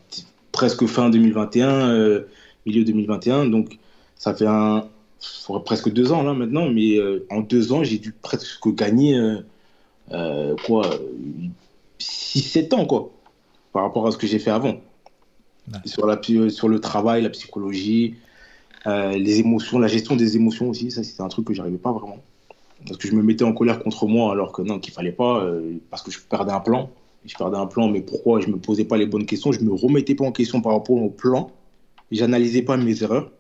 presque 0.52 0.86
fin 0.88 1.10
2021, 1.10 1.90
euh, 1.90 2.28
milieu 2.66 2.84
2021. 2.84 3.46
Donc, 3.46 3.80
ça 4.18 4.36
fait 4.36 4.46
un, 4.46 4.88
presque 5.64 5.90
deux 5.92 6.12
ans 6.12 6.22
là 6.22 6.34
maintenant, 6.34 6.70
mais 6.70 6.98
euh, 6.98 7.26
en 7.32 7.40
deux 7.40 7.72
ans, 7.72 7.84
j'ai 7.84 7.98
dû 7.98 8.12
presque 8.12 8.68
gagner 8.76 9.18
quoi, 10.66 10.90
6-7 12.00 12.74
ans 12.76 12.86
quoi, 12.86 13.12
par 13.72 13.84
rapport 13.84 14.06
à 14.06 14.12
ce 14.12 14.18
que 14.18 14.28
j'ai 14.28 14.40
fait 14.40 14.52
avant. 14.52 14.82
Ouais. 15.72 15.80
Sur, 15.86 16.06
la, 16.06 16.22
sur 16.50 16.68
le 16.68 16.80
travail, 16.80 17.24
la 17.24 17.30
psychologie, 17.30 18.16
les 18.86 19.40
émotions, 19.40 19.80
la 19.80 19.88
gestion 19.88 20.16
des 20.16 20.36
émotions 20.36 20.70
aussi, 20.70 20.92
ça 20.92 21.04
c'était 21.04 21.22
un 21.22 21.28
truc 21.28 21.48
que 21.48 21.54
j'arrivais 21.54 21.78
pas 21.78 21.92
vraiment. 21.92 22.20
Parce 22.86 22.98
que 22.98 23.08
je 23.08 23.16
me 23.16 23.24
mettais 23.24 23.44
en 23.44 23.54
colère 23.54 23.82
contre 23.82 24.08
moi 24.08 24.32
alors 24.32 24.52
que 24.52 24.62
non, 24.62 24.80
qu'il 24.80 24.94
fallait 24.94 25.12
pas, 25.12 25.44
euh, 25.44 25.78
parce 25.90 26.04
que 26.04 26.12
je 26.12 26.20
perdais 26.20 26.52
un 26.52 26.60
plan. 26.60 26.90
Je 27.26 27.36
perdais 27.36 27.58
un 27.58 27.66
plan, 27.66 27.88
mais 27.88 28.02
pourquoi 28.02 28.40
je 28.40 28.48
me 28.48 28.58
posais 28.58 28.86
pas 28.86 28.98
les 28.98 29.08
bonnes 29.08 29.26
questions, 29.26 29.52
je 29.52 29.60
me 29.62 29.74
remettais 29.74 30.14
pas 30.14 30.26
en 30.26 30.32
question 30.32 30.62
par 30.62 30.74
rapport 30.74 31.02
au 31.02 31.10
plan, 31.10 31.52
j'analysais 32.12 32.62
pas 32.62 32.78
mes 32.78 33.02
erreurs, 33.02 33.32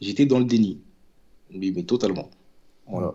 j'étais 0.00 0.26
dans 0.26 0.40
le 0.40 0.44
déni. 0.44 0.80
Oui, 1.54 1.72
mais 1.76 1.84
totalement. 1.84 2.28
Voilà. 2.88 3.14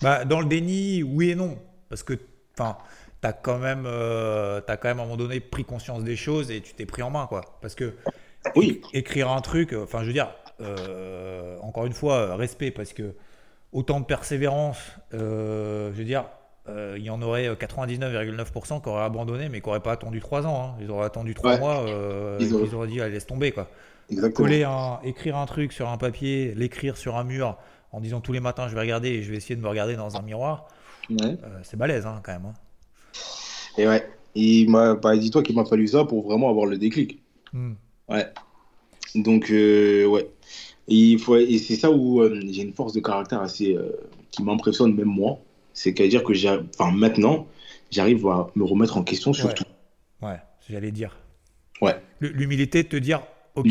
Bah, 0.00 0.24
dans 0.24 0.40
le 0.40 0.46
déni, 0.46 1.02
oui 1.02 1.30
et 1.30 1.34
non. 1.34 1.58
Parce 1.90 2.02
que 2.02 2.14
enfin, 2.58 2.78
tu 3.20 3.28
as, 3.28 3.34
quand 3.34 3.58
même, 3.58 3.84
euh, 3.84 4.62
t'as 4.66 4.78
quand 4.78 4.88
même 4.88 5.00
à 5.00 5.02
un 5.02 5.04
moment 5.04 5.18
donné 5.18 5.40
pris 5.40 5.64
conscience 5.64 6.02
des 6.02 6.16
choses 6.16 6.50
et 6.50 6.62
tu 6.62 6.72
t'es 6.72 6.86
pris 6.86 7.02
en 7.02 7.10
main. 7.10 7.26
quoi. 7.26 7.42
Parce 7.60 7.74
que 7.74 7.92
Oui, 8.56 8.80
écrire 8.94 9.30
un 9.30 9.42
truc, 9.42 9.74
euh, 9.74 9.84
enfin, 9.84 10.00
je 10.00 10.06
veux 10.06 10.12
dire, 10.14 10.30
euh, 10.60 11.56
encore 11.62 11.86
une 11.86 11.92
fois, 11.92 12.14
euh, 12.16 12.34
respect, 12.36 12.70
parce 12.70 12.92
que 12.92 13.14
autant 13.72 14.00
de 14.00 14.04
persévérance, 14.06 14.78
euh, 15.14 15.90
je 15.92 15.98
veux 15.98 16.04
dire, 16.04 16.24
euh, 16.68 16.96
il 16.98 17.04
y 17.04 17.10
en 17.10 17.20
aurait 17.22 17.48
99,9% 17.56 18.80
qui 18.82 18.88
auraient 18.88 19.04
abandonné, 19.04 19.48
mais 19.48 19.60
qui 19.60 19.66
n'auraient 19.68 19.80
pas 19.80 19.92
attendu 19.92 20.20
3 20.20 20.46
ans. 20.46 20.62
hein. 20.62 20.74
Ils 20.80 20.90
auraient 20.90 21.06
attendu 21.06 21.34
3 21.34 21.52
Ouais. 21.52 21.58
mois, 21.58 21.84
Ils 22.38 22.46
ils, 22.46 22.54
auraient- 22.54 22.74
auraient 22.74 22.88
dit, 22.88 22.96
laisse 22.98 23.26
tomber. 23.26 23.52
quoi. 23.52 23.68
exactement. 24.10 24.46
Coller 24.46 24.64
un, 24.64 24.98
écrire 25.04 25.36
un 25.36 25.46
truc 25.46 25.72
sur 25.72 25.88
un 25.88 25.96
papier, 25.96 26.52
l'écrire 26.56 26.96
sur 26.96 27.16
un 27.16 27.24
mur, 27.24 27.56
en 27.92 28.00
disant 28.00 28.20
tous 28.20 28.32
les 28.32 28.40
matins, 28.40 28.68
je 28.68 28.74
vais 28.74 28.80
regarder 28.80 29.08
et 29.08 29.22
je 29.22 29.30
vais 29.30 29.36
essayer 29.36 29.56
de 29.56 29.60
me 29.62 29.68
regarder 29.68 29.96
dans 29.96 30.16
un 30.16 30.22
miroir, 30.22 30.68
Ouais. 31.10 31.36
c'est 31.64 31.76
balèze 31.76 32.06
hein, 32.06 32.20
quand 32.24 32.32
même. 32.32 32.46
hein. 32.46 32.54
Et 33.78 33.86
ouais. 33.88 34.06
Et 34.36 34.66
m'a- 34.68 34.94
bah, 34.94 35.16
dis-toi 35.16 35.42
qu'il 35.42 35.56
m'a 35.56 35.64
fallu 35.64 35.88
ça 35.88 36.04
pour 36.04 36.24
vraiment 36.24 36.50
avoir 36.50 36.66
le 36.66 36.76
déclic. 36.78 37.20
Hmm. 37.52 37.72
Ouais. 38.08 38.26
Donc, 39.16 39.50
euh, 39.50 40.04
ouais. 40.06 40.28
Et, 40.90 40.94
il 41.12 41.18
faut, 41.18 41.36
et 41.36 41.58
c'est 41.58 41.76
ça 41.76 41.90
où 41.90 42.20
euh, 42.20 42.40
j'ai 42.50 42.62
une 42.62 42.72
force 42.74 42.92
de 42.92 43.00
caractère 43.00 43.40
assez, 43.40 43.74
euh, 43.74 43.90
qui 44.30 44.42
m'impressionne 44.42 44.94
même 44.94 45.06
moi, 45.06 45.38
c'est 45.72 45.94
qu'à 45.94 46.06
dire 46.08 46.24
que 46.24 46.34
j'ai, 46.34 46.50
enfin 46.78 46.90
maintenant, 46.90 47.46
j'arrive 47.90 48.26
à 48.26 48.48
me 48.56 48.64
remettre 48.64 48.96
en 48.96 49.02
question 49.04 49.32
sur 49.32 49.46
Ouais. 49.46 49.54
tout. 49.54 49.64
Ouais, 50.22 50.38
j'allais 50.68 50.90
dire. 50.90 51.16
Ouais. 51.80 51.96
L'humilité 52.20 52.82
de 52.82 52.88
te 52.88 52.96
dire, 52.96 53.22
ok, 53.54 53.66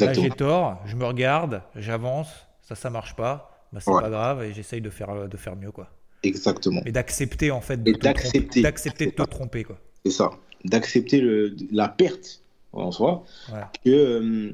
là 0.00 0.12
j'ai 0.12 0.28
tort, 0.30 0.80
je 0.86 0.94
me 0.94 1.04
regarde, 1.06 1.62
j'avance, 1.74 2.28
ça, 2.60 2.74
ça 2.74 2.90
marche 2.90 3.16
pas, 3.16 3.50
bah, 3.72 3.80
c'est 3.80 3.90
Ouais. 3.90 4.02
pas 4.02 4.10
grave 4.10 4.44
et 4.44 4.52
j'essaye 4.52 4.80
de 4.80 4.90
faire, 4.90 5.28
de 5.28 5.36
faire 5.36 5.56
mieux, 5.56 5.72
quoi. 5.72 5.88
Exactement. 6.22 6.82
Et 6.86 6.92
d'accepter, 6.92 7.50
en 7.50 7.60
fait, 7.60 7.82
de 7.82 7.90
Et 7.90 7.94
te 7.94 7.98
tromper- 7.98 8.12
d'accepter. 8.14 8.62
d'accepter 8.62 9.06
de 9.06 9.10
te 9.10 9.22
tromper, 9.22 9.64
quoi. 9.64 9.78
C'est 10.04 10.12
ça. 10.12 10.30
D'accepter 10.64 11.20
le- 11.20 11.56
la 11.72 11.88
perte 11.88 12.42
en 12.72 12.92
soi. 12.92 13.24
Ouais. 13.52 13.60
Que 13.84 13.90
euh, 13.90 14.52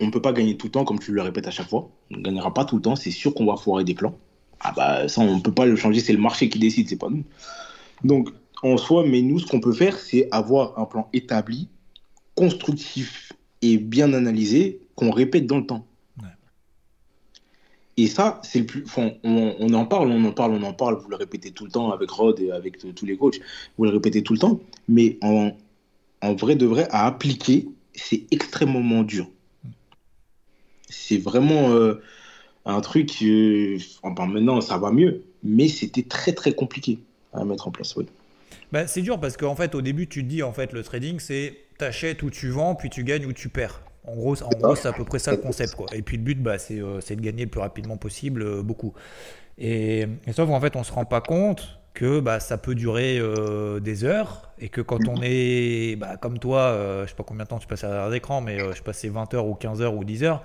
on 0.00 0.06
ne 0.06 0.10
peut 0.10 0.22
pas 0.22 0.32
gagner 0.32 0.56
tout 0.56 0.66
le 0.66 0.72
temps, 0.72 0.84
comme 0.84 0.98
tu 0.98 1.12
le 1.12 1.22
répètes 1.22 1.46
à 1.46 1.50
chaque 1.50 1.68
fois. 1.68 1.90
On 2.10 2.18
ne 2.18 2.22
gagnera 2.22 2.54
pas 2.54 2.64
tout 2.64 2.76
le 2.76 2.82
temps. 2.82 2.96
C'est 2.96 3.10
sûr 3.10 3.34
qu'on 3.34 3.46
va 3.46 3.56
foirer 3.56 3.84
des 3.84 3.94
plans. 3.94 4.16
Ah 4.60 4.72
bah 4.72 5.08
ça, 5.08 5.20
on 5.20 5.36
ne 5.36 5.40
peut 5.40 5.52
pas 5.52 5.66
le 5.66 5.76
changer. 5.76 6.00
C'est 6.00 6.12
le 6.12 6.20
marché 6.20 6.48
qui 6.48 6.58
décide, 6.58 6.88
c'est 6.88 6.96
pas 6.96 7.08
nous. 7.10 7.24
Donc 8.04 8.30
en 8.62 8.76
soi, 8.76 9.04
mais 9.06 9.22
nous, 9.22 9.38
ce 9.38 9.46
qu'on 9.46 9.60
peut 9.60 9.72
faire, 9.72 9.98
c'est 9.98 10.28
avoir 10.30 10.78
un 10.78 10.84
plan 10.84 11.08
établi, 11.12 11.68
constructif 12.34 13.32
et 13.62 13.78
bien 13.78 14.12
analysé, 14.12 14.80
qu'on 14.94 15.10
répète 15.10 15.46
dans 15.46 15.58
le 15.58 15.66
temps. 15.66 15.86
Ouais. 16.20 16.28
Et 17.96 18.06
ça, 18.06 18.40
c'est 18.44 18.60
le 18.60 18.66
plus. 18.66 18.84
enfin, 18.84 19.10
on, 19.24 19.54
on 19.58 19.74
en 19.74 19.84
parle, 19.84 20.10
on 20.10 20.24
en 20.24 20.32
parle, 20.32 20.52
on 20.52 20.62
en 20.62 20.72
parle. 20.72 20.98
Vous 21.00 21.08
le 21.08 21.16
répétez 21.16 21.50
tout 21.50 21.64
le 21.64 21.70
temps 21.70 21.90
avec 21.90 22.10
Rod 22.10 22.38
et 22.40 22.50
avec 22.50 22.78
tous 22.94 23.06
les 23.06 23.16
coachs. 23.16 23.40
Vous 23.76 23.84
le 23.84 23.90
répétez 23.90 24.22
tout 24.22 24.32
le 24.32 24.38
temps. 24.38 24.60
Mais 24.88 25.18
en, 25.22 25.52
en 26.22 26.34
vrai 26.34 26.54
de 26.56 26.66
vrai, 26.66 26.88
à 26.90 27.06
appliquer, 27.06 27.68
c'est 27.94 28.26
extrêmement 28.30 29.02
dur. 29.02 29.28
C'est 30.88 31.18
vraiment 31.18 31.70
euh, 31.70 32.00
un 32.64 32.80
truc. 32.80 33.22
euh, 33.22 33.78
enfin, 34.02 34.26
maintenant, 34.26 34.60
ça 34.60 34.78
va 34.78 34.90
mieux. 34.90 35.22
Mais 35.42 35.68
c'était 35.68 36.02
très, 36.02 36.32
très 36.32 36.52
compliqué 36.52 36.98
à 37.32 37.44
mettre 37.44 37.68
en 37.68 37.70
place. 37.70 37.96
Oui. 37.96 38.06
Bah, 38.72 38.86
c'est 38.86 39.02
dur 39.02 39.18
parce 39.18 39.36
qu'en 39.36 39.56
fait, 39.56 39.74
au 39.74 39.82
début, 39.82 40.06
tu 40.06 40.22
te 40.22 40.28
dis, 40.28 40.42
en 40.42 40.52
fait, 40.52 40.72
le 40.72 40.82
trading, 40.82 41.18
c'est 41.20 41.56
t'achètes 41.78 42.22
ou 42.22 42.30
tu 42.30 42.48
vends, 42.48 42.74
puis 42.74 42.90
tu 42.90 43.04
gagnes 43.04 43.26
ou 43.26 43.32
tu 43.32 43.48
perds. 43.48 43.82
En 44.04 44.14
gros, 44.14 44.42
en 44.42 44.50
gros, 44.50 44.74
c'est 44.74 44.88
à 44.88 44.92
peu 44.92 45.04
près 45.04 45.18
ça 45.18 45.32
le 45.32 45.36
concept, 45.38 45.74
quoi. 45.74 45.86
Et 45.92 46.02
puis 46.02 46.16
le 46.16 46.22
but, 46.22 46.42
bah, 46.42 46.58
c'est 46.58 46.80
euh, 46.80 46.98
de 46.98 47.20
gagner 47.20 47.44
le 47.44 47.50
plus 47.50 47.60
rapidement 47.60 47.96
possible, 47.96 48.42
euh, 48.42 48.62
beaucoup. 48.62 48.94
Et, 49.58 50.06
sauf 50.32 50.48
qu'en 50.48 50.60
fait, 50.60 50.76
on 50.76 50.82
se 50.82 50.92
rend 50.92 51.04
pas 51.04 51.20
compte 51.20 51.78
que 51.94 52.20
bah, 52.20 52.40
ça 52.40 52.58
peut 52.58 52.76
durer 52.76 53.20
des 53.80 54.04
heures 54.04 54.52
et 54.60 54.68
que 54.68 54.80
quand 54.80 55.08
on 55.08 55.20
est, 55.20 55.96
bah, 55.96 56.16
comme 56.16 56.38
toi, 56.38 57.02
je 57.02 57.08
sais 57.08 57.16
pas 57.16 57.24
combien 57.24 57.42
de 57.42 57.48
temps 57.48 57.58
tu 57.58 57.66
passes 57.66 57.82
à 57.82 58.08
l'écran, 58.08 58.40
mais 58.40 58.58
je 58.72 58.82
passais 58.82 59.08
20 59.08 59.34
heures 59.34 59.46
ou 59.46 59.54
15 59.54 59.82
heures 59.82 59.94
ou 59.94 60.04
10 60.04 60.22
heures. 60.22 60.42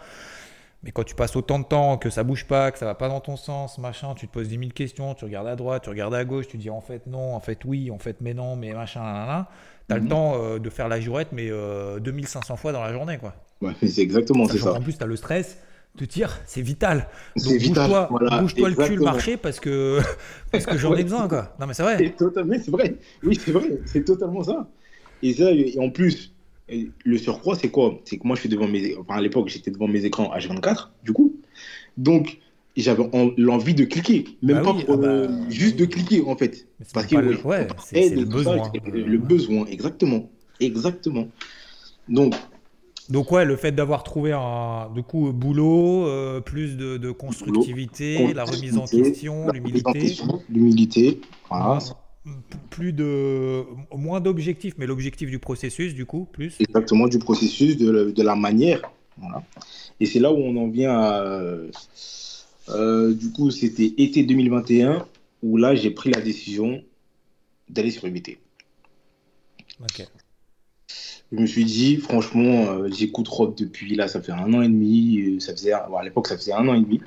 Mais 0.84 0.91
quand 0.91 1.04
tu 1.04 1.15
passes 1.15 1.36
autant 1.36 1.60
de 1.60 1.65
temps, 1.65 1.98
que 1.98 2.10
ça 2.10 2.24
bouge 2.24 2.46
pas, 2.46 2.72
que 2.72 2.78
ça 2.78 2.86
va 2.86 2.96
pas 2.96 3.08
dans 3.08 3.22
ton 3.22 3.38
sens, 3.38 3.78
machin, 3.78 4.13
tu 4.15 4.28
te 4.28 4.34
poses 4.34 4.50
10 4.50 4.58
000 4.58 4.74
questions, 4.74 5.13
tu 5.15 5.24
regardes 5.26 5.48
à 5.48 5.56
droite, 5.56 5.84
tu 5.84 5.89
regardes 5.89 6.13
à 6.13 6.26
gauche, 6.26 6.48
tu 6.48 6.58
dis 6.58 6.69
en 6.69 6.82
fait 6.82 7.08
non, 7.08 7.34
en 7.36 7.39
fait 7.39 7.63
oui, 7.65 7.89
en 7.89 8.00
fait 8.00 8.17
mais 8.22 8.34
non, 8.34 8.56
mais 8.56 8.74
machin, 8.74 9.02
là, 9.02 9.50
T'as 9.88 9.96
le 9.96 10.02
Mhm. 10.04 10.10
temps 10.10 10.34
euh, 10.41 10.60
de 10.60 10.69
faire 10.69 10.88
la 10.88 11.00
jourette, 11.02 11.30
mais 11.34 11.48
euh, 11.50 12.00
2500 12.00 12.56
fois 12.56 12.72
dans 12.72 12.82
la 12.84 12.93
journée, 12.93 13.17
quoi. 13.17 13.34
Ouais, 13.62 13.74
c'est 13.82 14.02
exactement 14.02 14.46
ça. 14.46 14.72
qu'en 14.74 14.82
plus, 14.82 14.98
t'as 14.98 15.06
le 15.06 15.15
stress 15.15 15.58
de 15.96 16.06
dire, 16.06 16.39
c'est 16.46 16.62
vital. 16.62 17.08
C'est 17.36 17.50
Donc 17.50 17.60
vital. 17.60 17.84
bouge-toi 17.86 18.08
Voilà, 18.10 18.41
bouge-toi 18.41 18.69
le 18.69 18.76
cul 18.76 19.00
marché 19.00 19.38
parce 19.38 19.60
que, 19.60 20.00
parce 20.52 20.65
que 20.65 20.78
j'en 20.78 20.96
ai 20.96 21.04
besoin, 21.04 21.28
quoi. 21.28 21.56
Non, 21.60 21.67
mais 21.67 21.74
c'est 21.74 21.84
vrai. 21.84 21.98
C'est 21.98 22.15
totalement, 22.15 22.56
c'est 22.63 22.72
vrai. 22.72 22.98
Oui, 23.24 23.36
c'est 23.36 23.52
vrai. 23.52 23.69
C'est 23.86 24.04
totalement 24.04 24.43
ça. 24.43 24.69
Et 25.22 25.34
ça, 25.34 25.52
et 25.52 25.78
en 25.80 25.89
plus, 25.89 26.33
le 26.69 27.17
surcroît, 27.17 27.56
c'est 27.56 27.69
quoi? 27.69 27.99
C'est 28.06 28.17
que 28.17 28.26
moi, 28.28 28.36
je 28.36 28.41
suis 28.41 28.49
devant 28.49 28.67
mes, 28.67 28.95
enfin, 28.97 29.15
à 29.15 29.21
l'époque, 29.21 29.49
j'étais 29.49 29.71
devant 29.71 29.88
mes 29.88 30.06
écrans 30.06 30.32
H24, 30.36 30.91
du 31.04 31.12
coup. 31.13 31.36
Donc, 31.97 32.39
j'avais 32.76 33.04
en- 33.15 33.32
l'envie 33.38 33.73
de 33.76 33.84
cliquer, 33.84 34.26
même 34.41 34.58
Bah 34.58 34.63
pas 34.63 34.73
oui, 34.73 34.84
pour, 34.86 34.95
ah 34.95 34.97
bah, 34.97 35.08
euh, 35.08 35.49
juste 35.49 35.78
de 35.78 35.86
cliquer, 35.86 36.21
en 36.26 36.36
fait. 36.36 36.67
Parce 36.93 37.06
que 37.08 37.15
le- 37.17 37.45
ouais, 37.45 37.67
c'est- 37.84 38.10
le 38.15 38.23
ça, 38.23 38.30
besoin. 38.30 38.71
c'est 38.73 38.91
le 38.91 39.17
besoin, 39.17 39.65
exactement, 39.65 40.30
exactement. 40.60 41.28
Donc, 42.08 42.34
Donc 43.10 43.32
ouais, 43.34 43.43
le 43.43 43.58
fait 43.58 43.73
d'avoir 43.73 44.04
trouvé 44.04 44.32
un 44.32 44.89
du 44.95 45.04
coup 45.04 45.34
boulot, 45.34 46.08
euh, 46.08 46.39
plus 46.39 46.78
de, 46.78 46.95
de 46.97 47.12
constructivité, 47.12 48.34
la 48.34 48.45
remise 48.45 48.78
en 48.78 48.88
question, 48.88 49.49
l'humilité, 49.52 50.15
l'humilité, 50.49 51.21
voilà, 51.49 51.80
plus 52.69 52.93
de 52.93 53.63
moins 53.95 54.21
d'objectifs, 54.21 54.75
mais 54.77 54.86
l'objectif 54.88 55.29
du 55.29 55.39
processus 55.39 55.93
du 55.93 56.05
coup 56.05 56.25
plus. 56.31 56.55
exactement 56.59 57.07
du 57.07 57.19
processus, 57.19 57.77
de, 57.77 57.89
la- 57.91 58.12
de 58.12 58.23
la 58.23 58.36
manière. 58.36 58.81
Voilà. 59.17 59.43
Et 59.99 60.05
c'est 60.05 60.19
là 60.19 60.31
où 60.31 60.38
on 60.38 60.55
en 60.57 60.67
vient 60.69 60.97
à. 60.97 61.21
euh, 62.69 63.13
du 63.13 63.31
coup, 63.31 63.51
c'était 63.51 63.93
été 63.97 64.23
2021 64.23 65.05
où 65.43 65.57
là, 65.57 65.75
j'ai 65.75 65.91
pris 65.91 66.09
la 66.12 66.21
décision 66.21 66.81
d'aller 67.69 67.91
sur 67.91 68.05
UBT. 68.05 68.38
Ok. 69.81 70.07
Je 71.31 71.38
me 71.39 71.45
suis 71.45 71.65
dit, 71.65 71.97
franchement, 71.97 72.67
euh, 72.69 72.89
j'écoute 72.91 73.27
Rob 73.27 73.55
depuis 73.55 73.95
là, 73.95 74.07
ça 74.07 74.21
fait 74.21 74.31
un 74.31 74.53
an 74.53 74.62
et 74.62 74.67
demi. 74.69 75.19
euh, 75.19 75.39
Ça 75.39 75.51
faisait, 75.53 75.73
bon, 75.89 75.97
à 75.97 76.03
l'époque, 76.03 76.27
ça 76.27 76.38
faisait 76.38 76.53
un 76.53 76.67
an 76.67 76.73
et 76.75 76.81
demi. 76.81 77.01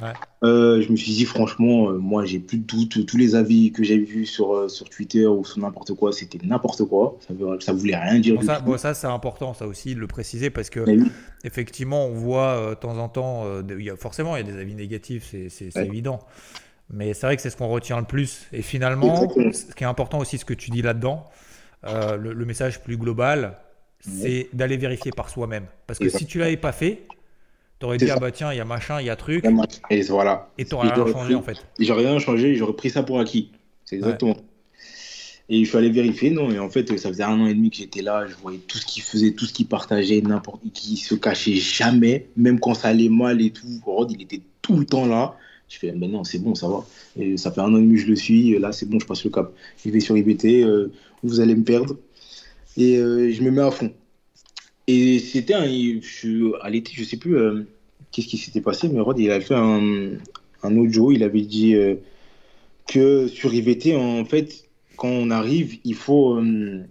Ouais. 0.00 0.12
Euh, 0.44 0.80
je 0.80 0.90
me 0.92 0.96
suis 0.96 1.12
dit, 1.12 1.24
franchement, 1.24 1.90
euh, 1.90 1.98
moi, 1.98 2.24
j'ai 2.24 2.38
plus 2.38 2.58
de 2.58 2.64
doute. 2.64 3.04
Tous 3.06 3.16
les 3.16 3.34
avis 3.34 3.72
que 3.72 3.82
j'avais 3.82 4.00
vus 4.00 4.26
sur, 4.26 4.54
euh, 4.54 4.68
sur 4.68 4.88
Twitter 4.88 5.26
ou 5.26 5.44
sur 5.44 5.58
n'importe 5.58 5.94
quoi, 5.94 6.12
c'était 6.12 6.38
n'importe 6.44 6.84
quoi. 6.84 7.18
Ça, 7.60 7.72
voulait 7.72 7.96
rien 7.96 8.20
dire 8.20 8.34
Bon, 8.34 8.40
du 8.40 8.46
ça, 8.46 8.60
bon, 8.60 8.78
ça 8.78 8.94
c'est 8.94 9.06
important, 9.08 9.54
ça 9.54 9.66
aussi 9.66 9.94
de 9.94 10.00
le 10.00 10.06
préciser 10.06 10.50
parce 10.50 10.70
que 10.70 10.80
oui, 10.80 11.02
effectivement, 11.44 12.06
on 12.06 12.12
voit 12.14 12.70
de 12.70 12.74
temps 12.74 12.96
en 12.98 13.08
temps, 13.08 13.44
y 13.78 13.90
a, 13.90 13.96
forcément, 13.96 14.36
il 14.36 14.46
y 14.46 14.48
a 14.48 14.52
des 14.52 14.58
avis 14.60 14.74
négatifs, 14.74 15.34
c'est 15.48 15.76
Ouais. 15.76 15.86
évident. 15.86 16.20
Mais 16.90 17.12
c'est 17.12 17.26
vrai 17.26 17.36
que 17.36 17.42
c'est 17.42 17.50
ce 17.50 17.56
qu'on 17.56 17.68
retient 17.68 17.98
le 17.98 18.06
plus. 18.06 18.46
Et 18.52 18.62
finalement, 18.62 19.24
Exactement. 19.24 19.52
ce 19.52 19.74
qui 19.74 19.84
est 19.84 19.86
important 19.88 20.18
aussi, 20.20 20.38
ce 20.38 20.44
que 20.44 20.54
tu 20.54 20.70
dis 20.70 20.82
là-dedans, 20.82 21.24
le, 21.84 22.32
le 22.32 22.44
message 22.44 22.80
plus 22.82 22.96
global, 22.96 23.58
c'est 24.00 24.48
d'aller 24.52 24.76
vérifier 24.76 25.10
par 25.10 25.28
soi-même. 25.28 25.66
Parce 25.86 25.98
que 25.98 26.08
si 26.08 26.24
tu 26.24 26.38
l'avais 26.38 26.56
pas 26.56 26.72
fait, 26.72 27.02
tu 27.80 27.86
aurais 27.86 27.98
C'est 27.98 28.04
dit, 28.06 28.10
ça. 28.10 28.16
ah 28.16 28.20
bah 28.20 28.30
tiens, 28.32 28.52
il 28.52 28.56
y 28.56 28.60
a 28.60 28.64
machin, 28.64 29.00
il 29.00 29.06
y 29.06 29.10
a 29.10 29.16
truc, 29.16 29.44
Et 29.90 30.02
voilà. 30.02 30.50
et 30.58 30.62
Et 30.62 30.66
rien 30.74 30.94
changé 31.12 31.24
pris- 31.26 31.34
en 31.34 31.42
fait. 31.42 31.56
J'aurais 31.78 32.06
rien 32.06 32.18
changé, 32.18 32.54
j'aurais 32.56 32.74
pris 32.74 32.90
ça 32.90 33.02
pour 33.02 33.20
acquis. 33.20 33.52
C'est 33.84 33.96
exactement. 33.96 34.36
Et 35.50 35.64
je 35.64 35.68
suis 35.68 35.78
allé 35.78 35.88
vérifier, 35.88 36.30
non, 36.30 36.50
et 36.50 36.58
en 36.58 36.68
fait, 36.68 36.94
ça 36.98 37.08
faisait 37.08 37.22
un 37.22 37.40
an 37.40 37.46
et 37.46 37.54
demi 37.54 37.70
que 37.70 37.76
j'étais 37.78 38.02
là, 38.02 38.26
je 38.26 38.34
voyais 38.42 38.58
tout 38.58 38.76
ce 38.76 38.84
qu'il 38.84 39.02
faisait, 39.02 39.32
tout 39.32 39.46
ce 39.46 39.52
qu'il 39.54 39.66
partageait, 39.66 40.20
n'importe 40.20 40.60
qui 40.74 40.98
se 40.98 41.14
cachait 41.14 41.54
jamais, 41.54 42.28
même 42.36 42.60
quand 42.60 42.74
ça 42.74 42.88
allait 42.88 43.08
mal 43.08 43.40
et 43.40 43.50
tout. 43.50 43.66
Rod, 43.86 44.10
il 44.12 44.20
était 44.22 44.42
tout 44.60 44.76
le 44.76 44.84
temps 44.84 45.06
là. 45.06 45.36
Je 45.70 45.78
fais, 45.78 45.92
mais 45.92 46.06
non, 46.08 46.22
c'est 46.24 46.38
bon, 46.38 46.54
ça 46.54 46.68
va. 46.68 46.84
Et 47.16 47.36
ça 47.38 47.50
fait 47.50 47.60
un 47.62 47.72
an 47.72 47.78
et 47.78 47.80
demi 47.82 47.94
que 47.94 48.02
je 48.02 48.06
le 48.08 48.16
suis, 48.16 48.58
là, 48.58 48.72
c'est 48.72 48.86
bon, 48.86 48.98
je 49.00 49.06
passe 49.06 49.24
le 49.24 49.30
cap. 49.30 49.52
Je 49.82 49.90
vais 49.90 50.00
sur 50.00 50.16
IBT, 50.18 50.64
euh, 50.64 50.92
vous 51.22 51.40
allez 51.40 51.54
me 51.54 51.64
perdre. 51.64 51.96
Et 52.76 52.96
euh, 52.98 53.32
je 53.32 53.42
me 53.42 53.50
mets 53.50 53.62
à 53.62 53.70
fond. 53.70 53.92
Et 54.88 55.18
c'était 55.18 55.54
un. 55.54 55.66
Je, 55.66 56.58
à 56.62 56.70
l'été, 56.70 56.92
je 56.94 57.04
sais 57.04 57.18
plus 57.18 57.36
euh, 57.36 57.64
qu'est-ce 58.10 58.26
qui 58.26 58.38
s'était 58.38 58.62
passé, 58.62 58.88
mais 58.88 59.00
Rod, 59.00 59.18
il 59.18 59.30
a 59.30 59.40
fait 59.40 59.54
un, 59.54 60.12
un 60.62 60.76
audio, 60.76 61.12
il 61.12 61.22
avait 61.22 61.42
dit 61.42 61.74
euh, 61.74 61.96
que 62.86 63.28
sur 63.28 63.52
IVT, 63.52 63.94
en 63.94 64.24
fait, 64.24 64.64
quand 64.96 65.08
on 65.08 65.30
arrive, 65.30 65.78
il 65.84 65.94
faut, 65.94 66.36
euh, 66.36 66.82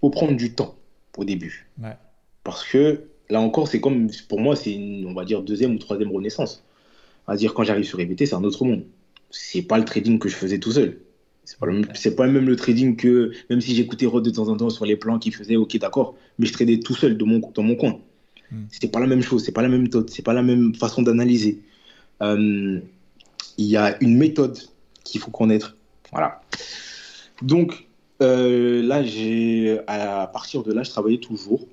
faut 0.00 0.10
prendre 0.10 0.36
du 0.36 0.52
temps 0.54 0.74
au 1.16 1.24
début. 1.24 1.68
Ouais. 1.80 1.96
Parce 2.42 2.64
que 2.66 3.04
là 3.30 3.40
encore, 3.40 3.68
c'est 3.68 3.80
comme, 3.80 4.10
pour 4.28 4.40
moi, 4.40 4.56
c'est 4.56 4.74
une, 4.74 5.06
on 5.06 5.14
va 5.14 5.24
dire, 5.24 5.42
deuxième 5.42 5.76
ou 5.76 5.78
troisième 5.78 6.10
renaissance. 6.10 6.64
À 7.28 7.36
dire, 7.36 7.54
quand 7.54 7.62
j'arrive 7.62 7.84
sur 7.84 8.00
IVT, 8.00 8.26
c'est 8.26 8.34
un 8.34 8.42
autre 8.42 8.64
monde. 8.64 8.84
C'est 9.30 9.62
pas 9.62 9.78
le 9.78 9.84
trading 9.84 10.18
que 10.18 10.28
je 10.28 10.34
faisais 10.34 10.58
tout 10.58 10.72
seul. 10.72 10.98
C'est 11.50 11.58
pas, 11.58 11.66
le 11.66 11.72
même- 11.72 11.88
c'est 11.94 12.14
pas 12.14 12.28
même 12.28 12.46
le 12.46 12.54
trading 12.54 12.94
que, 12.94 13.32
même 13.50 13.60
si 13.60 13.74
j'écoutais 13.74 14.06
Rod 14.06 14.24
de 14.24 14.30
temps 14.30 14.46
en 14.46 14.56
temps 14.56 14.70
sur 14.70 14.86
les 14.86 14.94
plans 14.94 15.18
qu'il 15.18 15.34
faisait, 15.34 15.56
ok, 15.56 15.78
d'accord, 15.78 16.14
mais 16.38 16.46
je 16.46 16.52
tradais 16.52 16.78
tout 16.78 16.94
seul 16.94 17.18
de 17.18 17.24
mon, 17.24 17.40
dans 17.52 17.64
mon 17.64 17.74
coin. 17.74 17.98
Mm. 18.52 18.56
C'était 18.70 18.86
pas 18.86 19.00
la 19.00 19.08
même 19.08 19.20
chose, 19.20 19.42
c'est 19.44 19.50
pas 19.50 19.62
la 19.62 19.68
même 19.68 19.82
méthode, 19.82 20.08
c'est 20.10 20.22
pas 20.22 20.32
la 20.32 20.42
même 20.42 20.76
façon 20.76 21.02
d'analyser. 21.02 21.60
Euh, 22.22 22.78
il 23.58 23.66
y 23.66 23.76
a 23.76 24.00
une 24.00 24.16
méthode 24.16 24.60
qu'il 25.02 25.20
faut 25.20 25.32
connaître. 25.32 25.76
Voilà. 26.12 26.40
Donc, 27.42 27.88
euh, 28.22 28.80
là, 28.82 29.02
j'ai, 29.02 29.80
à 29.88 30.28
partir 30.32 30.62
de 30.62 30.72
là, 30.72 30.84
je 30.84 30.90
travaillais 30.90 31.18
toujours. 31.18 31.66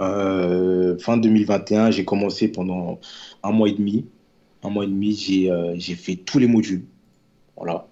Euh, 0.00 0.96
fin 1.00 1.18
2021, 1.18 1.90
j'ai 1.90 2.06
commencé 2.06 2.48
pendant 2.48 2.98
un 3.42 3.52
mois 3.52 3.68
et 3.68 3.72
demi. 3.72 4.06
Un 4.62 4.70
mois 4.70 4.84
et 4.84 4.88
demi, 4.88 5.14
j'ai 5.14 5.50
euh, 5.50 5.74
j'ai 5.76 5.96
fait 5.96 6.16
tous 6.16 6.38
les 6.38 6.46
modules. 6.46 6.86
Voilà. 7.58 7.86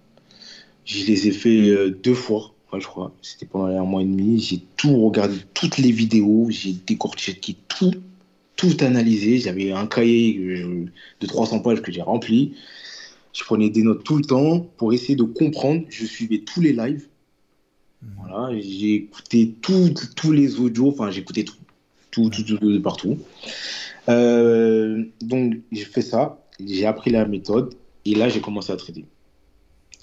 Je 0.84 1.04
les 1.04 1.28
ai 1.28 1.32
fait 1.32 1.68
euh, 1.68 1.90
deux 1.90 2.14
fois, 2.14 2.52
je 2.72 2.86
crois. 2.86 3.12
C'était 3.22 3.46
pendant 3.46 3.66
un 3.66 3.84
mois 3.84 4.02
et 4.02 4.06
demi. 4.06 4.40
J'ai 4.40 4.62
tout 4.76 5.04
regardé, 5.04 5.36
toutes 5.54 5.78
les 5.78 5.92
vidéos. 5.92 6.48
J'ai 6.50 6.72
décortiqué 6.72 7.56
tout, 7.68 7.94
tout 8.56 8.76
analysé. 8.80 9.38
J'avais 9.38 9.72
un 9.72 9.86
cahier 9.86 10.38
euh, 10.38 10.86
de 11.20 11.26
300 11.26 11.60
pages 11.60 11.82
que 11.82 11.92
j'ai 11.92 12.02
rempli. 12.02 12.54
Je 13.32 13.44
prenais 13.44 13.70
des 13.70 13.82
notes 13.82 14.04
tout 14.04 14.16
le 14.16 14.24
temps 14.24 14.60
pour 14.76 14.92
essayer 14.92 15.16
de 15.16 15.22
comprendre. 15.22 15.82
Je 15.88 16.04
suivais 16.04 16.38
tous 16.38 16.60
les 16.60 16.72
lives. 16.72 17.06
Voilà, 18.16 18.58
j'ai 18.60 18.94
écouté 18.94 19.54
tous 19.60 20.32
les 20.32 20.58
audios, 20.58 20.88
enfin 20.88 21.12
j'ai 21.12 21.20
écouté 21.20 21.44
tout, 21.44 21.54
tout, 22.10 22.30
tout, 22.30 22.42
tout, 22.42 22.58
tout, 22.58 22.82
partout. 22.82 23.18
Euh, 24.08 25.04
donc 25.20 25.58
j'ai 25.70 25.84
fait 25.84 26.02
ça, 26.02 26.44
j'ai 26.64 26.84
appris 26.86 27.10
la 27.10 27.24
méthode 27.26 27.74
Et 28.04 28.14
là, 28.14 28.28
j'ai 28.28 28.40
commencé 28.40 28.72
à 28.72 28.76
trader. 28.76 29.04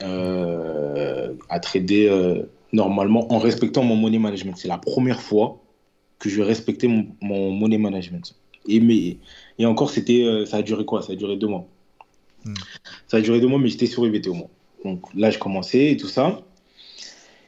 Euh, 0.01 1.33
à 1.49 1.59
trader 1.59 2.07
euh, 2.07 2.43
normalement 2.71 3.33
en 3.33 3.37
respectant 3.37 3.83
mon 3.83 3.95
money 3.95 4.19
management. 4.19 4.55
C'est 4.55 4.67
la 4.67 4.77
première 4.77 5.21
fois 5.21 5.61
que 6.19 6.29
je 6.29 6.41
respectais 6.41 6.87
mon, 6.87 7.07
mon 7.21 7.51
money 7.51 7.77
management. 7.77 8.35
Et, 8.67 8.79
mais, 8.79 9.17
et 9.57 9.65
encore, 9.65 9.89
c'était, 9.89 10.23
euh, 10.23 10.45
ça 10.45 10.57
a 10.57 10.61
duré 10.61 10.85
quoi? 10.85 11.01
Ça 11.01 11.13
a 11.13 11.15
duré 11.15 11.35
deux 11.35 11.47
mois. 11.47 11.67
Hmm. 12.45 12.53
Ça 13.07 13.17
a 13.17 13.21
duré 13.21 13.41
deux 13.41 13.47
mois, 13.47 13.59
mais 13.59 13.67
j'étais 13.67 13.87
sur 13.87 14.05
IBT 14.05 14.27
au 14.27 14.35
moins. 14.35 14.47
Donc 14.85 15.01
là, 15.15 15.31
je 15.31 15.39
commençais 15.39 15.91
et 15.91 15.97
tout 15.97 16.07
ça. 16.07 16.41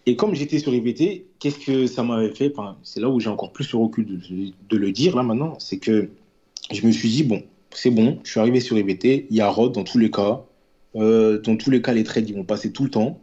Et 0.05 0.15
comme 0.15 0.33
j'étais 0.35 0.59
sur 0.59 0.73
IBT, 0.73 1.23
qu'est-ce 1.39 1.59
que 1.59 1.87
ça 1.87 2.03
m'avait 2.03 2.33
fait? 2.33 2.51
Enfin, 2.55 2.77
C'est 2.83 2.99
là 2.99 3.09
où 3.09 3.19
j'ai 3.19 3.29
encore 3.29 3.53
plus 3.53 3.71
le 3.71 3.77
recul 3.77 4.05
de, 4.05 4.19
de 4.69 4.77
le 4.77 4.91
dire 4.91 5.15
là 5.15 5.23
maintenant. 5.23 5.55
C'est 5.59 5.77
que 5.77 6.09
je 6.71 6.85
me 6.85 6.91
suis 6.91 7.09
dit, 7.09 7.23
bon, 7.23 7.43
c'est 7.71 7.91
bon, 7.91 8.19
je 8.23 8.31
suis 8.31 8.39
arrivé 8.39 8.59
sur 8.59 8.77
IBT, 8.77 9.27
il 9.29 9.35
y 9.35 9.41
a 9.41 9.49
Rod 9.49 9.73
dans 9.73 9.83
tous 9.83 9.97
les 9.99 10.11
cas. 10.11 10.43
Euh, 10.95 11.39
dans 11.41 11.55
tous 11.55 11.69
les 11.71 11.81
cas, 11.81 11.93
les 11.93 12.03
trades, 12.03 12.29
ils 12.29 12.35
vont 12.35 12.43
passer 12.43 12.71
tout 12.71 12.83
le 12.83 12.89
temps. 12.89 13.19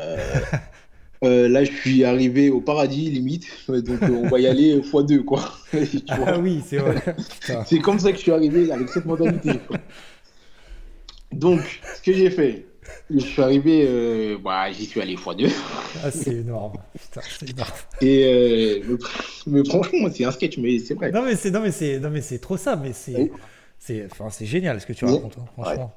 Euh, 0.00 0.16
euh, 1.24 1.48
là, 1.48 1.64
je 1.64 1.72
suis 1.72 2.04
arrivé 2.04 2.48
au 2.50 2.60
paradis, 2.60 3.10
limite. 3.10 3.46
Donc, 3.68 4.02
euh, 4.02 4.22
on 4.24 4.28
va 4.28 4.38
y 4.38 4.46
aller 4.46 4.78
x2, 4.80 5.24
quoi. 5.24 5.52
Tu 5.72 6.00
Ah 6.10 6.38
oui, 6.38 6.60
c'est 6.64 6.76
vrai. 6.78 7.02
C'est 7.66 7.80
comme 7.80 7.98
ça 7.98 8.10
que 8.12 8.18
je 8.18 8.22
suis 8.22 8.32
arrivé 8.32 8.70
avec 8.70 8.88
cette 8.88 9.06
mentalité. 9.06 9.52
quoi. 9.66 9.78
Donc, 11.32 11.60
ce 11.96 12.02
que 12.02 12.12
j'ai 12.12 12.30
fait, 12.30 12.66
je 13.10 13.18
suis 13.18 13.42
arrivé, 13.42 13.84
euh, 13.86 14.38
bah, 14.42 14.70
j'y 14.72 14.86
suis 14.86 15.00
allé 15.00 15.16
x2. 15.16 15.50
Ah, 16.04 16.10
c'est 16.10 16.36
énorme. 16.36 16.74
Putain, 16.98 17.20
c'est 17.38 17.50
énorme. 17.50 17.70
Et 18.00 18.82
mais, 19.46 19.64
franchement, 19.64 20.08
c'est 20.14 20.24
un 20.24 20.30
sketch, 20.30 20.56
mais 20.58 20.78
c'est 20.78 20.94
vrai. 20.94 21.10
Non 21.10 21.22
mais 21.22 21.34
c'est 21.36 21.50
non 21.50 21.60
mais 21.60 21.72
c'est 21.72 21.98
non 21.98 22.10
mais 22.10 22.20
c'est 22.20 22.38
trop 22.38 22.56
ça 22.56 22.76
mais 22.76 22.92
c'est 22.92 23.14
Oui. 23.16 23.30
c'est 23.78 24.06
enfin 24.10 24.28
c'est 24.30 24.44
génial 24.46 24.80
ce 24.80 24.86
que 24.86 24.92
tu 24.92 25.04
Oui. 25.06 25.12
racontes 25.14 25.36
hein, 25.40 25.44
franchement. 25.54 25.94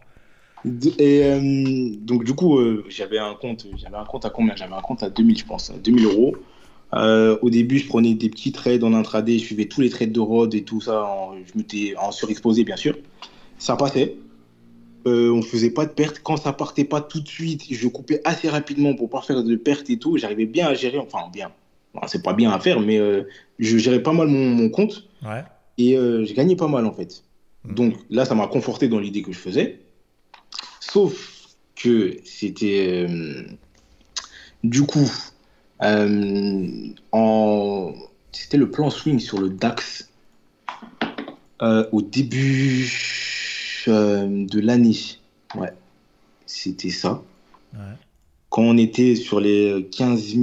Et 0.66 1.24
euh, 1.24 1.90
donc, 2.00 2.24
du 2.24 2.34
coup, 2.34 2.58
euh, 2.60 2.84
j'avais 2.90 3.18
un 3.18 3.34
compte, 3.34 3.66
j'avais 3.78 3.98
un 3.98 4.06
compte 4.06 4.26
à 4.26 4.30
combien? 4.30 4.56
J'avais 4.56 4.74
un 4.76 4.82
compte 4.82 5.02
à 5.04 5.10
2000, 5.10 5.38
je 5.38 5.46
pense, 5.46 5.70
à 5.72 5.78
2000 5.78 6.06
euros. 6.06 6.36
Euh, 6.94 7.38
au 7.42 7.50
début, 7.50 7.80
je 7.80 7.88
prenais 7.88 8.14
des 8.14 8.30
petits 8.30 8.52
trades 8.52 8.84
en 8.84 8.94
intraday, 8.94 9.38
je 9.40 9.46
suivais 9.46 9.66
tous 9.66 9.82
les 9.82 9.90
trades 9.90 10.12
de 10.12 10.20
Rod 10.20 10.54
et 10.54 10.64
tout 10.64 10.82
ça. 10.82 11.04
en- 11.06 11.34
je 11.38 11.58
m'étais 11.58 11.96
en 11.98 12.12
surexposé, 12.12 12.64
bien 12.64 12.76
sûr. 12.76 12.96
Ça 13.58 13.76
passait. 13.76 14.18
On 15.06 15.42
faisait 15.42 15.72
pas 15.72 15.86
de 15.86 15.92
pertes. 15.92 16.20
Quand 16.24 16.38
ça 16.38 16.54
partait 16.54 16.84
pas 16.84 17.02
tout 17.02 17.22
de 17.22 17.28
suite, 17.28 17.64
je 17.72 17.88
coupais 17.88 18.22
assez 18.24 18.48
rapidement 18.50 18.94
pour 18.94 19.10
pas 19.10 19.22
faire 19.22 19.44
de 19.44 19.56
pertes 19.56 19.90
et 19.90 19.98
tout. 19.98 20.18
J'arrivais 20.18 20.46
bien 20.46 20.68
à 20.68 20.74
gérer, 20.76 21.00
enfin 21.00 21.30
bien. 21.34 21.52
Bon, 21.96 22.02
c'est 22.08 22.22
pas 22.24 22.34
bien 22.34 22.52
à 22.52 22.60
faire, 22.60 22.80
mais 22.80 23.00
je 23.58 23.78
gérais 23.78 24.04
pas 24.04 24.14
mal 24.14 24.28
mon, 24.28 24.50
mon 24.50 24.70
compte 24.70 25.08
Ouais. 25.24 25.44
et 25.78 25.98
j'ai 26.24 26.34
gagné 26.36 26.56
pas 26.56 26.68
mal 26.68 26.86
en 26.86 26.94
fait. 26.94 27.24
Mhm. 27.66 27.76
Donc 27.76 27.94
là, 28.12 28.26
ça 28.26 28.36
m'a 28.36 28.48
conforté 28.48 28.88
dans 28.88 29.00
l'idée 29.00 29.22
que 29.24 29.32
je 29.32 29.40
faisais. 29.40 29.80
Sauf 30.92 31.48
que 31.74 32.18
c'était 32.26 33.06
euh, 33.08 33.44
du 34.62 34.82
coup 34.84 35.10
euh, 35.84 36.68
en 37.14 37.94
c'était 38.34 38.58
le 38.58 38.70
plan 38.70 38.90
swing 38.90 39.20
sur 39.20 39.40
le 39.40 39.50
DAX 39.52 40.10
euh, 41.62 41.88
au 41.94 42.02
début 42.02 42.92
de 43.88 44.60
l'année. 44.60 44.98
Ouais, 45.56 45.72
c'était 46.46 46.90
ça. 46.90 47.24
Ouais. 47.74 47.80
Quand 48.50 48.64
on 48.64 48.78
était 48.78 49.16
sur 49.16 49.40
les 49.40 49.88
15 49.94 50.36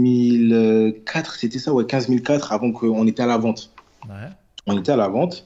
004, 1.05 1.35
c'était 1.35 1.59
ça, 1.59 1.75
ouais, 1.75 1.85
15 1.85 2.09
004 2.23 2.53
avant 2.53 2.73
qu'on 2.73 3.07
était 3.07 3.23
à 3.23 3.27
la 3.27 3.37
vente 3.37 3.71
Ouais. 4.09 4.31
on 4.67 4.79
était 4.79 4.93
à 4.93 4.97
la 4.97 5.09
vente. 5.09 5.45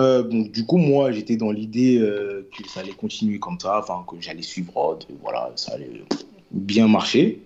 Euh, 0.00 0.22
bon, 0.22 0.42
du 0.42 0.64
coup, 0.64 0.78
moi, 0.78 1.12
j'étais 1.12 1.36
dans 1.36 1.50
l'idée 1.50 1.98
euh, 1.98 2.48
que 2.56 2.68
ça 2.68 2.80
allait 2.80 2.92
continuer 2.92 3.38
comme 3.38 3.58
ça, 3.60 3.78
enfin, 3.78 4.04
que 4.08 4.16
j'allais 4.20 4.42
suivre 4.42 4.72
Rod, 4.74 5.04
et 5.10 5.14
voilà, 5.20 5.52
ça 5.56 5.72
allait 5.74 6.02
bien 6.50 6.88
marcher. 6.88 7.42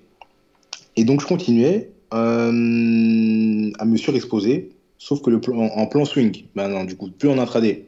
Et 0.96 1.04
donc, 1.04 1.20
je 1.20 1.26
continuais 1.26 1.90
euh, 2.14 3.70
à 3.78 3.84
me 3.84 3.96
surexposer, 3.96 4.70
sauf 4.98 5.22
que 5.22 5.30
le 5.30 5.40
plan, 5.40 5.58
en 5.58 5.86
plan 5.86 6.04
swing, 6.04 6.44
maintenant, 6.54 6.84
du 6.84 6.96
coup, 6.96 7.10
plus 7.10 7.28
en 7.28 7.38
intraday, 7.38 7.86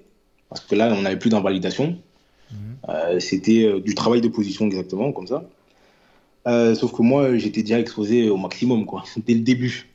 parce 0.48 0.62
que 0.62 0.74
là, 0.74 0.92
on 0.92 1.02
n'avait 1.02 1.18
plus 1.18 1.30
d'invalidation. 1.30 1.96
Mhm. 2.50 2.58
Euh, 2.88 3.20
C'était 3.20 3.80
du 3.80 3.94
travail 3.94 4.20
de 4.20 4.28
position 4.28 4.66
exactement, 4.66 5.12
comme 5.12 5.26
ça. 5.26 5.44
Sauf 6.74 6.92
que 6.92 7.02
moi, 7.02 7.36
j'étais 7.36 7.60
déjà 7.62 7.78
exposé 7.78 8.30
au 8.30 8.38
maximum, 8.38 8.86
quoi, 8.86 9.04
dès 9.26 9.34
le 9.34 9.40
début. 9.40 9.88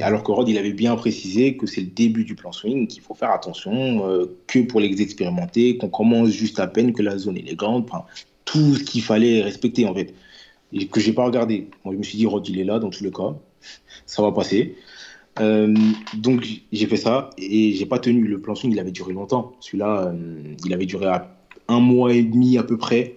Alors 0.00 0.22
que 0.22 0.30
Rod, 0.30 0.48
il 0.48 0.58
avait 0.58 0.74
bien 0.74 0.94
précisé 0.96 1.56
que 1.56 1.66
c'est 1.66 1.80
le 1.80 1.86
début 1.86 2.24
du 2.24 2.34
plan 2.34 2.52
swing, 2.52 2.86
qu'il 2.86 3.02
faut 3.02 3.14
faire 3.14 3.30
attention, 3.30 4.06
euh, 4.06 4.36
que 4.46 4.58
pour 4.58 4.80
les 4.80 5.00
expérimenter, 5.00 5.78
qu'on 5.78 5.88
commence 5.88 6.30
juste 6.30 6.60
à 6.60 6.66
peine, 6.66 6.92
que 6.92 7.02
la 7.02 7.16
zone 7.16 7.38
est 7.38 7.54
grande, 7.54 7.86
tout 8.44 8.74
ce 8.74 8.84
qu'il 8.84 9.02
fallait 9.02 9.40
respecter 9.40 9.86
en 9.86 9.94
fait, 9.94 10.14
et 10.72 10.86
que 10.86 11.00
j'ai 11.00 11.14
pas 11.14 11.24
regardé. 11.24 11.68
Moi, 11.84 11.94
je 11.94 11.98
me 11.98 12.02
suis 12.02 12.18
dit, 12.18 12.26
Rod, 12.26 12.46
il 12.46 12.60
est 12.60 12.64
là 12.64 12.78
dans 12.78 12.90
tous 12.90 13.04
les 13.04 13.10
cas, 13.10 13.34
ça 14.04 14.20
va 14.22 14.32
passer. 14.32 14.76
Euh, 15.38 15.74
donc 16.14 16.46
j'ai 16.72 16.86
fait 16.86 16.96
ça 16.96 17.30
et 17.38 17.72
j'ai 17.72 17.86
pas 17.86 17.98
tenu. 17.98 18.26
Le 18.26 18.40
plan 18.40 18.54
swing, 18.54 18.72
il 18.72 18.80
avait 18.80 18.90
duré 18.90 19.14
longtemps. 19.14 19.52
Celui-là, 19.60 20.08
euh, 20.08 20.54
il 20.64 20.74
avait 20.74 20.86
duré 20.86 21.06
un 21.68 21.80
mois 21.80 22.12
et 22.12 22.22
demi 22.22 22.58
à 22.58 22.62
peu 22.62 22.76
près. 22.76 23.16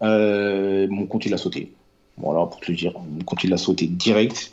Mon 0.00 1.06
compte, 1.06 1.26
il 1.26 1.34
a 1.34 1.38
sauté. 1.38 1.72
Voilà, 2.18 2.46
pour 2.46 2.60
te 2.60 2.70
dire. 2.70 2.92
Mon 2.98 3.24
compte, 3.24 3.42
il 3.42 3.52
a 3.52 3.56
sauté 3.56 3.86
direct. 3.86 4.50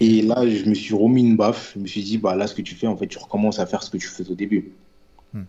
Et 0.00 0.22
là, 0.22 0.48
je 0.48 0.64
me 0.68 0.74
suis 0.74 0.94
remis 0.94 1.22
une 1.22 1.36
baffe. 1.36 1.72
Je 1.74 1.80
me 1.80 1.86
suis 1.86 2.02
dit, 2.02 2.18
bah 2.18 2.34
là, 2.34 2.46
ce 2.46 2.54
que 2.54 2.62
tu 2.62 2.74
fais, 2.74 2.86
en 2.86 2.96
fait, 2.96 3.06
tu 3.06 3.18
recommences 3.18 3.58
à 3.58 3.66
faire 3.66 3.82
ce 3.82 3.90
que 3.90 3.96
tu 3.96 4.06
faisais 4.06 4.30
au 4.30 4.34
début. 4.34 4.72
Hmm. 5.32 5.44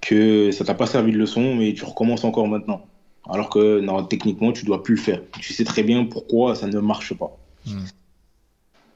Que 0.00 0.50
ça 0.50 0.64
t'a 0.64 0.74
pas 0.74 0.86
servi 0.86 1.12
de 1.12 1.18
leçon, 1.18 1.54
mais 1.54 1.74
tu 1.74 1.84
recommences 1.84 2.24
encore 2.24 2.48
maintenant. 2.48 2.86
Alors 3.28 3.48
que 3.48 3.80
non, 3.80 4.04
techniquement, 4.04 4.52
tu 4.52 4.64
dois 4.64 4.82
plus 4.82 4.96
le 4.96 5.00
faire. 5.00 5.22
Tu 5.40 5.52
sais 5.52 5.64
très 5.64 5.82
bien 5.82 6.04
pourquoi 6.04 6.54
ça 6.54 6.66
ne 6.66 6.78
marche 6.80 7.14
pas. 7.14 7.36
Hmm. 7.66 7.84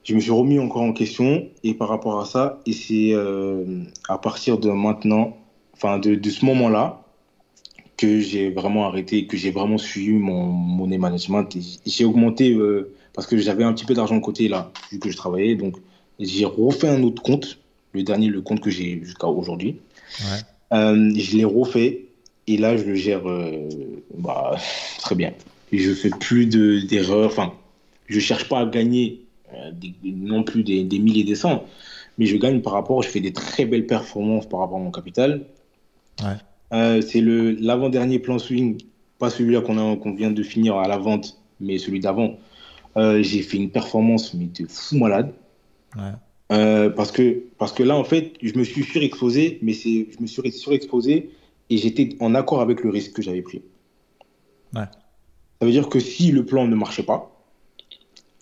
Je 0.05 0.15
me 0.15 0.21
suis 0.21 0.31
remis 0.31 0.59
encore 0.59 0.83
en 0.83 0.93
question 0.93 1.49
et 1.65 1.75
par 1.75 1.89
rapport 1.89 2.19
à 2.19 2.25
ça, 2.25 2.61
et 2.65 2.73
c'est 2.73 3.13
euh, 3.13 3.83
à 4.09 4.17
partir 4.17 4.59
de 4.59 4.71
maintenant, 4.71 5.37
enfin 5.75 5.99
de, 5.99 6.15
de 6.15 6.31
ce 6.31 6.47
moment-là, 6.47 7.03
que 7.99 8.21
j'ai 8.21 8.51
vraiment 8.51 8.87
arrêté, 8.87 9.27
que 9.27 9.37
j'ai 9.37 9.51
vraiment 9.51 9.77
suivi 9.77 10.13
mon 10.13 10.45
money 10.47 10.97
management. 10.97 11.55
J'ai 11.85 12.05
augmenté 12.07 12.55
euh, 12.55 12.95
parce 13.19 13.27
que 13.27 13.37
j'avais 13.37 13.65
un 13.65 13.73
petit 13.73 13.85
peu 13.85 13.95
d'argent 13.95 14.15
de 14.15 14.21
côté 14.21 14.47
là, 14.47 14.71
vu 14.93 15.01
que 15.01 15.11
je 15.11 15.17
travaillais. 15.17 15.57
Donc 15.57 15.75
j'ai 16.21 16.45
refait 16.45 16.87
un 16.87 17.03
autre 17.03 17.21
compte, 17.21 17.59
le 17.93 18.05
dernier, 18.05 18.29
le 18.29 18.43
compte 18.43 18.61
que 18.61 18.71
j'ai 18.71 19.01
jusqu'à 19.03 19.27
aujourd'hui. 19.27 19.81
Ouais. 20.21 20.39
Euh, 20.79 21.11
je 21.17 21.37
l'ai 21.37 21.45
refait 21.45 22.05
et 22.47 22.57
là 22.59 22.77
je 22.77 22.85
le 22.85 22.95
gère 22.95 23.29
euh, 23.29 23.69
bah, 24.17 24.57
très 25.01 25.17
bien. 25.17 25.33
Je 25.73 25.93
fais 25.95 26.11
plus 26.11 26.47
de- 26.47 26.79
d'erreurs. 26.79 27.27
Enfin, 27.27 27.53
je 28.07 28.21
cherche 28.21 28.49
pas 28.49 28.61
à 28.61 28.67
gagner 28.67 29.23
euh, 29.53 29.73
des- 29.73 29.95
non 30.05 30.45
plus 30.45 30.63
des, 30.63 30.85
des 30.85 31.01
milliers 31.01 31.25
des 31.25 31.35
cents, 31.35 31.65
mais 32.19 32.27
je 32.27 32.37
gagne 32.37 32.61
par 32.61 32.73
rapport. 32.75 33.03
Je 33.03 33.09
fais 33.09 33.21
des 33.21 33.33
très 33.33 33.65
belles 33.65 33.89
performances 33.89 34.49
par 34.49 34.61
rapport 34.61 34.77
à 34.77 34.81
mon 34.81 34.93
capital. 34.93 35.43
Ouais. 36.23 37.01
C'est 37.03 37.21
le 37.21 37.51
l'avant-dernier 37.51 38.21
plan 38.21 38.39
swing, 38.39 38.79
pas 39.19 39.29
celui-là 39.29 39.61
qu'on 39.63 39.97
qu'on 39.97 40.15
vient 40.15 40.31
de 40.31 40.43
finir 40.45 40.77
à 40.77 40.87
la 40.87 40.99
vente, 40.99 41.37
mais 41.59 41.79
celui 41.79 41.99
d'avant. 41.99 42.37
Euh, 42.99 43.23
j'ai 43.23 43.43
fait 43.43 43.57
une 43.59 43.71
performance 43.71 44.35
mais 44.35 44.47
de 44.47 44.67
fou 44.69 44.97
malade. 44.99 45.33
Ouais. 45.97 46.13
Euh, 46.51 46.91
parce 46.91 47.13
que 47.13 47.43
parce 47.59 47.73
que 47.73 47.83
là 47.83 47.95
en 47.97 48.05
fait 48.05 48.33
je 48.43 48.57
me 48.59 48.65
suis 48.65 48.83
surexposé 48.83 49.59
mais 49.63 49.75
c'est 49.75 50.09
je 50.11 50.23
me 50.23 50.27
suis 50.27 50.51
surexposé 50.51 51.31
et 51.69 51.77
j'étais 51.77 52.17
en 52.21 52.35
accord 52.35 52.63
avec 52.63 52.83
le 52.83 52.89
risque 52.91 53.13
que 53.13 53.23
j'avais 53.23 53.43
pris 53.43 53.63
Ouais. 54.75 54.85
ça 55.61 55.67
veut 55.67 55.71
dire 55.71 55.89
que 55.91 56.01
si 56.01 56.31
le 56.31 56.45
plan 56.45 56.67
ne 56.67 56.75
marchait 56.75 57.03
pas 57.03 57.31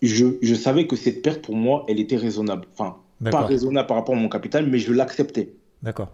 je, 0.01 0.25
je 0.41 0.55
savais 0.55 0.87
que 0.87 0.95
cette 0.95 1.21
perte 1.21 1.41
pour 1.41 1.55
moi 1.55 1.85
elle 1.89 1.99
était 1.99 2.15
raisonnable 2.15 2.65
enfin 2.73 2.97
pas 3.29 3.41
raisonnable 3.41 3.87
par 3.87 3.97
rapport 3.97 4.15
à 4.15 4.19
mon 4.19 4.29
capital 4.29 4.67
mais 4.67 4.79
je 4.79 4.93
l'acceptais 4.93 5.49
D'accord. 5.83 6.11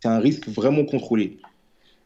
c'est 0.00 0.08
un 0.08 0.18
risque 0.18 0.48
vraiment 0.48 0.84
contrôlé 0.84 1.38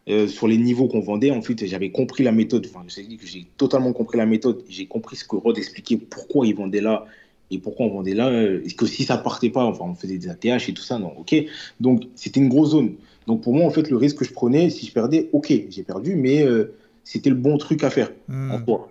Euh, 0.09 0.27
sur 0.27 0.49
les 0.49 0.57
niveaux 0.57 0.89
qu'on 0.89 0.99
vendait 0.99 1.31
en 1.31 1.43
fait 1.43 1.65
j'avais 1.65 1.93
compris 1.93 2.25
la 2.25 2.33
méthode. 2.33 2.67
Enfin 2.69 2.85
je 2.89 3.01
dit 3.03 3.17
que 3.19 3.27
j'ai 3.27 3.47
totalement 3.57 3.93
compris 3.93 4.19
la 4.19 4.27
méthode. 4.27 4.65
J'ai 4.69 4.87
compris 4.87 5.15
ce 5.15 5.25
que 5.25 5.37
Rod 5.37 5.57
expliquait 5.57 5.97
pourquoi 5.97 6.45
il 6.45 6.57
vendait 6.57 6.81
là 6.81 7.05
et 7.53 7.59
pourquoi 7.59 7.87
on 7.87 7.91
vendait 7.91 8.15
là 8.15 8.29
euh, 8.29 8.63
et 8.65 8.73
que 8.73 8.85
si 8.87 9.05
ça 9.05 9.17
partait 9.17 9.51
pas 9.51 9.65
enfin 9.65 9.85
on 9.87 9.95
faisait 9.95 10.19
des 10.19 10.29
ATH 10.29 10.69
et 10.69 10.75
tout 10.75 10.83
ça 10.83 10.99
non 10.99 11.13
ok. 11.19 11.37
Donc 11.79 12.03
c'était 12.17 12.41
une 12.41 12.49
grosse 12.49 12.71
zone. 12.71 12.95
Donc 13.29 13.43
pour 13.43 13.55
moi 13.55 13.65
en 13.65 13.71
fait 13.71 13.91
le 13.91 13.97
risque 13.97 14.17
que 14.19 14.25
je 14.25 14.33
prenais 14.33 14.71
si 14.71 14.87
je 14.87 14.93
perdais 14.93 15.29
ok 15.33 15.53
j'ai 15.71 15.85
perdu 15.85 16.17
mais 16.17 16.43
euh, 16.43 16.75
c'était 17.05 17.31
le 17.31 17.37
bon 17.37 17.57
truc 17.57 17.85
à 17.85 17.91
faire 17.91 18.11
Hmm. 18.27 18.51
en 18.51 18.65
soi. 18.65 18.91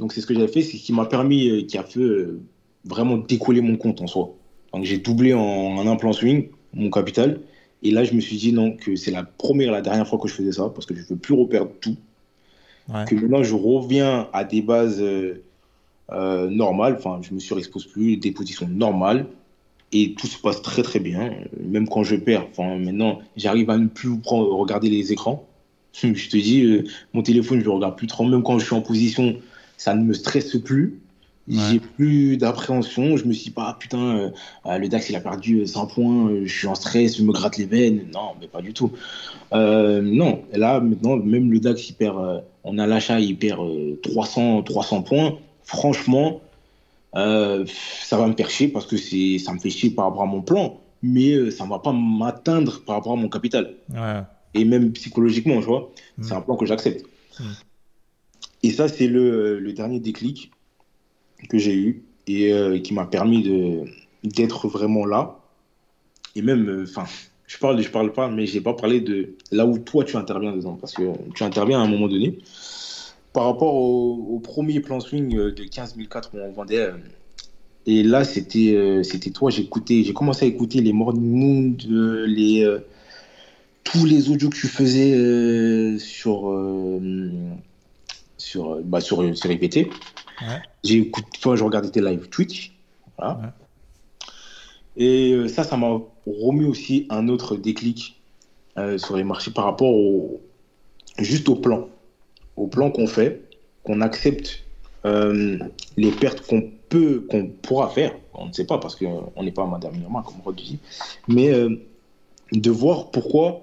Donc 0.00 0.12
c'est 0.12 0.20
ce 0.20 0.26
que 0.26 0.34
j'avais 0.34 0.48
fait 0.48 0.62
c'est 0.62 0.78
ce 0.78 0.82
qui 0.82 0.92
m'a 0.92 1.06
permis 1.06 1.48
euh, 1.48 1.62
qui 1.62 1.78
a 1.78 1.84
fait 1.84 2.00
vraiment 2.84 3.18
décoller 3.18 3.60
mon 3.60 3.76
compte 3.76 4.00
en 4.00 4.08
soi. 4.08 4.34
Donc 4.72 4.82
j'ai 4.84 4.98
doublé 4.98 5.32
en, 5.32 5.40
en 5.40 5.86
un 5.86 5.94
plan 5.94 6.12
swing 6.12 6.48
mon 6.72 6.90
capital 6.90 7.38
et 7.84 7.90
là 7.90 8.04
je 8.04 8.14
me 8.14 8.20
suis 8.20 8.36
dit 8.36 8.52
non 8.52 8.72
que 8.72 8.96
c'est 8.96 9.10
la 9.10 9.22
première 9.22 9.70
la 9.70 9.82
dernière 9.82 10.08
fois 10.08 10.18
que 10.18 10.28
je 10.28 10.34
faisais 10.34 10.52
ça 10.52 10.70
parce 10.74 10.86
que 10.86 10.94
je 10.94 11.02
veux 11.02 11.16
plus 11.16 11.34
reperdre 11.34 11.70
tout 11.80 11.96
Ouais. 12.86 13.06
que 13.06 13.14
maintenant 13.14 13.42
je 13.42 13.54
reviens 13.54 14.28
à 14.34 14.44
des 14.44 14.60
bases 14.60 15.00
euh, 15.00 15.42
euh, 16.12 16.50
normales, 16.50 16.96
enfin 16.98 17.18
je 17.22 17.32
me 17.32 17.38
surexpose 17.40 17.86
plus, 17.86 18.18
des 18.18 18.30
positions 18.30 18.68
normales, 18.68 19.24
et 19.90 20.12
tout 20.12 20.26
se 20.26 20.36
passe 20.38 20.60
très 20.60 20.82
très 20.82 21.00
bien, 21.00 21.32
même 21.58 21.88
quand 21.88 22.02
je 22.04 22.14
perds, 22.16 22.46
enfin 22.50 22.76
maintenant 22.76 23.20
j'arrive 23.38 23.70
à 23.70 23.78
ne 23.78 23.86
plus 23.86 24.18
prendre, 24.18 24.52
regarder 24.54 24.90
les 24.90 25.12
écrans, 25.14 25.48
Je 26.02 26.28
te 26.28 26.36
dis, 26.36 26.64
euh, 26.64 26.84
mon 27.12 27.22
téléphone, 27.22 27.60
je 27.60 27.64
le 27.64 27.70
regarde 27.70 27.96
plus 27.96 28.06
trop. 28.06 28.26
Même 28.26 28.42
quand 28.42 28.58
je 28.58 28.66
suis 28.66 28.74
en 28.74 28.82
position, 28.82 29.36
ça 29.76 29.94
ne 29.94 30.04
me 30.04 30.12
stresse 30.12 30.56
plus. 30.56 31.00
J'ai 31.46 31.78
plus 31.78 32.36
d'appréhension. 32.36 33.16
Je 33.16 33.26
me 33.26 33.32
suis 33.32 33.50
pas, 33.50 33.66
ah, 33.68 33.76
putain, 33.78 34.16
euh, 34.16 34.30
ah, 34.64 34.78
le 34.78 34.88
DAX, 34.88 35.10
il 35.10 35.16
a 35.16 35.20
perdu 35.20 35.66
100 35.66 35.86
points, 35.88 36.30
je 36.44 36.52
suis 36.52 36.66
en 36.66 36.74
stress, 36.74 37.18
je 37.18 37.22
me 37.22 37.32
gratte 37.32 37.58
les 37.58 37.66
veines. 37.66 38.06
Non, 38.12 38.32
mais 38.40 38.48
pas 38.48 38.62
du 38.62 38.72
tout. 38.72 38.90
non, 39.52 40.42
là, 40.52 40.80
maintenant, 40.80 41.16
même 41.16 41.52
le 41.52 41.60
DAX, 41.60 41.90
il 41.90 41.94
perd, 41.94 42.44
on 42.64 42.78
a 42.78 42.86
l'achat, 42.86 43.20
il 43.20 43.36
perd 43.36 43.60
300, 44.02 44.62
300 44.62 45.02
points. 45.02 45.38
Franchement, 45.64 46.40
ça 47.14 48.16
va 48.16 48.26
me 48.26 48.34
faire 48.34 48.50
chier 48.50 48.68
parce 48.68 48.86
que 48.86 48.96
ça 48.96 49.52
me 49.52 49.58
fait 49.58 49.70
chier 49.70 49.90
par 49.90 50.06
rapport 50.06 50.22
à 50.22 50.26
mon 50.26 50.40
plan 50.42 50.80
mais 51.04 51.32
euh, 51.34 51.50
ça 51.50 51.64
ne 51.64 51.70
va 51.70 51.78
pas 51.78 51.92
m'atteindre 51.92 52.82
par 52.84 52.96
rapport 52.96 53.12
à 53.12 53.16
mon 53.16 53.28
capital. 53.28 53.74
Et 54.54 54.64
même 54.64 54.92
psychologiquement, 54.92 55.60
tu 55.60 55.66
vois, 55.66 55.92
mm. 56.16 56.24
c'est 56.24 56.32
un 56.32 56.40
plan 56.40 56.56
que 56.56 56.64
j'accepte. 56.64 57.04
Mm. 57.38 57.44
Et 58.62 58.70
ça, 58.70 58.88
c'est 58.88 59.06
le, 59.06 59.60
le, 59.60 59.72
dernier 59.74 60.00
déclic 60.00 60.50
que 61.48 61.58
j'ai 61.58 61.74
eu 61.74 62.02
et 62.26 62.52
euh, 62.52 62.78
qui 62.78 62.94
m'a 62.94 63.06
permis 63.06 63.42
d'être 64.22 64.68
vraiment 64.68 65.06
là. 65.06 65.38
Et 66.36 66.42
même, 66.42 66.68
euh, 66.68 66.84
enfin, 66.84 67.04
je 67.46 67.58
parle, 67.58 67.80
je 67.80 67.90
parle 67.90 68.12
pas, 68.12 68.28
mais 68.28 68.46
j'ai 68.46 68.60
pas 68.60 68.74
parlé 68.74 69.00
de 69.00 69.34
là 69.50 69.66
où 69.66 69.78
toi 69.78 70.04
tu 70.04 70.16
interviens 70.16 70.52
dedans, 70.52 70.76
parce 70.80 70.94
que 70.94 71.12
tu 71.34 71.42
interviens 71.44 71.80
à 71.80 71.84
un 71.84 71.88
moment 71.88 72.08
donné. 72.08 72.38
Par 73.32 73.46
rapport 73.46 73.74
au, 73.74 74.38
premier 74.38 74.80
plan 74.80 75.00
swing 75.00 75.34
de 75.34 75.64
15 75.64 75.96
004 76.08 76.30
où 76.34 76.38
on 76.38 76.52
vendait 76.52 76.92
et 77.86 78.02
là, 78.02 78.24
c'était 78.24 78.74
euh, 78.74 79.02
c'était 79.02 79.30
toi. 79.30 79.50
Écouté, 79.56 80.04
j'ai 80.04 80.14
commencé 80.14 80.46
à 80.46 80.48
écouter 80.48 80.80
les 80.80 80.92
Morning 80.92 81.22
Moon, 81.22 81.76
les 82.26 82.64
euh, 82.64 82.78
tous 83.82 84.06
les 84.06 84.30
audios 84.30 84.48
que 84.48 84.56
tu 84.56 84.68
faisais 84.68 85.14
euh, 85.14 85.98
sur 85.98 86.50
sur 88.38 88.80
bah, 88.82 89.00
sur, 89.00 89.36
sur 89.36 89.50
IPT. 89.50 89.90
J'ai 90.82 90.98
écouté, 90.98 91.38
toi, 91.40 91.56
je 91.56 91.64
regardais 91.64 91.90
tes 91.90 92.00
live 92.00 92.28
Twitch. 92.28 92.76
Voilà. 93.18 93.54
Et 94.96 95.48
ça, 95.48 95.64
ça 95.64 95.76
m'a 95.76 96.00
remis 96.26 96.64
aussi 96.64 97.06
un 97.10 97.28
autre 97.28 97.56
déclic 97.56 98.20
sur 98.96 99.16
les 99.16 99.24
marchés 99.24 99.50
par 99.50 99.64
rapport 99.64 99.92
au 99.92 100.40
juste 101.18 101.48
au 101.48 101.56
plan, 101.56 101.88
au 102.56 102.66
plan 102.66 102.90
qu'on 102.90 103.06
fait, 103.06 103.42
qu'on 103.82 104.00
accepte 104.00 104.64
les 105.04 106.10
pertes 106.12 106.46
qu'on 106.46 106.70
qu'on 107.28 107.48
pourra 107.62 107.88
faire, 107.88 108.14
on 108.34 108.46
ne 108.46 108.52
sait 108.52 108.66
pas 108.66 108.78
parce 108.78 108.96
qu'on 108.96 109.32
n'est 109.42 109.52
pas 109.52 109.66
Madame 109.66 109.94
Irma, 110.00 110.22
comme 110.24 110.40
Rod 110.44 110.56
dit, 110.56 110.78
mais 111.28 111.52
euh, 111.52 111.76
de 112.52 112.70
voir 112.70 113.10
pourquoi, 113.10 113.62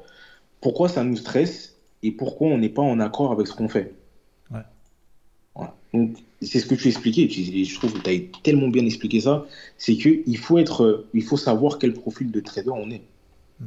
pourquoi 0.59 0.89
ça 0.89 1.03
nous 1.03 1.17
stresse 1.17 1.75
et 2.03 2.11
pourquoi 2.11 2.47
on 2.47 2.57
n'est 2.57 2.69
pas 2.69 2.81
en 2.81 2.99
accord 2.99 3.31
avec 3.31 3.47
ce 3.47 3.53
qu'on 3.53 3.69
fait. 3.69 3.93
Donc, 5.93 6.17
c'est 6.41 6.59
ce 6.59 6.65
que 6.65 6.75
tu 6.75 6.87
expliquais, 6.87 7.23
et 7.23 7.63
je 7.63 7.75
trouve 7.75 7.93
que 7.93 7.99
tu 7.99 8.09
as 8.09 8.41
tellement 8.43 8.67
bien 8.67 8.85
expliqué 8.85 9.21
ça, 9.21 9.45
c'est 9.77 9.95
qu'il 9.95 10.37
faut, 10.37 10.57
être, 10.57 11.05
il 11.13 11.23
faut 11.23 11.37
savoir 11.37 11.79
quel 11.79 11.93
profil 11.93 12.31
de 12.31 12.39
trader 12.39 12.71
on 12.71 12.89
est. 12.89 13.03
Mm. 13.59 13.65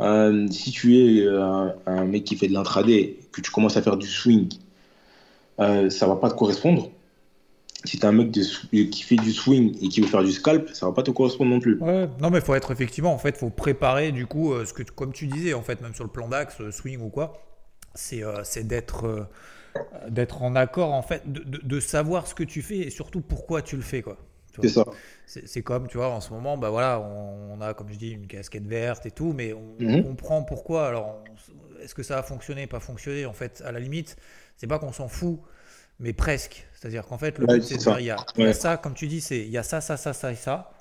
Euh, 0.00 0.48
si 0.50 0.70
tu 0.70 0.96
es 0.98 1.22
euh, 1.26 1.68
un 1.86 2.04
mec 2.04 2.24
qui 2.24 2.36
fait 2.36 2.48
de 2.48 2.54
l'intraday, 2.54 3.16
que 3.32 3.40
tu 3.40 3.50
commences 3.50 3.76
à 3.76 3.82
faire 3.82 3.96
du 3.96 4.06
swing, 4.06 4.48
euh, 5.60 5.90
ça 5.90 6.06
va 6.06 6.16
pas 6.16 6.30
te 6.30 6.36
correspondre 6.36 6.90
si 7.84 7.98
t'es 7.98 8.06
un 8.06 8.12
mec 8.12 8.32
qui 8.32 9.02
fait 9.02 9.16
du 9.16 9.32
swing 9.32 9.76
et 9.82 9.88
qui 9.88 10.00
veut 10.00 10.06
faire 10.06 10.24
du 10.24 10.32
scalp, 10.32 10.70
ça 10.72 10.86
va 10.86 10.92
pas 10.92 11.02
te 11.02 11.10
correspondre 11.10 11.50
non 11.50 11.60
plus. 11.60 11.78
Ouais, 11.80 12.08
non, 12.20 12.30
mais 12.30 12.38
il 12.38 12.44
faut 12.44 12.54
être 12.54 12.72
effectivement, 12.72 13.12
en 13.12 13.18
fait, 13.18 13.36
faut 13.36 13.50
préparer 13.50 14.10
du 14.10 14.26
coup, 14.26 14.52
euh, 14.52 14.64
ce 14.64 14.72
que, 14.72 14.82
comme 14.82 15.12
tu 15.12 15.26
disais, 15.26 15.54
en 15.54 15.62
fait, 15.62 15.80
même 15.82 15.94
sur 15.94 16.04
le 16.04 16.10
plan 16.10 16.28
d'axe, 16.28 16.60
euh, 16.60 16.70
swing 16.70 17.00
ou 17.00 17.10
quoi, 17.10 17.42
c'est 17.94 18.22
euh, 18.22 18.42
d'être 18.62 19.28
d'être 20.08 20.42
en 20.42 20.54
accord, 20.54 20.92
en 20.92 21.02
fait, 21.02 21.30
de, 21.30 21.42
de, 21.42 21.80
savoir 21.80 22.26
ce 22.26 22.34
que 22.34 22.44
tu 22.44 22.62
fais 22.62 22.78
et 22.78 22.90
surtout 22.90 23.20
pourquoi 23.20 23.62
tu 23.62 23.76
le 23.76 23.82
fais, 23.82 24.02
quoi. 24.02 24.18
C'est 24.60 24.68
ça. 24.68 24.84
C'est 25.26 25.62
comme, 25.62 25.88
tu 25.88 25.96
vois, 25.96 26.10
en 26.10 26.20
ce 26.20 26.32
moment, 26.32 26.56
bah 26.56 26.70
voilà, 26.70 27.00
on, 27.00 27.60
a, 27.60 27.74
comme 27.74 27.88
je 27.90 27.96
dis, 27.96 28.10
une 28.10 28.28
casquette 28.28 28.66
verte 28.66 29.04
et 29.04 29.10
tout, 29.10 29.32
mais 29.32 29.52
on, 29.52 29.74
mhm. 29.80 30.04
comprend 30.04 30.44
pourquoi. 30.44 30.86
Alors, 30.86 31.24
est-ce 31.82 31.94
que 31.94 32.04
ça 32.04 32.18
a 32.18 32.22
fonctionné, 32.22 32.68
pas 32.68 32.78
fonctionné 32.78 33.26
En 33.26 33.32
fait, 33.32 33.62
à 33.66 33.72
la 33.72 33.80
limite, 33.80 34.16
c'est 34.56 34.68
pas 34.68 34.78
qu'on 34.78 34.92
s'en 34.92 35.08
fout 35.08 35.40
mais 36.00 36.12
presque. 36.12 36.66
C'est-à-dire 36.74 37.06
qu'en 37.06 37.18
fait, 37.18 37.38
le 37.38 37.46
but, 37.46 37.62
c'est 37.62 37.76
de 37.76 37.80
dire, 37.80 37.98
il 37.98 38.06
y, 38.06 38.10
a, 38.10 38.52
ça, 38.52 38.76
comme 38.76 38.94
tu 38.94 39.06
dis, 39.06 39.20
c'est 39.20 39.38
il 39.38 39.50
y 39.50 39.58
a 39.58 39.62
ça, 39.62 39.80
ça, 39.80 39.96
ça, 39.96 40.12
ça 40.12 40.32
et 40.32 40.36
ça. 40.36 40.72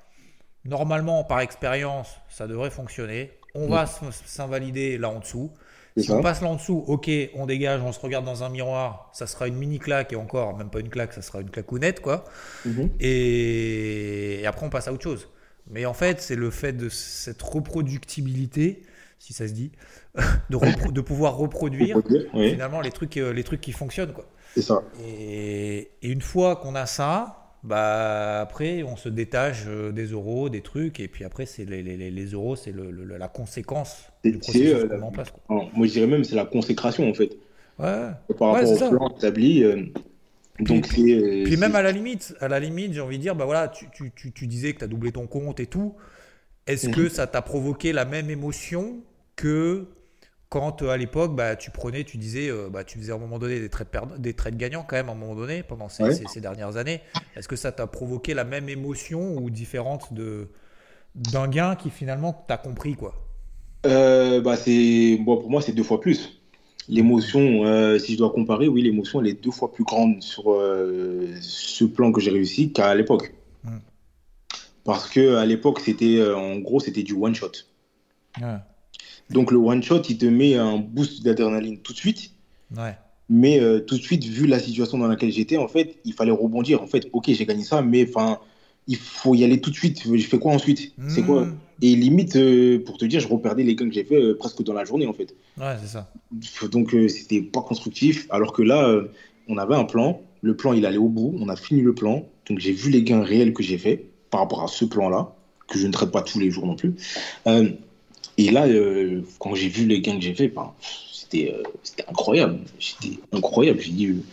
Normalement, 0.65 1.23
par 1.23 1.39
expérience, 1.41 2.09
ça 2.29 2.47
devrait 2.47 2.71
fonctionner. 2.71 3.31
On 3.55 3.67
va 3.67 3.85
s'invalider 3.85 4.97
là 4.97 5.09
en 5.09 5.19
dessous. 5.19 5.51
Si 5.97 6.11
on 6.11 6.21
passe 6.21 6.41
là 6.41 6.47
en 6.47 6.55
dessous, 6.55 6.83
ok, 6.87 7.09
on 7.35 7.45
dégage, 7.45 7.81
on 7.81 7.91
se 7.91 7.99
regarde 7.99 8.25
dans 8.25 8.43
un 8.43 8.49
miroir, 8.49 9.11
ça 9.13 9.27
sera 9.27 9.47
une 9.47 9.55
mini 9.55 9.77
claque 9.77 10.13
et 10.13 10.15
encore, 10.15 10.57
même 10.57 10.69
pas 10.69 10.79
une 10.79 10.89
claque, 10.89 11.13
ça 11.13 11.21
sera 11.21 11.41
une 11.41 11.51
claquounette, 11.51 11.99
quoi. 11.99 12.23
Mhm. 12.65 12.89
Et... 12.99 14.43
après, 14.47 14.65
on 14.65 14.69
passe 14.69 14.87
à 14.87 14.93
autre 14.93 15.03
chose. 15.03 15.29
Mais 15.69 15.85
en 15.85 15.93
fait, 15.93 16.19
c'est 16.19 16.35
le 16.35 16.49
fait 16.49 16.73
de 16.73 16.89
cette 16.89 17.41
reproductibilité, 17.41 18.81
si 19.19 19.33
ça 19.33 19.47
se 19.47 19.53
dit, 19.53 19.71
de, 20.49 20.91
de 20.91 21.01
pouvoir 21.01 21.37
reproduire 21.37 21.99
finalement 22.33 22.81
les 22.81 22.91
trucs, 22.91 23.17
euh, 23.17 23.31
les 23.31 23.43
trucs 23.43 23.61
qui 23.61 23.71
fonctionnent, 23.71 24.13
quoi. 24.13 24.25
C'est 24.53 24.61
ça. 24.61 24.83
Et, 25.03 25.91
une 26.01 26.21
fois 26.21 26.55
qu'on 26.57 26.75
a 26.75 26.85
ça, 26.85 27.42
bah 27.63 28.41
après 28.41 28.83
on 28.83 28.97
se 28.97 29.09
détache 29.09 29.63
euh, 29.67 29.91
des 29.91 30.07
euros, 30.07 30.49
des 30.49 30.61
trucs, 30.61 30.99
et 30.99 31.07
puis 31.07 31.23
après 31.23 31.45
c'est 31.45 31.65
les, 31.65 31.81
les, 31.81 32.11
les, 32.11 32.25
euros, 32.25 32.55
c'est 32.55 32.71
le, 32.71 32.91
la 32.91 33.27
conséquence 33.29 34.09
du 34.23 34.37
processus 34.37 34.73
euh, 34.73 35.01
en 35.01 35.11
place. 35.11 35.31
moi 35.49 35.87
je 35.87 35.91
dirais 35.91 36.07
même 36.07 36.23
c'est 36.23 36.35
la 36.35 36.45
consécration 36.45 37.09
en 37.09 37.13
fait. 37.13 37.37
Ouais. 37.79 38.09
Par 38.37 38.53
rapport 38.53 38.71
au 38.71 38.89
plan 38.89 39.09
établi. 39.17 39.63
Euh, 39.63 39.83
donc 40.59 40.87
puis, 40.87 41.43
puis 41.45 41.57
même 41.57 41.75
à 41.75 41.81
la 41.81 41.91
limite, 41.91 42.35
à 42.39 42.47
la 42.47 42.59
limite, 42.59 42.93
j'ai 42.93 43.01
envie 43.01 43.17
de 43.17 43.23
dire, 43.23 43.35
bah 43.35 43.45
voilà, 43.45 43.67
tu, 43.69 43.87
tu, 43.91 44.11
tu, 44.15 44.31
tu 44.31 44.45
disais 44.45 44.73
que 44.73 44.79
tu 44.79 44.83
as 44.83 44.87
doublé 44.87 45.11
ton 45.11 45.25
compte 45.25 45.59
et 45.59 45.65
tout. 45.65 45.95
Est-ce 46.67 46.87
mhm. 46.87 46.93
que 46.93 47.09
ça 47.09 47.25
t'a 47.25 47.41
provoqué 47.41 47.91
la 47.91 48.05
même 48.05 48.29
émotion 48.29 48.97
que 49.35 49.87
quand 50.53 50.83
euh, 50.83 50.89
à 50.89 50.97
l'époque, 50.97 51.35
bah, 51.35 51.55
tu 51.55 51.71
prenais, 51.71 52.03
tu 52.03 52.17
disais, 52.17 52.47
euh, 52.47 52.69
bah, 52.69 52.83
tu 52.83 52.99
faisais 52.99 53.11
à 53.11 53.15
un 53.15 53.17
moment 53.17 53.39
donné 53.39 53.59
des 53.59 53.69
trades, 53.69 53.89
des 54.19 54.35
trades 54.35 54.55
gagnants 54.55 54.85
quand 54.87 54.95
même 54.95 55.09
à 55.09 55.13
un 55.13 55.15
moment 55.15 55.33
donné 55.33 55.63
pendant 55.63 55.89
ces, 55.89 56.41
dernières 56.41 56.77
années. 56.77 57.01
Est-ce 57.35 57.47
que 57.47 57.55
ça 57.55 57.71
t'a 57.71 57.87
provoqué 57.87 58.35
la 58.35 58.43
même 58.43 58.69
émotion 58.69 59.35
ou 59.35 59.49
différente 59.49 60.13
de 60.13 60.49
d'un 61.15 61.47
gain 61.47 61.75
qui 61.75 61.89
finalement 61.89 62.45
t'as 62.47 62.57
compris 62.57 62.93
quoi? 62.93 63.15
Euh, 63.85 64.41
bah 64.41 64.55
c'est 64.55 65.17
bon, 65.21 65.37
pour 65.37 65.49
moi 65.49 65.61
c'est 65.61 65.71
deux 65.71 65.83
fois 65.83 65.99
plus. 65.99 66.39
L'émotion, 66.87 67.97
si 67.97 68.13
je 68.13 68.17
dois 68.19 68.31
comparer, 68.31 68.67
oui, 68.67 68.83
l'émotion 68.83 69.21
elle 69.21 69.27
est 69.27 69.43
deux 69.43 69.51
fois 69.51 69.71
plus 69.71 69.83
grande 69.83 70.21
sur 70.21 70.43
ce 71.41 71.83
plan 71.85 72.11
que 72.11 72.21
j'ai 72.21 72.31
réussi 72.31 72.73
qu'à 72.73 72.93
l'époque. 72.93 73.33
Hmm. 73.63 73.79
Parce 74.83 75.09
que 75.09 75.35
à 75.35 75.45
l'époque 75.45 75.79
c'était 75.79 76.23
en 76.31 76.57
gros 76.59 76.79
c'était 76.79 77.03
du 77.03 77.13
one 77.13 77.33
shot. 77.33 77.51
Ouais. 78.39 78.57
Donc 79.33 79.51
le 79.51 79.57
one 79.57 79.83
shot, 79.83 80.03
il 80.09 80.17
te 80.17 80.25
met 80.25 80.55
un 80.55 80.77
boost 80.77 81.23
d'adrénaline 81.23 81.79
tout 81.79 81.93
de 81.93 81.97
suite. 81.97 82.31
Mais 83.29 83.59
euh, 83.59 83.79
tout 83.79 83.97
de 83.97 84.01
suite, 84.01 84.23
vu 84.25 84.45
la 84.47 84.59
situation 84.59 84.97
dans 84.97 85.07
laquelle 85.07 85.31
j'étais, 85.31 85.57
en 85.57 85.67
fait, 85.67 85.97
il 86.05 86.13
fallait 86.13 86.31
rebondir. 86.31 86.81
En 86.81 86.87
fait, 86.87 87.07
ok, 87.13 87.25
j'ai 87.27 87.45
gagné 87.45 87.63
ça, 87.63 87.81
mais 87.81 88.07
enfin, 88.07 88.39
il 88.87 88.97
faut 88.97 89.33
y 89.33 89.43
aller 89.43 89.59
tout 89.59 89.71
de 89.71 89.75
suite. 89.75 90.03
Je 90.05 90.27
fais 90.27 90.39
quoi 90.39 90.51
ensuite? 90.51 90.93
C'est 91.07 91.23
quoi? 91.23 91.45
Hmm. 91.45 91.57
Et 91.81 91.95
limite, 91.95 92.35
euh, 92.35 92.79
pour 92.83 92.97
te 92.97 93.05
dire, 93.05 93.19
je 93.19 93.27
reperdais 93.27 93.63
les 93.63 93.75
gains 93.75 93.87
que 93.87 93.95
j'ai 93.95 94.03
fait 94.03 94.21
euh, 94.21 94.37
presque 94.37 94.61
dans 94.63 94.73
la 94.73 94.85
journée, 94.85 95.07
en 95.07 95.13
fait. 95.13 95.35
Ouais, 95.57 95.75
c'est 95.81 95.87
ça. 95.87 96.11
Donc 96.69 96.95
c'était 97.07 97.41
pas 97.41 97.61
constructif. 97.61 98.27
Alors 98.29 98.53
que 98.53 98.61
là, 98.61 99.01
on 99.47 99.57
avait 99.57 99.75
un 99.75 99.85
plan. 99.85 100.21
Le 100.41 100.55
plan, 100.55 100.73
il 100.73 100.85
allait 100.85 100.97
au 100.97 101.09
bout. 101.09 101.33
On 101.39 101.49
a 101.49 101.55
fini 101.55 101.81
le 101.81 101.95
plan. 101.95 102.25
Donc 102.49 102.59
j'ai 102.59 102.73
vu 102.73 102.91
les 102.91 103.03
gains 103.03 103.23
réels 103.23 103.53
que 103.53 103.63
j'ai 103.63 103.77
fait 103.77 104.05
par 104.29 104.41
rapport 104.41 104.63
à 104.63 104.67
ce 104.67 104.83
plan-là, 104.83 105.33
que 105.67 105.79
je 105.79 105.87
ne 105.87 105.91
traite 105.91 106.11
pas 106.11 106.21
tous 106.21 106.39
les 106.39 106.51
jours 106.51 106.65
non 106.65 106.75
plus. 106.75 106.95
Et 108.37 108.49
là, 108.49 108.67
euh, 108.67 109.21
quand 109.39 109.55
j'ai 109.55 109.69
vu 109.69 109.85
les 109.85 110.01
gains 110.01 110.15
que 110.15 110.21
j'ai 110.21 110.33
fait, 110.33 110.47
ben, 110.47 110.73
c'était 111.11 111.53
euh, 111.53 111.63
incroyable. 112.09 112.59
C'était 112.79 113.19
incroyable. 113.31 113.79
J'ai 113.79 113.91
dit, 113.91 114.07
euh, 114.07 114.23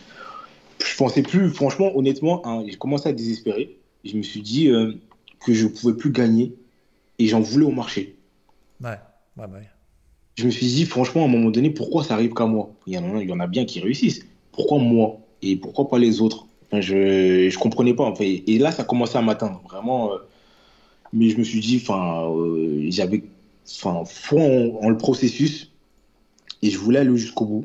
je 0.84 0.96
pensais 0.96 1.22
plus, 1.22 1.50
franchement, 1.50 1.96
honnêtement, 1.96 2.46
hein, 2.46 2.64
j'ai 2.66 2.76
commencé 2.76 3.08
à 3.08 3.12
désespérer. 3.12 3.76
Je 4.04 4.16
me 4.16 4.22
suis 4.22 4.40
dit 4.40 4.70
que 5.40 5.52
je 5.52 5.64
ne 5.64 5.68
pouvais 5.68 5.92
plus 5.92 6.10
gagner 6.10 6.54
et 7.18 7.26
j'en 7.26 7.40
voulais 7.40 7.66
au 7.66 7.70
marché. 7.70 8.16
Ouais, 8.82 8.98
ouais, 9.36 9.44
ouais. 9.44 9.68
Je 10.36 10.46
me 10.46 10.50
suis 10.50 10.66
dit, 10.66 10.86
franchement, 10.86 11.22
à 11.22 11.24
un 11.26 11.28
moment 11.28 11.50
donné, 11.50 11.68
pourquoi 11.68 12.02
ça 12.02 12.14
arrive 12.14 12.32
qu'à 12.32 12.46
moi? 12.46 12.70
Il 12.86 12.94
y, 12.94 12.98
en 12.98 13.14
a, 13.14 13.22
il 13.22 13.28
y 13.28 13.32
en 13.32 13.40
a 13.40 13.46
bien 13.46 13.66
qui 13.66 13.80
réussissent. 13.80 14.24
Pourquoi 14.52 14.78
moi? 14.78 15.18
Et 15.42 15.56
pourquoi 15.56 15.90
pas 15.90 15.98
les 15.98 16.22
autres? 16.22 16.46
Je 16.72 17.44
ne 17.44 17.58
comprenais 17.58 17.92
pas. 17.92 18.14
et 18.20 18.58
là, 18.58 18.72
ça 18.72 18.84
commençait 18.84 19.18
à 19.18 19.22
m'atteindre, 19.22 19.60
vraiment. 19.68 20.12
mais 21.12 21.28
je 21.28 21.36
me 21.36 21.44
suis 21.44 21.60
dit, 21.60 21.82
enfin, 21.82 22.32
j'avais 22.88 23.24
enfin, 23.66 24.04
foi 24.04 24.40
en, 24.40 24.88
le 24.88 24.96
processus 24.96 25.70
et 26.62 26.70
je 26.70 26.78
voulais 26.78 27.00
aller 27.00 27.16
jusqu'au 27.16 27.44
bout. 27.44 27.64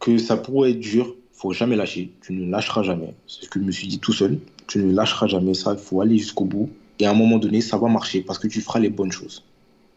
Que 0.00 0.18
ça 0.18 0.36
pourrait 0.36 0.72
être 0.72 0.80
dur, 0.80 1.14
faut 1.32 1.52
jamais 1.52 1.76
lâcher. 1.76 2.12
Tu 2.22 2.32
ne 2.34 2.50
lâcheras 2.50 2.82
jamais. 2.82 3.14
C'est 3.26 3.44
ce 3.46 3.48
que 3.50 3.58
je 3.58 3.64
me 3.64 3.72
suis 3.72 3.88
dit 3.88 3.98
tout 3.98 4.12
seul. 4.12 4.38
Tu 4.66 4.78
ne 4.78 4.92
lâcheras 4.92 5.26
jamais 5.26 5.54
ça. 5.54 5.72
Il 5.72 5.78
faut 5.78 6.00
aller 6.00 6.18
jusqu'au 6.18 6.44
bout. 6.44 6.68
Et 6.98 7.06
à 7.06 7.10
un 7.10 7.14
moment 7.14 7.38
donné, 7.38 7.60
ça 7.60 7.78
va 7.78 7.88
marcher 7.88 8.20
parce 8.20 8.38
que 8.38 8.46
tu 8.46 8.60
feras 8.60 8.80
les 8.80 8.90
bonnes 8.90 9.12
choses. 9.12 9.44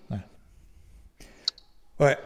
Ouais. 0.10 0.18
ouais. 2.00 2.18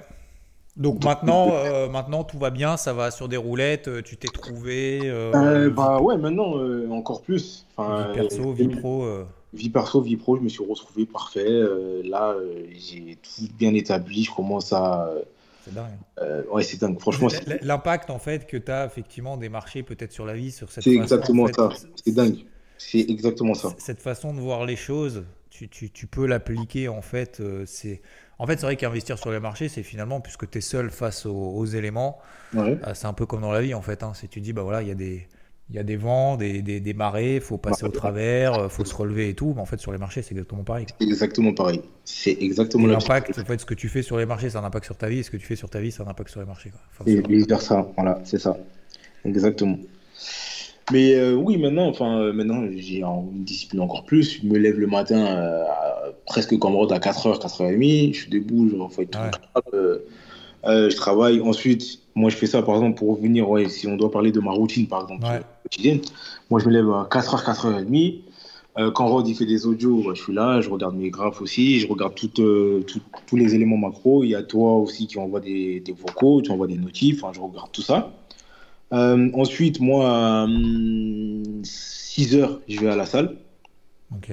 Donc 0.78 1.04
maintenant, 1.04 1.50
euh, 1.52 1.90
maintenant 1.90 2.24
tout 2.24 2.38
va 2.40 2.50
bien, 2.50 2.78
ça 2.78 2.94
va 2.94 3.12
sur 3.12 3.28
des 3.28 3.36
roulettes, 3.36 3.90
euh, 3.90 4.02
tu 4.02 4.16
t'es 4.16 4.30
trouvé. 4.30 5.02
euh, 5.04 5.32
Euh, 5.36 5.70
bah 5.70 6.00
ouais, 6.00 6.18
maintenant, 6.18 6.58
euh, 6.58 6.90
encore 6.90 7.22
plus. 7.22 7.66
Enfin, 7.76 8.08
vie 8.08 8.20
perso, 8.20 8.52
euh, 8.52 8.54
vie 8.54 8.68
pro. 8.70 9.06
Vie 9.54 9.70
perso, 9.70 10.02
vie 10.02 10.16
pro, 10.16 10.38
je 10.38 10.42
me 10.42 10.50
suis 10.50 10.64
retrouvé 10.66 11.06
parfait. 11.06 11.46
Euh, 11.46 12.02
là, 12.06 12.32
euh, 12.32 12.64
j'ai 12.72 13.18
tout 13.22 13.48
bien 13.58 13.74
établi. 13.74 14.24
Je 14.24 14.32
commence 14.34 14.72
à. 14.72 15.12
c'est 15.66 15.74
dingue. 15.74 15.92
euh, 16.22 16.44
ouais, 16.52 16.64
c'est 16.64 16.80
dingue. 16.80 17.00
Franchement, 17.00 17.28
L'impact 17.62 18.10
en 18.10 18.20
fait 18.20 18.48
que 18.48 18.56
tu 18.58 18.72
as 18.72 18.86
effectivement 18.86 19.36
des 19.38 19.50
marchés 19.50 19.84
peut-être 19.84 20.14
sur 20.14 20.26
la 20.26 20.34
vie, 20.34 20.52
sur 20.52 20.72
cette 20.72 20.84
c'est 20.86 20.92
exactement 20.96 21.44
en 21.44 21.48
fait, 21.48 21.54
ça. 21.56 21.70
C'est 22.04 22.14
dingue. 22.14 22.38
C'est 22.78 23.00
exactement 23.10 23.54
ça. 23.54 23.76
Cette 23.78 24.00
façon 24.02 24.34
de 24.34 24.40
voir 24.40 24.66
les 24.66 24.76
choses, 24.78 25.26
tu, 25.50 25.68
tu- 25.70 25.92
tu 25.92 26.08
peux 26.08 26.26
l'appliquer 26.26 26.88
en 26.88 27.02
fait. 27.02 27.40
euh, 27.42 27.64
c'est 27.68 28.02
en 28.40 28.48
fait 28.48 28.58
c'est 28.60 28.66
vrai 28.66 28.76
qu'investir 28.78 29.20
sur 29.20 29.32
les 29.32 29.40
marchés, 29.42 29.68
c'est 29.68 29.84
finalement 29.84 30.22
puisque 30.22 30.50
tu 30.50 30.58
es 30.58 30.62
seul 30.62 30.90
face 30.90 31.26
aux, 31.26 31.36
aux 31.36 31.66
éléments, 31.66 32.20
Ouais. 32.56 32.80
c'est 32.96 33.06
un 33.06 33.14
peu 33.14 33.26
comme 33.26 33.42
dans 33.42 33.52
la 33.52 33.62
vie 33.62 33.74
en 33.74 33.82
fait. 33.82 34.02
hein. 34.02 34.14
Si 34.16 34.28
tu 34.30 34.40
dis 34.42 34.54
bah 34.54 34.64
voilà 34.64 34.82
il 34.82 34.88
y 34.88 34.92
a 34.92 34.96
des 34.96 35.28
il 35.72 35.76
y 35.78 35.80
a 35.80 35.84
des 35.84 35.96
vents, 35.96 36.36
des, 36.36 36.62
des, 36.62 36.82
des 36.82 36.94
marées, 36.94 37.40
faut 37.40 37.58
passer 37.58 37.86
au 37.86 37.90
travers, 37.90 38.56
euh, 38.56 38.68
faut 38.68 38.84
se 38.84 38.94
relever 38.94 39.30
et 39.30 39.34
tout. 39.34 39.54
Mais 39.56 39.62
en 39.62 39.66
fait, 39.66 39.80
sur 39.80 39.94
les 39.94 39.98
marchés, 39.98 40.22
c'est 40.22 40.34
exactement 40.34 40.64
pareil. 40.64 40.86
C'est 41.00 41.06
exactement 41.08 41.54
pareil. 41.54 41.82
C'est 42.04 42.38
exactement 42.42 42.88
L'impact, 42.88 43.40
en 43.40 43.46
fait, 43.46 43.62
ce 43.62 43.66
que 43.66 43.74
tu 43.74 43.88
fais 43.88 44.02
sur 44.02 44.18
les 44.18 44.26
marchés, 44.26 44.54
a 44.54 44.60
un 44.60 44.66
impact 44.66 44.84
sur 44.84 44.98
ta 44.98 45.08
vie. 45.08 45.20
Et 45.20 45.24
ce 45.24 45.32
que 45.32 45.38
tu 45.38 45.46
fais 45.46 45.56
sur 45.56 45.70
ta 45.70 45.80
vie, 45.80 45.96
a 45.98 46.04
un 46.04 46.08
impact 46.08 46.30
sur 46.30 46.42
les 46.42 46.46
marchés. 46.46 46.72
Quoi. 46.72 46.82
Enfin, 46.92 47.10
Et 47.10 47.22
vice 47.26 47.48
versa, 47.48 47.88
voilà, 47.96 48.20
c'est 48.26 48.38
ça. 48.40 48.58
Exactement. 49.24 49.78
Mais 50.92 51.16
euh, 51.16 51.36
oui, 51.36 51.58
maintenant, 51.58 51.88
enfin, 51.88 52.20
euh, 52.20 52.34
maintenant, 52.34 52.66
j'ai 52.76 53.02
une 53.02 53.46
discipline 53.46 53.80
encore 53.80 54.04
plus. 54.04 54.42
Je 54.42 54.48
me 54.48 54.58
lève 54.58 54.78
le 54.78 54.88
matin 54.88 55.26
euh, 55.26 55.64
à- 55.64 56.12
presque 56.26 56.58
comme 56.60 56.76
Rod 56.76 56.92
à 56.92 57.00
4h, 57.00 57.40
4h30. 57.40 58.14
Je 58.14 58.20
suis 58.24 58.30
debout, 58.30 58.68
je 58.70 58.76
refais 58.76 59.06
tout. 59.06 59.18
Ouais. 59.20 60.90
Je 60.90 60.96
travaille. 60.98 61.40
Ensuite, 61.40 62.01
moi, 62.16 62.30
je 62.30 62.36
fais 62.36 62.48
ça, 62.48 62.62
par 62.62 62.76
exemple, 62.76 62.98
pour 62.98 63.16
revenir, 63.16 63.50
ouais, 63.50 63.70
si 63.70 63.88
on 63.88 63.96
doit 63.96 64.12
parler 64.12 64.32
de 64.32 64.40
ma 64.40 64.52
routine, 64.52 64.88
par 64.88 65.04
exemple, 65.04 65.26
Ouais. 65.26 65.42
quotidienne. 65.64 66.02
Moi, 66.50 66.60
je 66.60 66.66
me 66.68 66.72
lève 66.72 66.90
à 66.90 67.08
4h, 67.10 67.44
4h30. 67.44 68.24
Euh, 68.78 68.90
quand 68.90 69.08
Rod 69.08 69.28
il 69.28 69.36
fait 69.36 69.46
des 69.46 69.66
audios, 69.66 70.02
bah, 70.06 70.12
je 70.14 70.22
suis 70.24 70.34
là, 70.34 70.62
je 70.62 70.70
regarde 70.70 70.96
mes 70.96 71.10
graphes 71.10 71.42
aussi, 71.42 71.80
je 71.82 71.88
regarde 71.88 72.16
tout, 72.16 72.32
euh, 72.42 72.82
tout- 72.88 73.02
tous 73.28 73.36
les 73.36 73.54
éléments 73.54 73.76
macro. 73.78 74.24
Il 74.24 74.30
y 74.30 74.36
a 74.36 74.44
toi 74.44 74.76
aussi 74.76 75.08
qui 75.08 75.18
envoie 75.20 75.42
des, 75.42 75.82
des 75.82 75.92
vocaux, 75.92 76.42
tu 76.42 76.52
envoies 76.52 76.68
des 76.68 76.78
notifs, 76.78 77.22
je 77.34 77.40
regarde 77.40 77.70
tout 77.74 77.82
ça. 77.82 78.14
Euh, 78.94 79.30
ensuite, 79.34 79.80
moi, 79.82 80.10
à 80.44 80.48
6 81.64 82.36
heures, 82.36 82.60
je 82.68 82.80
vais 82.80 82.90
à 82.90 82.96
la 82.96 83.06
salle. 83.06 83.38
Ok. 84.16 84.32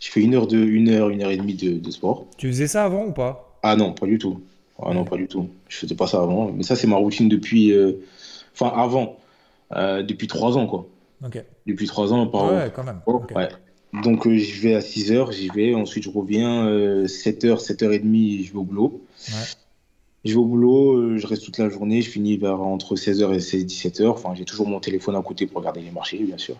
Je 0.00 0.10
fais 0.10 0.20
une 0.20 0.34
heure, 0.34 0.46
de, 0.46 0.58
une 0.58 0.88
heure, 0.90 1.08
une 1.10 1.22
heure 1.22 1.30
et 1.30 1.36
demie 1.36 1.54
de, 1.54 1.78
de 1.78 1.90
sport. 1.90 2.26
Tu 2.36 2.48
faisais 2.48 2.66
ça 2.66 2.84
avant 2.84 3.06
ou 3.06 3.12
pas? 3.12 3.58
Ah 3.62 3.76
non, 3.76 3.92
pas 3.92 4.06
du 4.06 4.18
tout. 4.18 4.40
Ah 4.84 4.94
non, 4.94 5.04
pas 5.04 5.16
du 5.16 5.28
tout. 5.28 5.48
Je 5.68 5.76
faisais 5.78 5.94
pas 5.94 6.06
ça 6.06 6.18
avant. 6.22 6.50
Mais 6.52 6.62
ça, 6.62 6.76
c'est 6.76 6.86
ma 6.86 6.96
routine 6.96 7.28
depuis. 7.28 7.72
euh, 7.72 7.92
Enfin, 8.54 8.72
avant. 8.76 9.16
Euh, 9.74 10.02
depuis 10.02 10.26
3 10.26 10.58
ans, 10.58 10.66
quoi. 10.66 10.86
Ok. 11.24 11.42
Depuis 11.66 11.86
3 11.86 12.12
ans, 12.12 12.26
par 12.26 12.52
Ouais, 12.52 12.70
quand 12.74 12.84
même. 12.84 13.00
Oh, 13.06 13.14
Ok. 13.14 13.32
ouais. 13.34 13.48
Donc 14.02 14.26
euh, 14.26 14.36
je 14.38 14.60
vais 14.62 14.74
à 14.74 14.80
6h, 14.80 15.32
j'y 15.32 15.48
vais, 15.48 15.74
ensuite 15.74 16.04
je 16.04 16.08
reviens, 16.10 16.66
euh, 16.66 17.06
7h, 17.06 17.58
7h30, 17.62 18.44
je 18.46 18.50
vais 18.52 18.58
au 18.58 18.64
boulot. 18.64 19.02
Ouais. 19.28 19.34
Je 20.24 20.30
vais 20.32 20.36
au 20.38 20.46
boulot, 20.46 20.92
euh, 20.96 21.18
je 21.18 21.26
reste 21.26 21.44
toute 21.44 21.58
la 21.58 21.68
journée, 21.68 22.00
je 22.00 22.08
finis 22.08 22.38
vers 22.38 22.62
entre 22.62 22.96
16h 22.96 23.34
et 23.34 23.40
16 23.40 23.66
17h. 23.66 24.06
Enfin, 24.08 24.34
j'ai 24.34 24.44
toujours 24.46 24.66
mon 24.66 24.80
téléphone 24.80 25.14
à 25.16 25.20
côté 25.22 25.46
pour 25.46 25.58
regarder 25.58 25.80
les 25.82 25.90
marchés, 25.90 26.18
bien 26.18 26.38
sûr. 26.38 26.56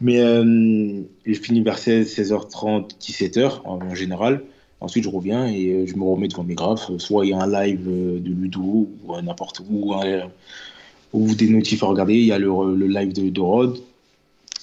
Mais 0.00 0.20
euh, 0.20 1.02
je 1.26 1.34
finis 1.38 1.60
vers 1.60 1.76
16, 1.78 2.18
16h30, 2.18 2.92
17h 2.98 3.60
en, 3.64 3.78
en 3.82 3.94
général. 3.94 4.42
Ensuite, 4.84 5.04
je 5.04 5.08
reviens 5.08 5.46
et 5.46 5.70
euh, 5.70 5.86
je 5.86 5.96
me 5.96 6.04
remets 6.04 6.28
devant 6.28 6.44
mes 6.44 6.54
graphes. 6.54 6.90
Soit 6.98 7.24
il 7.26 7.30
y 7.30 7.32
a 7.34 7.40
un 7.40 7.50
live 7.50 7.86
euh, 7.88 8.20
de 8.20 8.28
Ludo 8.30 8.60
ou 8.60 9.14
euh, 9.14 9.22
n'importe 9.22 9.60
où, 9.68 9.94
hein, 9.94 10.28
ou 11.12 11.34
des 11.34 11.48
notifs 11.48 11.82
à 11.82 11.86
regarder. 11.86 12.14
Il 12.14 12.26
y 12.26 12.32
a 12.32 12.38
le, 12.38 12.48
le 12.74 12.86
live 12.86 13.12
de, 13.12 13.30
de 13.30 13.40
Rod. 13.40 13.78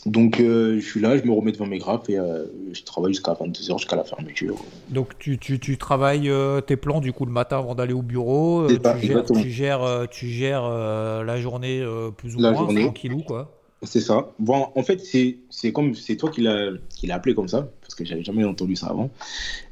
Donc, 0.08 0.40
euh, 0.40 0.80
je 0.80 0.86
suis 0.86 1.00
là, 1.00 1.16
je 1.16 1.24
me 1.24 1.32
remets 1.32 1.52
devant 1.52 1.68
mes 1.68 1.78
graphes 1.78 2.10
et 2.10 2.18
euh, 2.18 2.46
je 2.74 2.82
travaille 2.84 3.14
jusqu'à 3.14 3.34
22h, 3.34 3.78
jusqu'à 3.78 3.96
la 3.96 4.04
fermeture. 4.04 4.56
Donc 4.90 5.18
tu, 5.20 5.38
tu, 5.38 5.60
tu 5.60 5.78
travailles 5.78 6.28
euh, 6.30 6.60
tes 6.60 6.76
plans 6.76 7.02
du 7.02 7.14
coup 7.14 7.26
le 7.26 7.32
matin 7.32 7.60
avant 7.60 7.76
d'aller 7.76 7.94
au 7.94 8.02
bureau. 8.02 8.62
euh, 8.64 8.80
tu, 9.00 9.06
gères, 9.08 9.26
tu 9.26 9.50
gères, 9.52 9.84
euh, 9.84 10.06
tu 10.10 10.28
gères 10.28 10.64
euh, 10.66 11.24
la 11.24 11.40
journée 11.40 11.82
euh, 11.82 12.10
plus 12.10 12.36
ou 12.36 12.40
La 12.40 12.52
moins 12.52 12.62
journée. 12.62 12.82
tranquillou 12.82 13.20
quoi. 13.22 13.52
C'est 13.84 14.02
ça. 14.02 14.32
Bon, 14.38 14.68
en 14.76 14.84
fait, 14.84 15.02
c'est 15.04 15.72
comme 15.72 15.96
c'est 15.96 16.16
toi 16.16 16.30
qui 16.30 16.42
l'as 16.42 16.70
appelé 17.10 17.34
comme 17.34 17.48
ça, 17.48 17.68
parce 17.82 17.96
que 17.96 18.06
j'avais 18.06 18.24
jamais 18.24 18.44
entendu 18.44 18.76
ça 18.76 18.88
avant. 18.88 19.10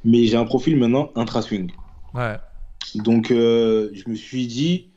Mais 0.03 0.25
j'ai 0.25 0.37
un 0.37 0.45
profil 0.45 0.77
maintenant 0.77 1.11
intra-swing. 1.15 1.71
Ouais. 2.15 2.37
Donc, 2.95 3.29
euh, 3.29 3.91
je 3.93 4.09
me 4.09 4.15
suis 4.15 4.47
dit, 4.47 4.87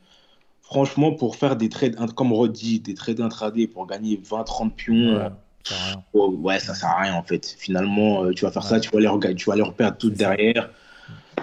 franchement, 0.61 1.13
pour 1.13 1.35
faire 1.35 1.55
des 1.55 1.69
trades, 1.69 1.95
comme 2.15 2.33
Rod 2.33 2.51
dit, 2.51 2.79
des 2.79 2.95
trades 2.95 3.21
intraday 3.21 3.67
pour 3.67 3.85
gagner 3.85 4.17
20-30 4.17 4.71
pions, 4.71 5.15
Ouais, 5.15 5.29
ça 5.63 5.75
oh, 6.13 6.35
ouais, 6.41 6.59
ça 6.59 6.73
sert 6.73 6.89
à 6.89 7.01
rien 7.01 7.13
en 7.13 7.23
fait. 7.23 7.55
Finalement, 7.57 8.25
euh, 8.25 8.33
tu 8.33 8.45
vas 8.45 8.51
faire 8.51 8.63
ça, 8.63 8.79
tu 8.79 8.89
vas 8.89 8.99
les, 8.99 9.35
tu 9.35 9.49
vas 9.49 9.55
les 9.55 9.63
C'est 9.63 9.83
ça. 9.83 10.09
derrière. 10.09 10.69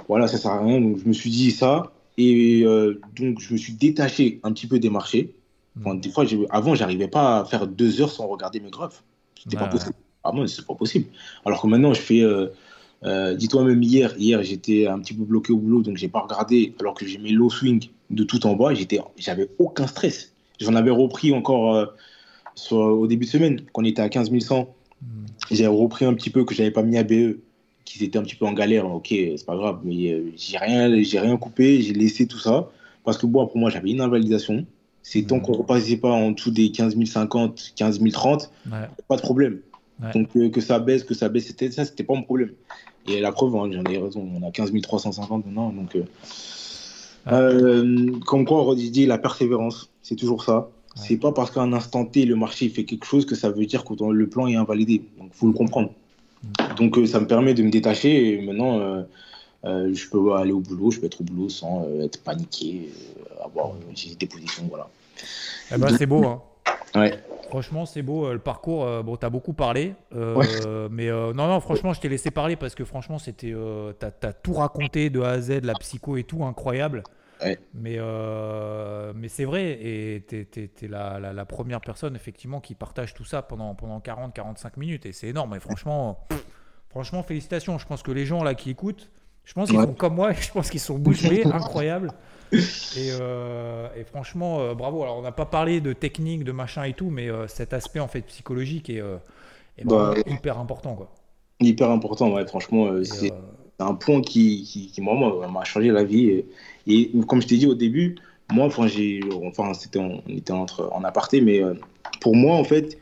Voilà, 0.08 0.26
ça 0.26 0.38
sert 0.38 0.50
à 0.50 0.60
rien. 0.60 0.80
Donc, 0.80 0.98
je 0.98 1.08
me 1.08 1.12
suis 1.12 1.30
dit 1.30 1.52
ça. 1.52 1.92
Et 2.18 2.62
euh, 2.64 3.00
donc, 3.16 3.40
je 3.40 3.52
me 3.52 3.58
suis 3.58 3.72
détaché 3.72 4.40
un 4.42 4.52
petit 4.52 4.66
peu 4.66 4.78
des 4.78 4.90
marchés. 4.90 5.36
Enfin, 5.78 5.94
Mm. 5.94 6.00
des 6.00 6.10
fois, 6.10 6.24
avant, 6.50 6.74
j'arrivais 6.74 7.08
pas 7.08 7.40
à 7.40 7.44
faire 7.44 7.66
deux 7.66 8.00
heures 8.00 8.10
sans 8.10 8.26
regarder 8.26 8.60
mes 8.60 8.70
graphes. 8.70 9.02
C'était 9.38 9.56
Ouais, 9.56 9.62
pas 9.62 9.68
possible. 9.68 9.94
Ah 10.24 10.32
bon, 10.32 10.46
c'est 10.46 10.66
pas 10.66 10.74
possible. 10.74 11.06
Alors 11.44 11.62
que 11.62 11.66
maintenant, 11.66 11.94
je 11.94 12.00
fais. 12.00 12.20
euh, 12.22 12.48
euh, 13.04 13.34
Dis-toi 13.34 13.64
même 13.64 13.82
hier, 13.82 14.14
hier 14.18 14.42
j'étais 14.42 14.86
un 14.86 14.98
petit 14.98 15.14
peu 15.14 15.24
bloqué 15.24 15.52
au 15.52 15.56
boulot, 15.56 15.80
donc 15.82 15.96
j'ai 15.96 16.08
pas 16.08 16.20
regardé. 16.20 16.74
Alors 16.80 16.92
que 16.94 17.06
j'ai 17.06 17.16
mes 17.18 17.30
low 17.30 17.48
swing 17.48 17.88
de 18.10 18.24
tout 18.24 18.44
en 18.46 18.54
bas, 18.56 18.74
j'étais, 18.74 18.98
j'avais 19.16 19.48
aucun 19.58 19.86
stress. 19.86 20.32
J'en 20.60 20.74
avais 20.74 20.90
repris 20.90 21.32
encore 21.32 21.74
euh, 21.74 21.86
sur- 22.54 22.76
au 22.78 23.06
début 23.06 23.24
de 23.26 23.30
semaine, 23.30 23.62
quand 23.72 23.82
on 23.82 23.84
était 23.86 24.02
à 24.02 24.08
15 24.10 24.30
100. 24.40 24.68
Mm. 25.00 25.06
J'ai 25.50 25.66
repris 25.66 26.04
un 26.04 26.14
petit 26.14 26.30
peu 26.30 26.44
que 26.44 26.54
j'avais 26.54 26.70
pas 26.70 26.82
mis 26.82 26.98
à 26.98 27.02
BE, 27.04 27.38
qu'ils 27.86 28.02
étaient 28.02 28.18
un 28.18 28.22
petit 28.22 28.36
peu 28.36 28.44
en 28.46 28.52
galère. 28.52 28.86
Ok, 28.92 29.08
c'est 29.10 29.46
pas 29.46 29.56
grave, 29.56 29.80
mais 29.84 30.22
j'ai 30.36 30.58
rien, 30.58 31.02
j'ai 31.02 31.18
rien 31.20 31.36
coupé, 31.38 31.80
j'ai 31.80 31.94
laissé 31.94 32.26
tout 32.26 32.38
ça 32.38 32.68
parce 33.04 33.16
que 33.16 33.26
bon, 33.26 33.46
pour 33.46 33.56
moi, 33.56 33.70
j'avais 33.70 33.90
une 33.90 34.00
invalidation. 34.02 34.66
C'est 35.02 35.22
tant 35.22 35.36
Mhm. 35.36 35.42
qu'on 35.42 35.52
repassait 35.54 35.96
pas 35.96 36.10
en 36.12 36.30
dessous 36.32 36.50
des 36.50 36.70
15 36.70 36.94
050, 36.96 37.72
15 37.76 37.98
030, 38.12 38.50
Ouais. 38.70 38.78
pas 39.08 39.16
de 39.16 39.22
problème. 39.22 39.60
Ouais. 40.02 40.12
Donc 40.14 40.28
euh, 40.36 40.48
que 40.50 40.60
ça 40.60 40.78
baisse, 40.78 41.04
que 41.04 41.14
ça 41.14 41.28
baisse, 41.28 41.46
c'était 41.46 41.70
ça, 41.70 41.84
c'était 41.84 42.04
pas 42.04 42.14
mon 42.14 42.22
problème. 42.22 42.50
Et 43.08 43.20
la 43.20 43.32
preuve, 43.32 43.56
hein, 43.56 43.70
j'en 43.72 43.84
ai 43.90 43.98
raison, 43.98 44.28
on 44.40 44.46
a 44.46 44.50
15 44.50 44.72
350 44.82 45.46
maintenant, 45.46 45.70
donc. 45.70 45.96
euh, 45.96 46.02
Ouais. 47.26 47.32
euh, 47.34 48.18
comme 48.26 48.46
quoi, 48.46 48.66
on 48.66 48.74
dit 48.74 49.04
la 49.06 49.18
persévérance, 49.18 49.90
c'est 50.02 50.16
toujours 50.16 50.42
ça. 50.42 50.56
Ouais. 50.96 51.02
C'est 51.06 51.16
pas 51.18 51.32
parce 51.32 51.50
qu'à 51.50 51.60
un 51.60 51.72
instant 51.74 52.04
T, 52.06 52.24
le 52.24 52.34
marché 52.34 52.68
fait 52.70 52.84
quelque 52.84 53.04
chose 53.04 53.26
que 53.26 53.34
ça 53.34 53.50
veut 53.50 53.66
dire 53.66 53.84
que 53.84 53.92
le 54.10 54.26
plan 54.26 54.46
est 54.46 54.56
invalidé. 54.56 55.02
Donc, 55.18 55.28
faut 55.32 55.46
le 55.46 55.52
comprendre. 55.52 55.90
Donc, 56.78 56.96
euh, 56.98 57.06
ça 57.06 57.20
me 57.20 57.26
permet 57.26 57.52
de 57.54 57.62
me 57.62 57.70
détacher 57.70 58.32
et 58.34 58.40
maintenant, 58.40 58.80
euh, 59.66 59.94
je 59.94 60.08
peux 60.08 60.32
aller 60.32 60.52
au 60.52 60.60
boulot, 60.60 60.90
je 60.90 61.00
peux 61.00 61.06
être 61.06 61.20
au 61.20 61.24
boulot 61.24 61.50
sans 61.50 61.86
être 62.00 62.22
paniqué, 62.22 62.88
avoir 63.44 63.70
euh, 63.70 63.78
j'ai 63.94 64.14
des 64.14 64.26
positions, 64.26 64.64
voilà. 64.68 64.88
Eh 65.72 65.78
ben, 65.78 65.96
c'est 65.96 66.06
beau. 66.06 66.24
Hein. 66.24 66.42
Ouais. 66.94 67.22
Franchement, 67.48 67.84
c'est 67.86 68.02
beau. 68.02 68.26
euh, 68.26 68.32
Le 68.34 68.38
parcours, 68.38 68.84
euh, 68.84 69.02
bon, 69.02 69.16
t'as 69.16 69.28
beaucoup 69.30 69.52
parlé. 69.52 69.94
euh, 70.14 70.34
Ouais. 70.36 70.88
Mais 70.90 71.08
euh, 71.08 71.32
non, 71.32 71.46
non, 71.48 71.60
franchement, 71.60 71.92
je 71.92 72.00
t'ai 72.00 72.08
laissé 72.08 72.30
parler 72.30 72.56
parce 72.56 72.74
que 72.74 72.84
franchement, 72.84 73.18
c'était. 73.18 73.52
euh, 73.52 73.92
t'as, 73.92 74.10
t'as 74.10 74.32
tout 74.32 74.52
raconté 74.54 75.10
de 75.10 75.20
A 75.20 75.30
à 75.30 75.40
Z, 75.40 75.60
la 75.64 75.74
psycho 75.74 76.16
et 76.16 76.24
tout, 76.24 76.44
incroyable. 76.44 77.02
Ouais. 77.42 77.58
Mais, 77.74 77.96
euh, 77.98 79.12
mais 79.14 79.28
c'est 79.28 79.44
vrai. 79.44 79.78
Et 79.82 80.24
t'es, 80.28 80.44
t'es- 80.44 80.68
t'es 80.68 80.88
la, 80.88 81.18
la- 81.18 81.32
la 81.32 81.44
première 81.44 81.80
personne, 81.80 82.14
effectivement, 82.16 82.60
qui 82.60 82.74
partage 82.74 83.14
tout 83.14 83.24
ça 83.24 83.42
pendant, 83.42 83.74
pendant 83.74 83.98
40-45 84.00 84.76
minutes. 84.76 85.06
Et 85.06 85.12
c'est 85.12 85.28
énorme. 85.28 85.54
Et 85.56 85.60
franchement, 85.60 86.26
pff, 86.28 86.44
franchement, 86.90 87.22
félicitations. 87.22 87.78
Je 87.78 87.86
pense 87.86 88.02
que 88.02 88.12
les 88.12 88.26
gens 88.26 88.42
là 88.44 88.54
qui 88.54 88.70
écoutent, 88.70 89.10
je 89.50 89.54
pense 89.54 89.68
qu'ils 89.68 89.78
Ouais. 89.78 89.84
sont 89.84 89.94
comme 89.94 90.14
moi. 90.14 90.32
Je 90.40 90.50
pense 90.52 90.70
qu'ils 90.70 90.78
sont 90.80 90.96
bouche 90.96 91.22
bée. 91.28 91.44
incroyable. 91.44 92.12
Et, 92.52 93.10
euh, 93.20 93.88
et 93.96 94.04
franchement, 94.04 94.60
euh, 94.60 94.74
bravo. 94.74 95.02
Alors, 95.02 95.18
on 95.18 95.22
n'a 95.22 95.32
pas 95.32 95.44
parlé 95.46 95.80
de 95.80 95.92
technique, 95.92 96.44
de 96.44 96.52
machin 96.52 96.84
et 96.84 96.92
tout, 96.94 97.10
mais 97.10 97.28
euh, 97.28 97.48
cet 97.48 97.72
aspect 97.72 97.98
en 97.98 98.06
fait 98.06 98.20
psychologique 98.22 98.88
est, 98.90 99.02
est 99.78 99.84
Bah, 99.84 100.14
hyper 100.28 100.58
important, 100.58 100.94
quoi. 100.94 101.10
Hyper 101.60 101.90
important, 101.90 102.32
ouais, 102.32 102.46
franchement, 102.46 102.90
c'est 103.02 103.32
un 103.80 103.94
point 103.94 104.20
qui, 104.22 104.62
qui, 104.62 104.86
qui, 104.86 105.00
moi, 105.00 105.48
m'a 105.48 105.64
changé 105.64 105.88
la 105.90 106.04
vie. 106.04 106.28
Et, 106.28 106.46
et 106.86 107.10
comme 107.26 107.42
je 107.42 107.48
t'ai 107.48 107.56
dit 107.56 107.66
au 107.66 107.74
début, 107.74 108.16
moi, 108.52 108.66
enfin, 108.66 108.86
j'ai, 108.86 109.20
enfin, 109.44 109.74
c'était, 109.74 109.98
on 109.98 110.22
était 110.28 110.52
entre, 110.52 110.88
en 110.92 111.02
aparté, 111.02 111.40
mais 111.40 111.60
pour 112.20 112.36
moi, 112.36 112.54
en 112.56 112.64
fait, 112.64 112.98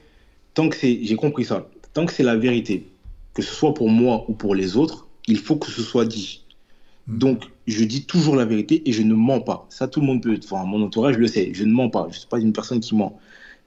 tant 0.55 0.69
que 0.71 0.77
c'est, 0.77 1.01
j'ai 1.03 1.17
compris 1.17 1.45
ça, 1.45 1.69
tant 1.95 2.07
que 2.07 2.13
c'est 2.13 2.23
la 2.23 2.37
vérité, 2.37 2.87
que 3.35 3.43
ce 3.43 3.53
soit 3.55 3.75
pour 3.75 3.89
moi 3.91 4.25
ou 4.29 4.35
pour 4.35 4.55
les 4.55 4.77
autres, 4.77 5.08
il 5.29 5.39
faut 5.39 5.57
que 5.57 5.71
ce 5.71 5.83
soit 5.83 6.05
dit. 6.05 6.45
Mm. 7.07 7.19
Donc, 7.19 7.45
je 7.67 7.85
dis 7.85 8.05
toujours 8.05 8.35
la 8.35 8.45
vérité 8.45 8.83
et 8.89 8.93
je 8.93 9.03
ne 9.03 9.15
mens 9.15 9.41
pas. 9.41 9.67
Ça, 9.71 9.87
tout 9.87 10.01
le 10.01 10.07
monde 10.07 10.23
peut, 10.23 10.39
enfin, 10.43 10.65
mon 10.65 10.83
entourage 10.83 11.17
le 11.17 11.27
sait, 11.27 11.51
je 11.55 11.65
ne 11.65 11.73
mens 11.73 11.91
pas. 11.91 12.07
Je 12.11 12.15
ne 12.15 12.19
suis 12.19 12.29
pas 12.29 12.41
une 12.41 12.53
personne 12.53 12.81
qui 12.81 12.97
ment. 12.97 13.19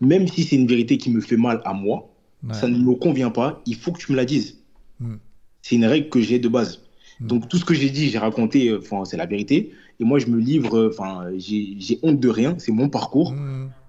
Même 0.02 0.28
si 0.28 0.44
c'est 0.44 0.56
une 0.56 0.68
vérité 0.68 0.98
qui 0.98 1.12
me 1.12 1.22
fait 1.22 1.38
mal 1.38 1.62
à 1.64 1.74
moi, 1.74 2.10
ouais. 2.44 2.54
ça 2.54 2.68
ne 2.68 2.78
me 2.78 2.96
convient 2.96 3.30
pas, 3.30 3.62
il 3.66 3.76
faut 3.76 3.92
que 3.92 4.00
tu 4.00 4.12
me 4.12 4.18
la 4.18 4.26
dises. 4.26 4.58
Mm. 5.00 5.16
C'est 5.62 5.76
une 5.76 5.86
règle 5.86 6.10
que 6.10 6.20
j'ai 6.20 6.40
de 6.40 6.50
base. 6.50 6.82
Donc 7.22 7.48
tout 7.48 7.58
ce 7.58 7.66
que 7.66 7.76
j'ai 7.76 7.92
dit, 7.92 8.10
j'ai 8.10 8.18
raconté, 8.18 8.70
euh, 8.70 8.80
enfin 8.80 9.06
c'est 9.06 9.18
la 9.18 9.28
vérité. 9.28 9.72
Et 10.00 10.04
moi 10.04 10.18
je 10.18 10.26
me 10.26 10.40
livre, 10.40 10.76
euh, 10.76 10.90
enfin 10.90 11.28
j'ai 11.38 12.00
honte 12.02 12.20
de 12.20 12.30
rien, 12.30 12.56
c'est 12.58 12.72
mon 12.72 12.90
parcours. 12.90 13.36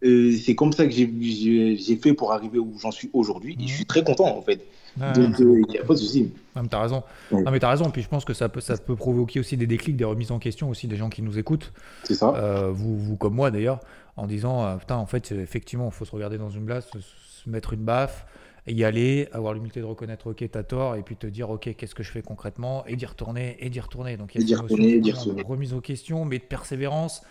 Euh, 0.04 0.32
c'est 0.32 0.54
comme 0.54 0.72
ça 0.72 0.86
que 0.86 0.92
j'ai 0.92 1.96
fait 1.96 2.12
pour 2.12 2.32
arriver 2.32 2.58
où 2.58 2.78
j'en 2.78 2.90
suis 2.90 3.08
aujourd'hui. 3.14 3.56
Et 3.58 3.66
je 3.66 3.74
suis 3.74 3.86
très 3.86 4.04
content 4.04 4.36
en 4.36 4.42
fait. 4.42 4.66
C'est 4.98 5.40
il 5.40 5.64
n'y 5.68 5.78
a 5.78 5.84
pas 5.84 5.94
de 5.94 5.98
souci. 5.98 6.32
Non, 6.54 6.62
mais 6.62 6.68
t'as 6.68 6.82
raison. 6.82 7.02
Ouais. 7.30 7.42
Non, 7.42 7.50
mais 7.50 7.58
t'as 7.58 7.70
raison. 7.70 7.90
Puis 7.90 8.02
je 8.02 8.08
pense 8.08 8.24
que 8.24 8.34
ça 8.34 8.48
peut, 8.48 8.60
ça 8.60 8.76
peut 8.76 8.96
provoquer 8.96 9.40
aussi 9.40 9.56
des 9.56 9.66
déclics, 9.66 9.96
des 9.96 10.04
remises 10.04 10.30
en 10.30 10.38
question 10.38 10.68
aussi 10.68 10.86
des 10.86 10.96
gens 10.96 11.08
qui 11.08 11.22
nous 11.22 11.38
écoutent. 11.38 11.72
C'est 12.04 12.14
ça. 12.14 12.34
Euh, 12.36 12.70
vous, 12.72 12.98
vous 12.98 13.16
comme 13.16 13.34
moi 13.34 13.50
d'ailleurs, 13.50 13.80
en 14.16 14.26
disant 14.26 14.64
euh, 14.64 14.76
putain, 14.76 14.96
en 14.96 15.06
fait, 15.06 15.32
effectivement, 15.32 15.86
il 15.86 15.94
faut 15.94 16.04
se 16.04 16.12
regarder 16.12 16.38
dans 16.38 16.50
une 16.50 16.66
glace, 16.66 16.90
se, 16.92 16.98
se 17.00 17.48
mettre 17.48 17.72
une 17.72 17.84
baffe, 17.84 18.26
y 18.66 18.84
aller, 18.84 19.28
avoir 19.32 19.54
l'humilité 19.54 19.80
de 19.80 19.86
reconnaître, 19.86 20.30
ok, 20.30 20.44
t'as 20.50 20.62
tort, 20.62 20.94
et 20.96 21.02
puis 21.02 21.16
te 21.16 21.26
dire, 21.26 21.50
ok, 21.50 21.74
qu'est-ce 21.74 21.94
que 21.94 22.02
je 22.02 22.10
fais 22.10 22.22
concrètement, 22.22 22.84
et 22.86 22.96
d'y 22.96 23.06
retourner, 23.06 23.56
et 23.60 23.70
d'y 23.70 23.80
retourner. 23.80 24.16
Donc 24.16 24.34
il 24.34 24.48
y 24.48 24.54
a 24.54 24.58
notion, 24.58 24.76
retourner, 24.76 25.00
de 25.00 25.12
retourner. 25.12 25.42
remise 25.42 25.74
en 25.74 25.80
question, 25.80 26.24
mais 26.24 26.38
de 26.38 26.44
persévérance. 26.44 27.22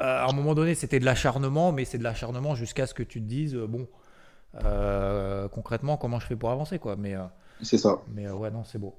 Euh, 0.00 0.04
à 0.04 0.28
un 0.28 0.32
moment 0.32 0.54
donné, 0.54 0.74
c'était 0.74 0.98
de 0.98 1.04
l'acharnement, 1.04 1.72
mais 1.72 1.84
c'est 1.84 1.98
de 1.98 2.02
l'acharnement 2.02 2.54
jusqu'à 2.54 2.86
ce 2.86 2.94
que 2.94 3.02
tu 3.02 3.20
te 3.20 3.26
dises, 3.26 3.54
bon, 3.54 3.86
concrètement, 5.52 5.96
comment 5.96 6.18
je 6.20 6.26
fais 6.26 6.36
pour 6.36 6.50
avancer, 6.50 6.78
quoi. 6.78 6.96
Mais, 6.96 7.14
euh, 7.14 7.22
C'est 7.62 7.78
ça. 7.78 7.98
mais 8.14 8.26
euh, 8.26 8.34
ouais, 8.34 8.50
non, 8.50 8.64
c'est 8.64 8.78
beau. 8.78 8.94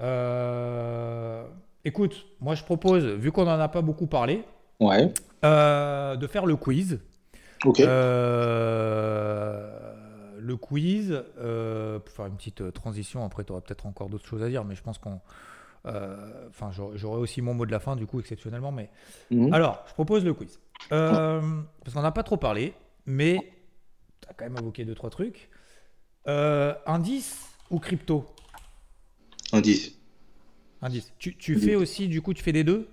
Euh, 0.00 1.44
écoute, 1.84 2.26
moi 2.40 2.54
je 2.54 2.64
propose, 2.64 3.04
vu 3.04 3.32
qu'on 3.32 3.44
n'en 3.44 3.60
a 3.60 3.68
pas 3.68 3.82
beaucoup 3.82 4.06
parlé, 4.06 4.44
Ouais. 4.80 5.12
euh, 5.44 6.16
de 6.16 6.26
faire 6.26 6.46
le 6.46 6.56
quiz. 6.56 7.00
Ok. 7.66 7.80
Euh, 8.70 9.66
le 10.38 10.56
quiz, 10.56 11.22
euh, 11.38 11.98
pour 11.98 12.14
faire 12.14 12.26
une 12.26 12.36
petite 12.36 12.62
euh, 12.62 12.70
transition, 12.70 13.24
après 13.24 13.44
tu 13.44 13.52
auras 13.52 13.60
peut-être 13.60 13.86
encore 13.86 14.08
d'autres 14.08 14.26
choses 14.26 14.42
à 14.42 14.48
dire, 14.48 14.64
mais 14.64 14.74
je 14.74 14.82
pense 14.82 14.96
qu'on... 14.98 15.20
euh, 15.86 16.48
Enfin, 16.48 16.70
j'aurai 16.72 16.96
j'aurai 16.96 17.18
aussi 17.20 17.42
mon 17.42 17.52
mot 17.54 17.66
de 17.66 17.70
la 17.70 17.78
fin, 17.80 17.94
du 17.96 18.06
coup, 18.06 18.20
exceptionnellement. 18.20 18.72
Mais... 18.72 18.88
Mhm. 19.30 19.52
Alors, 19.52 19.82
je 19.88 19.92
propose 19.92 20.24
le 20.24 20.32
quiz. 20.34 20.58
Euh, 20.92 21.40
parce 21.84 21.94
qu'on 21.94 22.00
n'a 22.02 22.10
pas 22.12 22.22
trop 22.22 22.38
parlé, 22.38 22.72
mais 23.04 23.38
quand 24.36 24.44
même 24.44 24.56
évoqué 24.58 24.84
deux, 24.84 24.94
trois 24.94 25.10
trucs. 25.10 25.48
Euh, 26.28 26.74
indice 26.86 27.36
ou 27.70 27.78
crypto? 27.78 28.24
Indice. 29.52 29.92
Indice. 30.82 31.12
Tu, 31.18 31.36
tu 31.36 31.56
fais 31.56 31.74
aussi, 31.74 32.08
du 32.08 32.22
coup, 32.22 32.32
tu 32.34 32.42
fais 32.42 32.52
des 32.52 32.64
deux? 32.64 32.88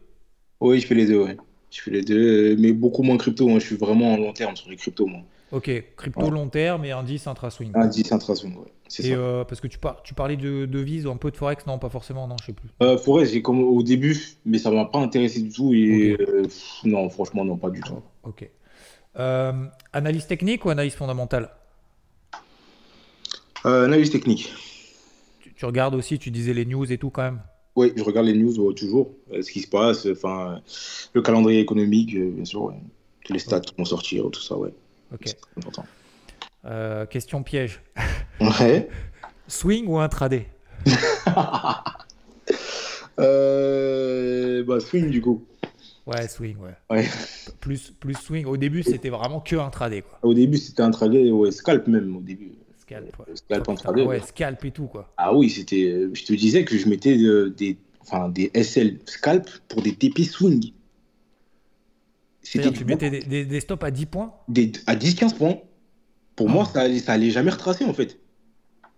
Oui, 0.60 0.80
je 0.80 0.88
fais 0.88 0.96
les 0.96 1.06
deux, 1.06 1.20
ouais. 1.24 1.38
Je 1.70 1.82
fais 1.82 1.92
les 1.92 2.02
deux, 2.02 2.56
mais 2.58 2.74
beaucoup 2.74 3.04
moins 3.04 3.18
crypto. 3.18 3.50
hein. 3.50 3.60
Je 3.60 3.66
suis 3.66 3.76
vraiment 3.78 4.14
en 4.14 4.18
long 4.18 4.34
terme 4.34 4.56
sur 4.56 4.70
les 4.70 4.76
cryptos, 4.76 5.06
moi. 5.06 5.22
Ok, 5.52 5.72
crypto 5.96 6.22
Ouais. 6.26 6.32
long 6.32 6.50
terme 6.50 6.84
et 6.84 6.92
indice 6.92 7.28
intra-swing. 7.28 7.72
Indice 7.76 8.12
intraswing, 8.12 8.56
ouais. 8.58 8.74
C'est 8.90 9.04
ça. 9.04 9.10
euh, 9.14 9.44
parce 9.46 9.62
que 9.62 9.68
tu, 9.68 9.78
par- 9.78 10.02
tu 10.04 10.14
parlais 10.14 10.36
de 10.38 10.66
devises 10.66 11.06
ou 11.06 11.12
un 11.12 11.18
peu 11.18 11.30
de 11.32 11.38
forex, 11.38 11.66
non, 11.66 11.78
pas 11.78 11.90
forcément, 11.90 12.28
non, 12.28 12.36
je 12.42 12.48
sais 12.48 12.54
plus. 12.54 12.70
Euh, 12.82 12.98
Forest, 12.98 13.34
j'ai 13.34 13.42
comme 13.42 13.62
au 13.62 13.84
début, 13.84 14.18
mais 14.46 14.58
ça 14.58 14.72
m'a 14.72 14.86
pas 14.86 15.00
intéressé 15.00 15.42
du 15.42 15.50
tout. 15.50 15.74
Et 15.74 16.18
euh, 16.20 16.44
pff, 16.44 16.84
non, 16.84 17.10
franchement, 17.10 17.46
non, 17.46 17.58
pas 17.58 17.70
du 17.70 17.82
tout. 17.82 18.02
Ok. 18.24 18.50
Euh, 19.20 19.54
analyse 19.94 20.28
technique 20.28 20.66
ou 20.66 20.70
analyse 20.70 20.94
fondamentale 20.96 21.50
Euh, 23.66 23.86
analyse 23.86 24.12
technique. 24.12 24.54
tu, 25.40 25.54
tu 25.54 25.66
regardes 25.66 25.96
aussi, 25.96 26.20
tu 26.20 26.30
disais 26.32 26.54
les 26.54 26.66
news 26.66 26.92
et 26.92 26.98
tout 26.98 27.10
quand 27.10 27.24
même. 27.24 27.42
Oui, 27.76 27.94
je 27.96 28.04
regarde 28.04 28.28
les 28.28 28.34
news 28.34 28.60
ouais, 28.60 28.74
toujours, 28.74 29.12
euh, 29.32 29.42
ce 29.42 29.52
qui 29.52 29.62
se 29.62 29.68
passe, 29.68 30.08
enfin, 30.12 30.56
euh, 30.56 30.60
le 31.14 31.22
calendrier 31.22 31.60
économique, 31.60 32.16
euh, 32.16 32.30
bien 32.32 32.46
sûr, 32.46 32.64
ouais. 32.64 32.76
les 33.30 33.40
stats 33.40 33.60
qui 33.62 33.74
vont 33.78 33.86
sortir, 33.86 34.30
tout 34.32 34.42
ça, 34.42 34.56
ouais. 34.56 34.74
Ok. 35.14 35.22
C'est 35.26 35.38
important. 35.58 35.86
Euh, 36.66 37.06
question 37.06 37.44
piège. 37.44 37.82
Ouais. 38.42 38.90
Swing 39.48 39.88
ou 39.88 39.98
intraday 40.00 40.48
Euh, 43.20 44.64
bah, 44.64 44.80
swing 44.80 45.10
du 45.10 45.22
coup. 45.22 45.44
Ouais, 46.08 46.28
swing, 46.30 46.56
ouais. 46.58 46.74
Ouais. 46.90 47.06
Plus, 47.60 47.92
plus 48.00 48.14
swing. 48.16 48.46
Au 48.46 48.56
début, 48.58 48.82
c'était 48.82 49.10
vraiment 49.10 49.42
que 49.42 49.56
intraday, 49.58 50.02
quoi. 50.02 50.18
Au 50.24 50.34
début, 50.34 50.58
c'était 50.58 50.82
un 50.82 50.92
tradet, 50.92 51.30
ouais, 51.32 51.52
scalp 51.52 51.86
même, 51.88 52.16
au 52.16 52.22
début. 52.22 52.54
Scalp, 52.80 53.20
ouais. 53.20 53.36
Scalp 53.36 53.68
intraday, 53.70 54.04
ouais, 54.04 54.22
scalp 54.22 54.64
et 54.64 54.72
tout, 54.72 54.88
quoi. 54.88 55.14
Ah 55.18 55.36
oui, 55.36 55.50
c'était. 55.50 56.08
Je 56.14 56.24
te 56.26 56.32
disais 56.34 56.64
que 56.64 56.78
je 56.78 56.88
mettais 56.88 57.18
euh, 57.18 57.50
des, 57.50 57.78
enfin, 58.00 58.30
des 58.30 58.50
SL 58.54 59.00
scalp 59.06 59.50
pour 59.68 59.82
des 59.82 59.94
TP 59.96 60.24
swing. 60.24 60.72
C'était 62.42 62.72
tu 62.72 62.86
mettais 62.86 63.10
des, 63.10 63.20
des- 63.20 63.46
des 63.46 63.60
stops 63.60 63.84
à 63.84 63.92
10 63.92 64.06
points 64.06 64.34
des- 64.48 64.72
à 64.86 64.96
10-15 64.96 65.34
points. 65.36 65.58
Pour 66.38 66.48
Ah. 66.50 66.54
moi, 66.54 66.66
ça, 66.66 66.82
allait- 66.82 67.00
ça 67.00 67.12
allait 67.14 67.32
jamais 67.32 67.52
retracer 67.52 67.84
en 67.84 67.94
fait. 67.94 68.18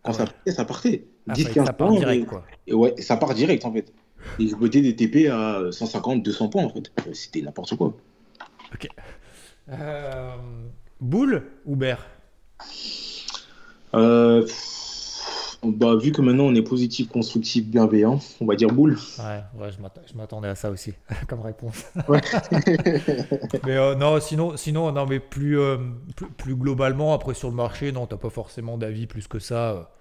Quand 0.04 0.12
Ah 0.12 0.14
ça 0.14 0.20
ouais. 0.24 0.30
partait, 0.30 0.52
ça 0.52 0.66
partait. 0.66 1.06
Ah, 1.28 1.34
fallait 1.34 1.46
que 1.46 1.50
10-15 1.54 1.66
ça 1.66 1.74
part 1.74 1.88
points. 1.88 1.98
direct, 2.00 2.24
et- 2.24 2.26
quoi. 2.28 2.46
Et 2.68 2.74
ouais, 2.76 2.94
ça 3.00 3.18
part 3.18 3.34
direct 3.34 3.66
en 3.66 3.74
fait. 3.74 3.92
Et 4.40 4.48
je 4.48 4.56
mettais 4.56 4.82
des 4.82 4.96
TP 4.96 5.30
à 5.30 5.72
150, 5.72 6.24
200 6.24 6.50
points 6.50 6.64
en 6.64 6.70
fait. 6.70 6.92
C'était 7.14 7.42
n'importe 7.42 7.76
quoi. 7.76 7.94
Euh, 9.72 10.36
boule 11.00 11.44
ou 11.66 11.76
bear 11.76 12.06
Euh, 13.94 14.46
bah, 15.64 15.96
vu 15.96 16.12
que 16.12 16.22
maintenant 16.22 16.46
on 16.46 16.56
est 16.56 16.62
positif, 16.64 17.10
constructif, 17.10 17.66
bienveillant, 17.66 18.20
on 18.40 18.46
va 18.46 18.56
dire 18.56 18.70
boule. 18.70 18.98
Ouais, 19.20 19.42
ouais, 19.60 19.70
je 19.72 20.16
m'attendais 20.16 20.48
à 20.48 20.56
ça 20.56 20.70
aussi 20.72 20.94
comme 21.28 21.42
réponse. 21.42 21.86
Ouais. 22.08 22.22
Mais 23.66 23.78
euh, 23.78 23.96
non, 23.96 24.20
sinon, 24.20 24.56
sinon, 24.58 24.92
non, 24.92 25.06
mais 25.06 25.20
plus, 25.20 25.60
euh, 25.60 25.78
plus, 26.16 26.30
plus 26.30 26.56
globalement, 26.56 27.14
après 27.14 27.34
sur 27.34 27.50
le 27.50 27.56
marché, 27.56 27.92
non, 27.92 28.08
t'as 28.08 28.18
pas 28.18 28.30
forcément 28.30 28.78
d'avis 28.78 29.06
plus 29.08 29.28
que 29.28 29.40
ça. 29.40 29.92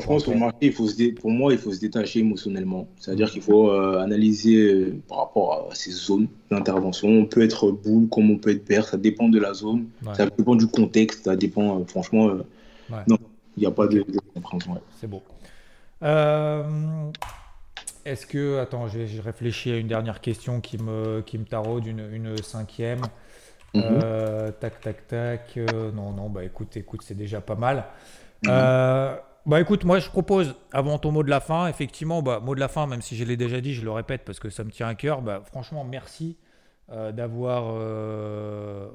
Franchement, 0.00 0.18
sur 0.18 0.32
le 0.32 0.38
marché, 0.38 0.56
il 0.62 0.72
faut 0.72 0.86
se 0.88 0.96
dé- 0.96 1.12
pour 1.12 1.30
moi, 1.30 1.52
il 1.52 1.58
faut 1.58 1.72
se 1.72 1.80
détacher 1.80 2.20
émotionnellement. 2.20 2.86
C'est-à-dire 2.98 3.30
qu'il 3.30 3.42
faut 3.42 3.70
euh, 3.70 3.98
analyser 4.00 4.56
euh, 4.56 5.00
par 5.08 5.18
rapport 5.18 5.68
à 5.70 5.74
ces 5.74 5.90
zones 5.90 6.28
d'intervention. 6.50 7.08
On 7.08 7.26
peut 7.26 7.42
être 7.42 7.70
boule 7.70 8.08
comme 8.08 8.30
on 8.30 8.38
peut 8.38 8.50
être 8.50 8.66
bear, 8.66 8.86
ça 8.86 8.96
dépend 8.96 9.28
de 9.28 9.38
la 9.38 9.54
zone, 9.54 9.88
Ouais, 10.04 10.14
ça 10.14 10.26
dépend 10.26 10.56
du 10.56 10.66
contexte, 10.66 11.24
ça 11.24 11.36
dépend, 11.36 11.80
euh, 11.80 11.84
franchement, 11.86 12.26
Ouais. 12.26 13.02
non, 13.06 13.16
il 13.56 13.60
n'y 13.60 13.66
a 13.66 13.70
pas 13.70 13.86
de, 13.86 13.98
de 14.00 14.20
compréhension. 14.34 14.72
ouais. 14.72 14.80
c'est 15.00 15.06
beau. 15.06 15.22
Est-ce 18.04 18.26
que, 18.26 18.58
attends, 18.58 18.86
je 18.88 19.20
réfléchis 19.22 19.70
à 19.72 19.78
une 19.78 19.88
dernière 19.88 20.20
question 20.20 20.60
qui 20.60 20.76
me, 20.76 21.22
qui 21.22 21.38
me 21.38 21.44
taraude, 21.44 21.86
une, 21.86 22.06
une 22.12 22.36
cinquième. 22.42 23.00
Mhm. 23.72 23.98
Tac, 24.60 24.80
tac, 24.80 25.08
tac. 25.08 25.56
non, 25.94 26.12
non, 26.12 26.28
bah 26.28 26.44
écoute, 26.44 26.76
écoute, 26.76 27.00
c'est 27.02 27.16
déjà 27.16 27.40
pas 27.40 27.54
mal. 27.54 27.84
Mhm. 28.44 28.50
Bah 29.46 29.60
écoute, 29.60 29.84
moi 29.84 29.98
je 29.98 30.08
propose, 30.08 30.54
avant 30.72 30.98
ton 30.98 31.12
mot 31.12 31.22
de 31.22 31.28
la 31.28 31.40
fin, 31.40 31.66
effectivement, 31.68 32.22
bah, 32.22 32.40
mot 32.40 32.54
de 32.54 32.60
la 32.60 32.68
fin, 32.68 32.86
même 32.86 33.02
si 33.02 33.14
je 33.14 33.24
l'ai 33.24 33.36
déjà 33.36 33.60
dit, 33.60 33.74
je 33.74 33.84
le 33.84 33.90
répète 33.90 34.22
parce 34.24 34.40
que 34.40 34.48
ça 34.48 34.64
me 34.64 34.70
tient 34.70 34.88
à 34.88 34.94
cœur, 34.94 35.20
bah, 35.20 35.42
franchement, 35.44 35.84
merci 35.84 36.38
euh, 36.90 37.12
d'avoir 37.12 37.74
euh, 37.76 38.88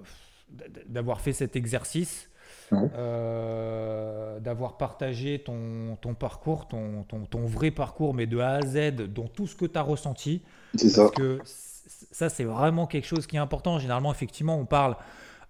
d'avoir 0.87 1.21
fait 1.21 1.33
cet 1.33 1.55
exercice, 1.55 2.29
euh, 2.73 4.39
d'avoir 4.39 4.77
partagé 4.77 5.37
ton, 5.37 5.97
ton 6.01 6.15
parcours, 6.15 6.67
ton, 6.67 7.03
ton, 7.03 7.25
ton 7.25 7.45
vrai 7.45 7.69
parcours, 7.69 8.15
mais 8.15 8.25
de 8.25 8.39
A 8.39 8.53
à 8.53 8.61
Z, 8.61 8.95
dans 9.13 9.27
tout 9.27 9.45
ce 9.45 9.55
que 9.55 9.65
tu 9.65 9.77
as 9.77 9.83
ressenti. 9.83 10.41
C'est 10.75 10.89
ça. 10.89 11.03
Parce 11.03 11.15
que 11.15 11.39
ça, 11.45 12.29
c'est 12.29 12.43
vraiment 12.43 12.87
quelque 12.87 13.05
chose 13.05 13.27
qui 13.27 13.35
est 13.35 13.39
important. 13.39 13.77
Généralement, 13.77 14.11
effectivement, 14.11 14.57
on 14.57 14.65
parle. 14.65 14.95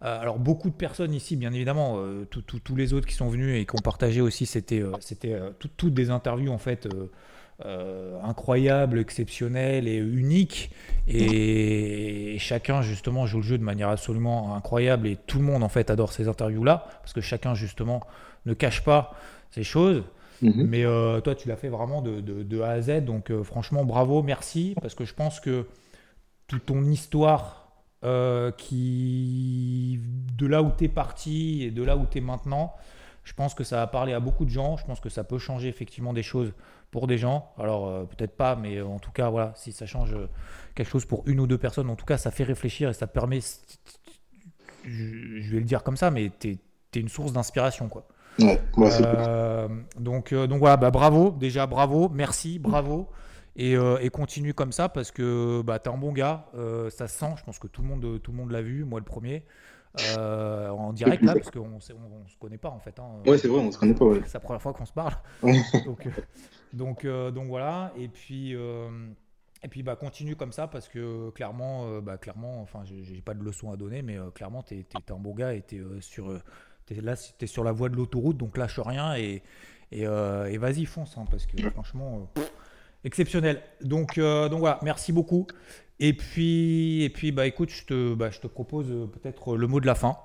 Euh, 0.04 0.22
alors, 0.22 0.40
beaucoup 0.40 0.70
de 0.70 0.76
personnes 0.76 1.14
ici, 1.14 1.36
bien 1.36 1.52
évidemment, 1.54 1.96
euh, 1.98 2.26
tous- 2.26 2.76
les 2.76 2.94
autres 2.94 3.08
qui 3.08 3.16
sont 3.16 3.28
venus 3.30 3.60
et 3.60 3.66
qui 3.66 3.76
ont 3.76 3.82
partagé 3.82 4.22
aussi, 4.22 4.46
c'était 4.46 4.82
euh, 4.82 5.50
tout- 5.60 5.70
toutes 5.76 5.94
des 5.94 6.10
interviews 6.10 6.52
en 6.52 6.58
fait 6.58 6.88
incroyables, 8.24 9.00
exceptionnelles 9.00 9.88
et 9.88 9.98
uniques. 9.98 10.72
Et, 11.10 12.38
chacun, 12.40 12.82
justement, 12.82 13.26
joue 13.26 13.38
le 13.40 13.44
jeu 13.44 13.58
de 13.58 13.64
manière 13.64 13.90
absolument 13.90 14.56
incroyable. 14.56 15.08
Et 15.08 15.18
tout 15.28 15.40
le 15.40 15.44
monde, 15.44 15.64
en 15.64 15.70
fait, 15.70 15.90
adore 15.90 16.14
ces 16.14 16.28
interviews-là 16.30 16.88
parce 17.02 17.12
que 17.14 17.20
chacun, 17.22 17.56
justement, 17.56 18.02
ne 18.46 18.54
cache 18.54 18.84
pas 18.84 19.14
ces 19.52 19.64
choses. 19.64 20.04
Mhm. 20.42 20.64
Mais 20.68 20.86
euh, 20.86 21.20
toi, 21.20 21.36
tu 21.36 21.50
l'as 21.50 21.58
fait 21.58 21.68
vraiment 21.68 22.02
de, 22.02 22.22
de- 22.22 22.44
de 22.44 22.62
A 22.62 22.70
à 22.70 22.82
Z. 22.82 23.04
Donc, 23.04 23.30
euh, 23.30 23.44
franchement, 23.44 23.84
bravo, 23.84 24.24
merci. 24.24 24.74
Parce 24.82 24.96
que 24.96 25.04
je 25.04 25.14
pense 25.14 25.42
que 25.42 25.66
toute 26.48 26.66
ton 26.68 26.84
histoire, 26.86 27.59
euh, 28.04 28.52
qui 28.52 30.00
de 30.38 30.48
là 30.48 30.62
où 30.64 30.72
tu 30.78 30.86
es 30.86 30.88
parti 30.88 31.64
et 31.64 31.72
de 31.72 31.84
là 31.84 31.98
où 31.98 32.06
tu 32.06 32.20
es 32.20 32.22
maintenant, 32.22 32.74
je 33.24 33.34
pense 33.34 33.54
que 33.54 33.64
ça 33.64 33.78
va 33.78 33.88
parler 33.88 34.14
à 34.14 34.20
beaucoup 34.20 34.46
de 34.46 34.50
gens. 34.50 34.78
Je 34.78 34.86
pense 34.86 35.00
que 35.00 35.10
ça 35.10 35.24
peut 35.24 35.38
changer 35.38 35.68
effectivement 35.68 36.14
des 36.14 36.24
choses 36.24 36.54
pour 36.92 37.08
des 37.08 37.18
gens. 37.18 37.52
Alors, 37.60 37.88
euh, 37.88 38.06
peut-être 38.06 38.36
pas, 38.36 38.56
mais 38.56 38.78
euh, 38.78 38.86
en 38.88 39.00
tout 39.00 39.12
cas, 39.12 39.30
voilà, 39.30 39.54
si 39.56 39.72
ça 39.72 39.86
change 39.86 40.16
quelque 40.76 40.90
chose 40.90 41.06
pour 41.06 41.24
une 41.28 41.40
ou 41.40 41.48
deux 41.48 41.58
personnes, 41.58 41.90
en 41.90 41.96
tout 41.96 42.06
cas, 42.06 42.18
ça 42.18 42.32
fait 42.32 42.44
réfléchir 42.46 42.90
et 42.90 42.94
ça 42.94 43.06
permet. 43.06 43.40
Je 44.86 45.52
vais 45.52 45.60
le 45.60 45.66
dire 45.66 45.84
comme 45.84 45.98
ça, 45.98 46.10
mais 46.10 46.32
tu 46.40 46.58
es, 46.96 47.00
une 47.00 47.10
source 47.10 47.34
d'inspiration, 47.34 47.90
quoi. 47.90 48.08
Ouais, 48.40 48.60
ouais, 48.78 48.90
c'est- 48.90 49.04
Euh, 49.04 49.68
donc, 50.00 50.34
donc 50.34 50.60
voilà, 50.60 50.78
bah, 50.78 50.90
bravo, 50.92 51.32
déjà 51.32 51.68
bravo, 51.68 52.10
merci, 52.10 52.58
bravo. 52.60 53.10
Et, 53.62 53.76
euh, 53.76 53.98
et 54.00 54.10
continue 54.10 54.54
comme 54.54 54.72
ça 54.72 54.88
parce 54.88 55.12
que 55.12 55.62
bah, 55.64 55.80
tu 55.80 55.90
es 55.90 55.94
un 55.94 55.98
bon 55.98 56.14
gars, 56.14 56.46
euh, 56.56 56.90
ça 56.90 57.10
se 57.10 57.20
sent, 57.20 57.34
je 57.38 57.44
pense 57.44 57.60
que 57.60 57.68
tout 57.68 57.82
le 57.82 57.90
monde, 57.90 58.22
tout 58.22 58.32
le 58.32 58.38
monde 58.38 58.52
l'a 58.52 58.62
vu, 58.62 58.86
moi 58.86 59.00
le 59.02 59.06
premier, 59.06 59.44
euh, 60.18 60.70
en 60.70 60.94
direct 60.94 61.22
là, 61.24 61.34
parce 61.34 61.52
qu'on 61.52 61.68
ne 61.68 61.74
on, 61.74 62.24
on 62.24 62.28
se 62.30 62.38
connaît 62.38 62.58
pas 62.58 62.70
en 62.70 62.80
fait. 62.80 62.98
hein. 63.00 63.22
ouais, 63.26 63.38
c'est 63.38 63.50
vrai, 63.50 63.60
on 63.60 63.70
se 63.70 63.78
connaît 63.78 63.96
pas. 63.96 64.06
Ouais. 64.06 64.22
C'est 64.26 64.36
la 64.36 64.40
première 64.40 64.62
fois 64.62 64.72
qu'on 64.72 64.86
se 64.86 64.94
parle. 64.94 65.14
Donc, 65.44 66.06
euh, 66.06 66.12
Donc, 66.72 67.06
donc 67.06 67.48
voilà. 67.48 67.92
Et 67.98 68.08
puis, 68.08 68.54
et 68.54 69.68
puis 69.70 69.84
bah, 69.84 69.98
continue 69.98 70.38
comme 70.38 70.54
ça 70.54 70.68
parce 70.68 70.88
que 70.88 71.30
clairement, 71.32 72.00
bah, 72.00 72.18
clairement 72.18 72.62
enfin, 72.62 72.84
j'ai 72.86 73.20
pas 73.22 73.34
de 73.34 73.44
leçon 73.44 73.74
à 73.74 73.76
donner, 73.76 74.02
mais 74.04 74.18
clairement, 74.36 74.64
tu 74.64 74.76
es, 74.76 74.86
un 75.12 75.16
beau 75.16 75.34
gars 75.34 75.54
et 75.54 75.64
tu 75.64 75.84
es, 75.84 76.00
sur, 76.00 76.34
es, 76.92 77.02
là, 77.02 77.16
es 77.42 77.48
sur 77.48 77.66
la 77.66 77.74
voie 77.74 77.90
de 77.90 77.98
l'autoroute, 77.98 78.38
donc 78.38 78.56
lâche 78.56 78.80
rien 78.80 79.18
et, 79.18 79.44
et, 79.92 80.04
et 80.04 80.58
vas-y, 80.58 80.86
fonce, 80.86 81.18
hein, 81.18 81.26
parce 81.30 81.46
que 81.46 81.70
franchement, 81.72 82.32
exceptionnel. 83.04 83.62
Donc, 83.82 84.20
donc 84.20 84.60
voilà, 84.60 84.80
merci 84.84 85.12
beaucoup. 85.12 85.48
Et 86.00 86.14
puis, 86.14 87.04
et 87.04 87.10
puis 87.10 87.32
bah, 87.32 87.46
écoute, 87.46 87.70
je 87.72 87.86
te, 87.86 88.14
bah, 88.14 88.30
je 88.32 88.40
te 88.40 88.48
propose 88.48 88.88
peut-être 88.88 89.58
le 89.58 89.68
mot 89.68 89.80
de 89.80 89.86
la 89.86 89.96
fin. 89.96 90.18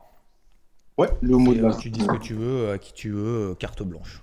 Ouais, 0.96 1.08
le 1.20 1.36
mot 1.36 1.54
de 1.54 1.60
la 1.60 1.72
fin. 1.72 1.78
Tu 1.78 1.90
dis 1.90 2.00
ce 2.00 2.06
que 2.06 2.18
tu 2.18 2.34
veux, 2.34 2.70
à 2.70 2.78
qui 2.78 2.92
tu 2.92 3.10
veux, 3.10 3.56
carte 3.58 3.82
blanche. 3.82 4.22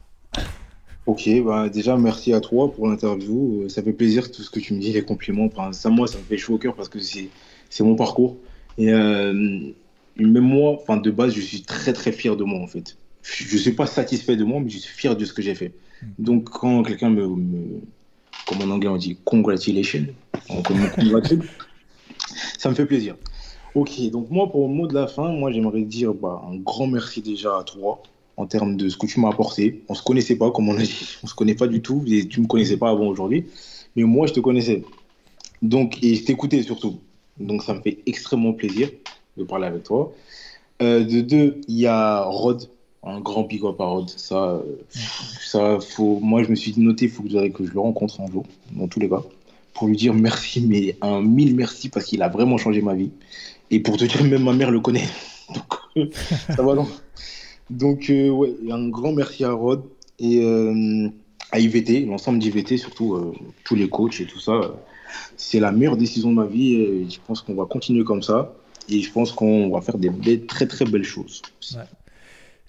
Ok, 1.08 1.28
bah 1.44 1.68
déjà 1.68 1.98
merci 1.98 2.32
à 2.32 2.40
toi 2.40 2.72
pour 2.72 2.88
l'interview. 2.88 3.68
Ça 3.70 3.82
fait 3.82 3.92
plaisir 3.92 4.32
tout 4.32 4.44
ce 4.44 4.50
que 4.50 4.60
tu 4.60 4.74
me 4.74 4.80
dis, 4.80 4.94
les 4.94 5.04
compliments. 5.04 5.46
Enfin, 5.46 5.74
ça, 5.74 5.90
moi, 5.90 6.08
ça 6.08 6.18
me 6.20 6.24
fait 6.24 6.38
chaud 6.38 6.54
au 6.54 6.58
cœur 6.58 6.76
parce 6.76 6.90
que 6.90 7.00
c'est 7.00 7.30
mon 7.84 7.96
parcours. 7.96 8.38
Et 8.78 8.92
euh, 8.92 9.34
même 10.18 10.44
moi, 10.44 10.78
enfin, 10.80 10.98
de 10.98 11.12
base, 11.12 11.34
je 11.34 11.42
suis 11.42 11.64
très 11.64 11.94
très 11.94 12.12
fier 12.12 12.38
de 12.38 12.44
moi 12.44 12.60
en 12.60 12.68
fait. 12.68 12.98
Je 13.24 13.54
ne 13.54 13.60
suis 13.60 13.74
pas 13.74 13.88
satisfait 13.88 14.36
de 14.36 14.44
moi, 14.44 14.60
mais 14.62 14.70
je 14.70 14.78
suis 14.78 14.96
fier 14.96 15.16
de 15.16 15.26
ce 15.26 15.34
que 15.34 15.42
j'ai 15.42 15.56
fait. 15.56 15.74
Hmm. 16.02 16.08
Donc 16.20 16.50
quand 16.50 16.84
quelqu'un 16.84 17.10
me, 17.10 17.28
comme 18.52 18.70
en 18.70 18.74
anglais 18.74 18.90
on 18.90 18.98
dit 18.98 19.18
congratulations, 19.24 20.08
ça 22.58 22.70
me 22.70 22.76
fait 22.76 22.86
plaisir. 22.86 23.16
Ok, 23.76 24.02
donc 24.10 24.30
moi 24.30 24.52
pour 24.52 24.68
le 24.68 24.74
mot 24.74 24.88
de 24.88 24.94
la 24.94 25.08
fin, 25.08 25.32
moi 25.32 25.52
j'aimerais 25.52 25.84
dire 25.84 26.14
bah, 26.14 26.42
un 26.50 26.58
grand 26.58 26.88
merci 26.88 27.22
déjà 27.22 27.58
à 27.58 27.64
toi 27.64 28.04
en 28.36 28.46
termes 28.46 28.76
de 28.76 28.90
ce 28.90 28.98
que 28.98 29.06
tu 29.06 29.20
m'as 29.22 29.30
apporté. 29.30 29.84
On 29.88 29.94
se 29.94 30.04
connaissait 30.04 30.36
pas, 30.36 30.52
comme 30.52 30.68
on 30.68 30.78
a 30.78 30.82
dit, 30.82 31.18
on 31.24 31.28
se 31.28 31.34
connaît 31.34 31.56
pas 31.56 31.68
du 31.68 31.82
tout. 31.82 32.04
Et 32.08 32.28
tu 32.28 32.42
me 32.42 32.48
connaissais 32.48 32.78
pas 32.78 32.90
avant 32.90 33.08
aujourd'hui, 33.08 33.46
mais 33.96 34.04
moi 34.04 34.28
je 34.28 34.34
te 34.34 34.42
connaissais. 34.42 34.84
Donc 35.62 36.04
et 36.04 36.16
je 36.16 36.26
t'écoutais 36.26 36.62
surtout. 36.64 37.00
Donc 37.40 37.64
ça 37.64 37.74
me 37.74 37.82
fait 37.82 38.00
extrêmement 38.06 38.52
plaisir 38.52 38.90
de 39.38 39.46
parler 39.46 39.68
avec 39.68 39.84
toi. 39.84 40.14
Euh, 40.82 41.06
de 41.06 41.22
deux, 41.22 41.62
il 41.70 41.78
y 41.78 41.88
a 41.88 42.24
Rod, 42.24 42.68
un 43.04 43.20
grand 43.20 43.48
up 43.64 43.82
à 43.82 43.86
Rod. 43.86 44.10
Ça, 44.10 44.62
ça 44.90 45.80
faut. 45.80 46.20
Moi 46.20 46.44
je 46.44 46.50
me 46.50 46.56
suis 46.56 46.74
noté, 46.78 47.06
il 47.06 47.12
faut 47.12 47.24
que, 47.24 47.30
je 47.30 47.74
le 47.74 47.80
rencontre 47.80 48.22
un 48.22 48.28
jour, 48.28 48.46
dans 48.72 48.88
tous 48.88 49.00
les 49.00 49.10
cas, 49.10 49.24
pour 49.74 49.88
lui 49.88 49.98
dire 49.98 50.14
merci, 50.14 50.62
mais 50.62 50.98
un 51.02 51.22
mille 51.22 51.56
merci 51.56 51.90
parce 51.90 52.06
qu'il 52.06 52.22
a 52.22 52.30
vraiment 52.30 52.58
changé 52.58 52.82
ma 52.82 52.94
vie. 52.94 53.12
Et 53.70 53.80
pour 53.80 53.98
te 53.98 54.04
dire, 54.04 54.24
même 54.24 54.44
ma 54.44 54.54
mère 54.54 54.72
le 54.72 54.82
connaît. 54.82 55.08
Donc 55.96 56.06
ça 56.56 56.62
va 56.62 56.76
donc. 56.76 56.88
Donc, 57.72 58.10
euh, 58.10 58.30
ouais, 58.30 58.54
un 58.70 58.90
grand 58.90 59.14
merci 59.14 59.46
à 59.46 59.54
Rod 59.54 59.84
et 60.20 60.44
euh, 60.44 61.08
à 61.52 61.60
IVT, 61.60 62.06
l'ensemble 62.06 62.40
d'IVT, 62.40 62.78
surtout 62.78 63.16
euh, 63.16 63.34
tous 63.64 63.76
les 63.76 63.88
coachs 63.88 64.20
et 64.20 64.26
tout 64.26 64.40
ça. 64.40 64.76
C'est 65.38 65.60
la 65.60 65.72
meilleure 65.72 65.98
décision 65.98 66.32
de 66.32 66.36
ma 66.36 66.46
vie 66.46 66.74
et 66.74 67.10
je 67.10 67.20
pense 67.26 67.42
qu'on 67.42 67.56
va 67.56 67.66
continuer 67.66 68.04
comme 68.04 68.22
ça. 68.22 68.54
Et 68.90 69.02
je 69.02 69.12
pense 69.12 69.32
qu'on 69.32 69.70
va 69.70 69.80
faire 69.80 69.98
des, 69.98 70.46
très 70.46 70.68
très 70.68 70.86
belles 70.86 71.04
choses. 71.06 71.42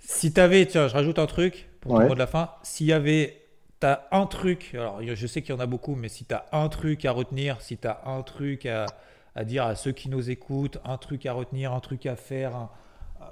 Si 0.05 0.33
tu 0.33 0.41
avais, 0.41 0.67
tiens, 0.67 0.89
je 0.89 0.95
rajoute 0.95 1.19
un 1.19 1.27
truc 1.27 1.69
pour 1.81 1.99
le 1.99 2.09
mot 2.09 2.15
de 2.15 2.19
la 2.19 2.27
fin. 2.27 2.51
S'il 2.63 2.87
y 2.87 2.93
avait, 2.93 3.43
tu 3.81 3.87
as 3.87 4.07
un 4.13 4.27
truc, 4.27 4.71
alors 4.75 5.01
je 5.03 5.27
sais 5.27 5.43
qu'il 5.43 5.55
y 5.55 5.57
en 5.57 5.61
a 5.61 5.67
beaucoup, 5.67 5.95
mais 5.95 6.09
si 6.09 6.25
tu 6.25 6.35
as 6.35 6.47
un 6.53 6.69
truc 6.69 7.05
à 7.05 7.13
retenir, 7.13 7.61
si 7.61 7.79
tu 7.79 7.89
as 7.89 8.03
un 8.07 8.23
truc 8.23 8.67
à, 8.67 8.87
à, 9.35 9.45
dire 9.45 9.65
à 9.65 9.75
ceux 9.75 9.93
qui 9.93 10.09
nous 10.09 10.31
écoutent, 10.31 10.79
un 10.85 10.99
truc 10.99 11.25
à 11.27 11.33
retenir, 11.33 11.73
un 11.73 11.81
truc 11.81 12.07
à 12.07 12.17
faire, 12.17 12.69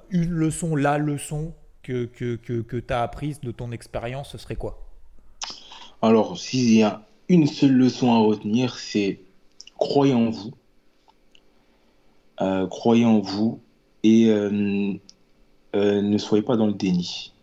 une 0.09 0.31
leçon, 0.31 0.75
la 0.75 0.97
leçon, 0.97 1.53
que, 1.83 2.05
que, 2.05 2.35
que, 2.35 2.61
que 2.61 2.77
tu 2.77 2.93
as 2.93 3.01
apprise 3.01 3.41
de 3.41 3.51
ton 3.51 3.71
expérience, 3.71 4.31
ce 4.31 4.37
serait 4.37 4.55
quoi? 4.55 4.87
Alors, 6.01 6.37
s'il 6.37 6.73
y 6.73 6.83
a 6.83 7.03
une 7.27 7.47
seule 7.47 7.73
leçon 7.73 8.11
à 8.11 8.19
retenir, 8.19 8.75
c'est 8.77 9.19
croyez 9.77 10.13
en 10.13 10.29
vous. 10.29 10.53
Euh, 12.41 12.67
croyez 12.67 13.05
en 13.05 13.19
vous 13.19 13.61
et 14.03 14.29
euh, 14.29 14.93
euh, 15.75 16.01
ne 16.01 16.17
soyez 16.17 16.43
pas 16.43 16.57
dans 16.57 16.67
le 16.67 16.73
déni. 16.73 17.33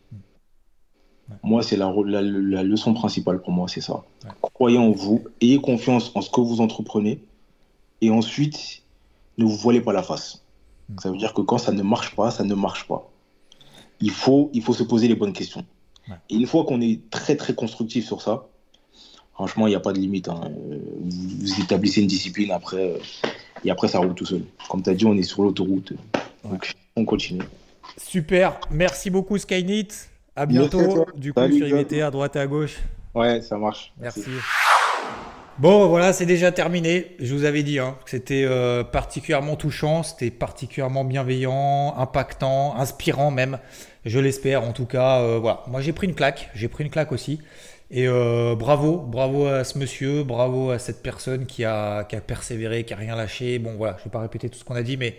Moi, 1.43 1.63
c'est 1.63 1.77
la, 1.77 1.93
la, 2.05 2.63
leçon 2.63 2.95
principale 2.95 3.43
pour 3.43 3.53
moi, 3.53 3.69
c'est 3.69 3.83
ça. 3.83 4.03
Croyez 4.41 4.79
en 4.79 4.91
vous, 4.91 5.25
ayez 5.43 5.61
confiance 5.61 6.11
en 6.15 6.23
ce 6.23 6.31
que 6.31 6.41
vous 6.41 6.63
entreprenez, 6.63 7.23
et 8.01 8.11
ensuite, 8.11 8.83
ne 9.37 9.45
vous 9.45 9.57
voilez 9.57 9.83
pas 9.83 9.93
la 9.93 10.03
face. 10.03 10.43
Hmm. 10.89 10.99
Ça 11.01 11.11
veut 11.11 11.19
dire 11.19 11.35
que 11.35 11.43
quand 11.43 11.59
ça 11.59 11.73
ne 11.73 11.83
marche 11.83 12.17
pas, 12.17 12.31
ça 12.31 12.45
ne 12.45 12.55
marche 12.55 12.89
pas 12.89 13.11
il 14.01 14.11
faut, 14.11 14.51
il 14.53 14.63
faut 14.63 14.73
se 14.73 14.83
poser 14.83 15.09
les 15.09 15.15
bonnes 15.15 15.33
questions. 15.33 15.65
Et 16.31 16.37
une 16.37 16.47
fois 16.47 16.65
qu'on 16.65 16.81
est 16.81 17.11
très 17.11 17.37
très 17.37 17.55
constructif 17.55 18.07
sur 18.07 18.23
ça, 18.23 18.47
franchement, 19.35 19.67
il 19.67 19.71
n'y 19.71 19.77
a 19.77 19.81
pas 19.81 19.93
de 19.93 19.99
limite. 19.99 20.29
Hein. 20.29 20.51
Vous, 21.01 21.61
établissez 21.61 22.01
une 22.01 22.07
discipline 22.07 22.51
après, 22.51 22.95
euh, 22.95 22.99
et 23.65 23.71
après 23.71 23.89
ça 23.89 23.99
roule 23.99 24.15
tout 24.15 24.25
seul. 24.25 24.43
Comme 24.71 24.83
tu 24.83 24.89
as 24.89 24.95
dit, 24.95 25.05
on 25.05 25.17
est 25.17 25.23
sur 25.23 25.43
l'autoroute. 25.43 25.93
Donc 26.45 26.73
on 26.97 27.05
continue. 27.05 27.43
Super, 27.97 28.61
merci 28.71 29.11
beaucoup 29.11 29.39
Skynet. 29.39 29.89
À 30.37 30.47
bientôt. 30.47 31.07
Du 31.17 31.33
coup, 31.33 31.51
sur 31.51 31.67
IVT 31.67 32.03
à 32.03 32.11
droite 32.11 32.37
et 32.37 32.41
à 32.41 32.47
gauche. 32.47 32.77
Ouais, 33.15 33.41
ça 33.43 33.57
marche. 33.57 33.93
Merci. 33.99 34.31
Bon, 35.59 35.89
voilà, 35.89 36.13
c'est 36.13 36.27
déjà 36.27 36.53
terminé. 36.53 37.17
Je 37.19 37.35
vous 37.35 37.43
avais 37.43 37.65
dit 37.65 37.81
hein, 37.81 37.97
que 38.05 38.11
c'était 38.11 38.45
euh, 38.45 38.85
particulièrement 38.85 39.57
touchant, 39.57 40.05
c'était 40.05 40.31
particulièrement 40.31 41.05
bienveillant, 41.05 41.97
impactant, 41.97 42.77
inspirant 42.77 43.33
même. 43.33 43.59
Je 44.05 44.21
l'espère. 44.21 44.63
En 44.63 44.73
tout 44.73 44.87
cas, 44.87 45.21
euh, 45.21 45.41
voilà. 45.41 45.65
Moi, 45.67 45.81
j'ai 45.81 45.93
pris 45.93 46.07
une 46.07 46.15
claque. 46.15 46.51
J'ai 46.55 46.69
pris 46.69 46.85
une 46.85 46.91
claque 46.91 47.11
aussi. 47.11 47.41
Et 47.91 48.07
euh, 48.07 48.55
bravo, 48.55 48.99
bravo 48.99 49.47
à 49.47 49.65
ce 49.65 49.79
monsieur, 49.79 50.23
bravo 50.23 50.71
à 50.71 50.79
cette 50.79 51.03
personne 51.03 51.47
qui 51.47 51.65
a, 51.65 52.05
qui 52.05 52.15
a 52.15 52.21
persévéré, 52.21 52.85
qui 52.85 52.93
a 52.93 52.97
rien 52.97 53.17
lâché. 53.17 53.59
Bon, 53.59 53.75
voilà, 53.77 53.97
je 53.99 54.05
vais 54.05 54.11
pas 54.11 54.21
répéter 54.21 54.49
tout 54.49 54.59
ce 54.59 54.65
qu'on 54.65 54.77
a 54.77 54.83
dit, 54.83 54.97
mais, 54.97 55.17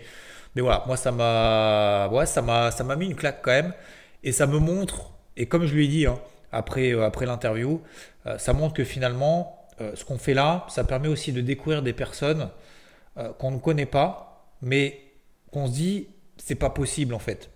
mais 0.54 0.62
voilà, 0.62 0.84
moi, 0.86 0.96
ça 0.96 1.12
m'a, 1.12 2.08
ouais, 2.08 2.26
ça 2.26 2.42
m'a, 2.42 2.96
mis 2.96 3.06
une 3.06 3.16
claque 3.16 3.40
quand 3.42 3.52
même. 3.52 3.72
Et 4.22 4.32
ça 4.32 4.46
me 4.46 4.58
montre, 4.58 5.12
et 5.36 5.46
comme 5.46 5.64
je 5.64 5.74
lui 5.74 5.86
ai 5.86 5.88
dit 5.88 6.06
hein, 6.06 6.18
après, 6.52 6.92
après 6.92 7.26
l'interview, 7.26 7.80
ça 8.38 8.52
montre 8.52 8.74
que 8.74 8.84
finalement, 8.84 9.60
euh, 9.80 9.92
ce 9.94 10.04
qu'on 10.04 10.18
fait 10.18 10.34
là, 10.34 10.66
ça 10.68 10.84
permet 10.84 11.08
aussi 11.08 11.32
de 11.32 11.40
découvrir 11.40 11.82
des 11.82 11.92
personnes 11.92 12.50
euh, 13.16 13.32
qu'on 13.32 13.50
ne 13.50 13.58
connaît 13.58 13.86
pas, 13.86 14.46
mais 14.62 15.00
qu'on 15.52 15.66
se 15.66 15.72
dit, 15.72 16.08
c'est 16.36 16.54
pas 16.54 16.70
possible 16.70 17.14
en 17.14 17.18
fait. 17.18 17.50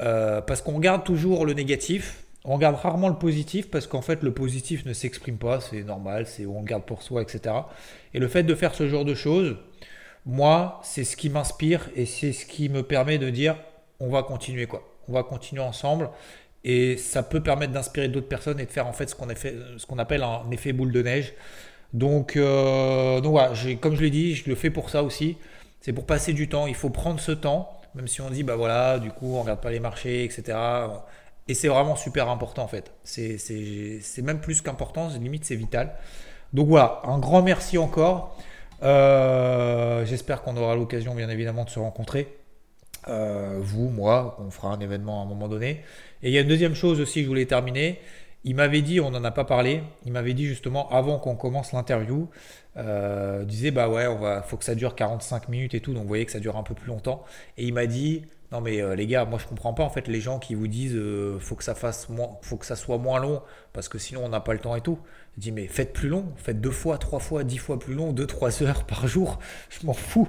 Euh, 0.00 0.40
parce 0.40 0.62
qu'on 0.62 0.74
regarde 0.74 1.04
toujours 1.04 1.44
le 1.44 1.54
négatif, 1.54 2.24
on 2.44 2.54
regarde 2.54 2.76
rarement 2.76 3.08
le 3.08 3.16
positif, 3.16 3.70
parce 3.70 3.86
qu'en 3.86 4.02
fait, 4.02 4.22
le 4.22 4.32
positif 4.32 4.84
ne 4.86 4.92
s'exprime 4.92 5.38
pas, 5.38 5.60
c'est 5.60 5.82
normal, 5.82 6.26
c'est 6.26 6.46
on 6.46 6.60
le 6.60 6.66
garde 6.66 6.84
pour 6.84 7.02
soi, 7.02 7.22
etc. 7.22 7.54
Et 8.14 8.20
le 8.20 8.28
fait 8.28 8.44
de 8.44 8.54
faire 8.54 8.74
ce 8.74 8.86
genre 8.86 9.04
de 9.04 9.14
choses, 9.14 9.56
moi, 10.26 10.80
c'est 10.82 11.04
ce 11.04 11.16
qui 11.16 11.30
m'inspire 11.30 11.88
et 11.94 12.04
c'est 12.04 12.32
ce 12.32 12.44
qui 12.44 12.68
me 12.68 12.82
permet 12.82 13.18
de 13.18 13.30
dire, 13.30 13.56
on 14.00 14.08
va 14.10 14.24
continuer 14.24 14.66
quoi. 14.66 14.82
On 15.08 15.12
va 15.12 15.22
continuer 15.22 15.62
ensemble 15.62 16.10
et 16.64 16.96
ça 16.96 17.22
peut 17.22 17.40
permettre 17.40 17.72
d'inspirer 17.72 18.08
d'autres 18.08 18.26
personnes 18.26 18.58
et 18.58 18.66
de 18.66 18.70
faire 18.70 18.88
en 18.88 18.92
fait 18.92 19.08
ce 19.08 19.14
qu'on 19.86 19.98
appelle 19.98 20.22
un 20.24 20.50
effet 20.50 20.72
boule 20.72 20.90
de 20.90 21.00
neige. 21.00 21.32
Donc, 21.92 22.36
euh, 22.36 23.20
donc 23.20 23.32
voilà, 23.32 23.52
comme 23.80 23.94
je 23.94 24.02
l'ai 24.02 24.10
dit, 24.10 24.34
je 24.34 24.48
le 24.50 24.56
fais 24.56 24.70
pour 24.70 24.90
ça 24.90 25.04
aussi. 25.04 25.36
C'est 25.80 25.92
pour 25.92 26.04
passer 26.04 26.32
du 26.32 26.48
temps. 26.48 26.66
Il 26.66 26.74
faut 26.74 26.90
prendre 26.90 27.20
ce 27.20 27.30
temps, 27.30 27.70
même 27.94 28.08
si 28.08 28.20
on 28.20 28.28
dit 28.28 28.42
bah 28.42 28.56
voilà, 28.56 28.98
du 28.98 29.10
coup 29.10 29.36
on 29.36 29.42
regarde 29.42 29.60
pas 29.60 29.70
les 29.70 29.78
marchés, 29.78 30.24
etc. 30.24 30.58
Et 31.46 31.54
c'est 31.54 31.68
vraiment 31.68 31.94
super 31.94 32.28
important 32.28 32.64
en 32.64 32.68
fait. 32.68 32.92
C'est 33.04 34.22
même 34.22 34.40
plus 34.40 34.60
qu'important, 34.60 35.08
limite 35.10 35.44
c'est 35.44 35.54
vital. 35.54 35.94
Donc 36.52 36.66
voilà, 36.66 37.00
un 37.04 37.20
grand 37.20 37.42
merci 37.42 37.78
encore. 37.78 38.36
Euh, 38.82 40.04
j'espère 40.04 40.42
qu'on 40.42 40.56
aura 40.56 40.74
l'occasion 40.74 41.14
bien 41.14 41.28
évidemment 41.28 41.64
de 41.64 41.70
se 41.70 41.78
rencontrer. 41.78 42.28
Euh, 43.08 43.58
vous, 43.60 43.88
moi, 43.88 44.36
on 44.40 44.50
fera 44.50 44.72
un 44.72 44.80
événement 44.80 45.20
à 45.20 45.24
un 45.24 45.28
moment 45.28 45.48
donné. 45.48 45.82
Et 46.22 46.28
il 46.28 46.32
y 46.32 46.38
a 46.38 46.40
une 46.40 46.48
deuxième 46.48 46.74
chose 46.74 47.00
aussi 47.00 47.20
que 47.20 47.24
je 47.24 47.28
voulais 47.28 47.46
terminer. 47.46 48.00
Il 48.44 48.54
m'avait 48.54 48.82
dit, 48.82 49.00
on 49.00 49.10
n'en 49.10 49.24
a 49.24 49.32
pas 49.32 49.44
parlé, 49.44 49.82
il 50.04 50.12
m'avait 50.12 50.34
dit 50.34 50.46
justement 50.46 50.88
avant 50.90 51.18
qu'on 51.18 51.34
commence 51.34 51.72
l'interview, 51.72 52.28
euh, 52.76 53.44
disait 53.44 53.72
bah 53.72 53.88
ouais, 53.88 54.06
va, 54.14 54.42
faut 54.42 54.56
que 54.56 54.64
ça 54.64 54.76
dure 54.76 54.94
45 54.94 55.48
minutes 55.48 55.74
et 55.74 55.80
tout, 55.80 55.92
donc 55.92 56.02
vous 56.02 56.08
voyez 56.08 56.24
que 56.26 56.30
ça 56.30 56.38
dure 56.38 56.56
un 56.56 56.62
peu 56.62 56.74
plus 56.74 56.86
longtemps. 56.86 57.24
Et 57.58 57.64
il 57.66 57.74
m'a 57.74 57.86
dit, 57.86 58.22
non 58.52 58.60
mais 58.60 58.80
euh, 58.80 58.94
les 58.94 59.06
gars, 59.06 59.24
moi 59.24 59.38
je 59.40 59.46
comprends 59.46 59.74
pas 59.74 59.82
en 59.82 59.90
fait 59.90 60.06
les 60.06 60.20
gens 60.20 60.38
qui 60.38 60.54
vous 60.54 60.68
disent 60.68 60.94
euh, 60.94 61.38
faut 61.40 61.56
que 61.56 61.64
ça 61.64 61.74
fasse 61.74 62.08
moins, 62.08 62.38
faut 62.42 62.56
que 62.56 62.66
ça 62.66 62.76
soit 62.76 62.98
moins 62.98 63.18
long 63.18 63.42
parce 63.72 63.88
que 63.88 63.98
sinon 63.98 64.24
on 64.24 64.28
n'a 64.28 64.40
pas 64.40 64.52
le 64.52 64.60
temps 64.60 64.76
et 64.76 64.80
tout. 64.80 64.98
Je 65.36 65.42
dis 65.42 65.52
mais 65.52 65.66
faites 65.66 65.92
plus 65.92 66.08
long, 66.08 66.32
faites 66.36 66.60
deux 66.60 66.70
fois, 66.70 66.96
trois 66.96 67.18
fois, 67.18 67.44
dix 67.44 67.58
fois 67.58 67.78
plus 67.78 67.94
long, 67.94 68.12
deux, 68.12 68.26
trois 68.26 68.62
heures 68.62 68.84
par 68.84 69.06
jour. 69.08 69.38
Je 69.68 69.84
m'en 69.84 69.92
fous. 69.92 70.28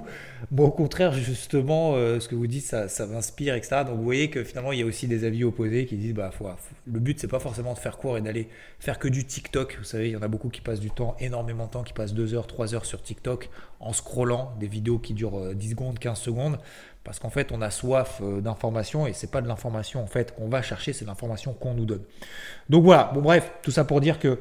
Moi 0.50 0.66
au 0.66 0.70
contraire 0.70 1.12
justement 1.12 1.94
euh, 1.94 2.18
ce 2.18 2.28
que 2.28 2.34
vous 2.34 2.48
dites 2.48 2.64
ça, 2.64 2.88
ça 2.88 3.06
m'inspire 3.06 3.54
etc. 3.54 3.82
Donc 3.86 3.96
vous 3.96 4.04
voyez 4.04 4.30
que 4.30 4.42
finalement 4.42 4.72
il 4.72 4.80
y 4.80 4.82
a 4.82 4.86
aussi 4.86 5.06
des 5.06 5.24
avis 5.24 5.44
opposés 5.44 5.86
qui 5.86 5.96
disent 5.96 6.14
bah 6.14 6.32
faut, 6.32 6.48
le 6.86 7.00
but 7.00 7.20
c'est 7.20 7.28
pas 7.28 7.40
forcément 7.40 7.72
de 7.72 7.78
faire 7.78 7.98
court 7.98 8.18
et 8.18 8.20
d'aller 8.20 8.48
faire 8.80 8.98
que 8.98 9.08
du 9.08 9.24
TikTok. 9.24 9.76
Vous 9.78 9.84
savez 9.84 10.08
il 10.08 10.12
y 10.12 10.16
en 10.16 10.22
a 10.22 10.28
beaucoup 10.28 10.48
qui 10.48 10.60
passent 10.60 10.80
du 10.80 10.90
temps, 10.90 11.16
énormément 11.20 11.66
de 11.66 11.70
temps, 11.70 11.84
qui 11.84 11.92
passent 11.92 12.14
deux 12.14 12.34
heures, 12.34 12.48
trois 12.48 12.74
heures 12.74 12.84
sur 12.84 13.00
TikTok 13.00 13.48
en 13.80 13.92
scrollant 13.92 14.54
des 14.58 14.66
vidéos 14.66 14.98
qui 14.98 15.14
durent 15.14 15.54
10 15.54 15.70
secondes, 15.70 15.98
15 16.00 16.18
secondes. 16.18 16.58
Parce 17.04 17.18
qu'en 17.18 17.30
fait, 17.30 17.52
on 17.52 17.62
a 17.62 17.70
soif 17.70 18.20
euh, 18.22 18.40
d'informations 18.40 19.06
et 19.06 19.12
c'est 19.12 19.30
pas 19.30 19.40
de 19.40 19.48
l'information 19.48 20.02
en 20.02 20.06
fait 20.06 20.34
qu'on 20.34 20.48
va 20.48 20.62
chercher, 20.62 20.92
c'est 20.92 21.04
l'information 21.04 21.54
qu'on 21.54 21.74
nous 21.74 21.86
donne. 21.86 22.02
Donc 22.68 22.84
voilà, 22.84 23.10
bon 23.14 23.22
bref, 23.22 23.50
tout 23.62 23.70
ça 23.70 23.84
pour 23.84 24.00
dire 24.00 24.18
que 24.18 24.38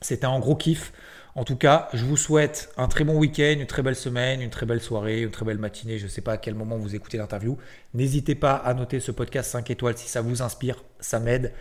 C'était 0.00 0.26
un 0.26 0.40
gros 0.40 0.56
kiff. 0.56 0.92
En 1.34 1.44
tout 1.44 1.56
cas, 1.56 1.88
je 1.94 2.04
vous 2.04 2.16
souhaite 2.16 2.70
un 2.76 2.88
très 2.88 3.04
bon 3.04 3.16
week-end, 3.16 3.54
une 3.58 3.66
très 3.66 3.82
belle 3.82 3.96
semaine, 3.96 4.42
une 4.42 4.50
très 4.50 4.66
belle 4.66 4.80
soirée, 4.82 5.22
une 5.22 5.30
très 5.30 5.46
belle 5.46 5.58
matinée. 5.58 5.96
Je 5.98 6.04
ne 6.04 6.08
sais 6.08 6.20
pas 6.20 6.32
à 6.32 6.36
quel 6.38 6.54
moment 6.54 6.76
vous 6.76 6.94
écoutez 6.94 7.16
l'interview. 7.16 7.56
N'hésitez 7.94 8.34
pas 8.34 8.54
à 8.54 8.74
noter 8.74 9.00
ce 9.00 9.12
podcast 9.12 9.50
5 9.50 9.70
étoiles 9.70 9.96
si 9.96 10.08
ça 10.08 10.20
vous 10.20 10.42
inspire, 10.42 10.84
ça 11.00 11.20
m'aide 11.20 11.54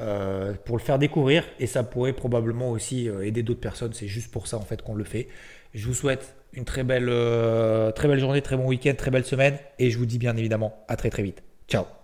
euh, 0.00 0.54
pour 0.64 0.78
le 0.78 0.82
faire 0.82 0.98
découvrir 0.98 1.44
et 1.58 1.66
ça 1.66 1.82
pourrait 1.82 2.12
probablement 2.12 2.70
aussi 2.70 3.08
euh, 3.08 3.26
aider 3.26 3.42
d'autres 3.42 3.60
personnes. 3.60 3.92
C'est 3.92 4.06
juste 4.06 4.30
pour 4.30 4.46
ça 4.46 4.56
en 4.56 4.62
fait 4.62 4.80
qu'on 4.80 4.94
le 4.94 5.04
fait. 5.04 5.28
Je 5.74 5.86
vous 5.86 5.94
souhaite 5.94 6.36
une 6.52 6.64
très 6.64 6.84
belle, 6.84 7.08
euh, 7.08 7.92
très 7.92 8.08
belle 8.08 8.20
journée, 8.20 8.42
très 8.42 8.56
bon 8.56 8.66
week-end, 8.66 8.94
très 8.96 9.10
belle 9.10 9.24
semaine 9.24 9.58
et 9.78 9.90
je 9.90 9.98
vous 9.98 10.06
dis 10.06 10.18
bien 10.18 10.36
évidemment 10.36 10.84
à 10.88 10.96
très 10.96 11.10
très 11.10 11.22
vite. 11.22 11.42
Ciao 11.68 11.97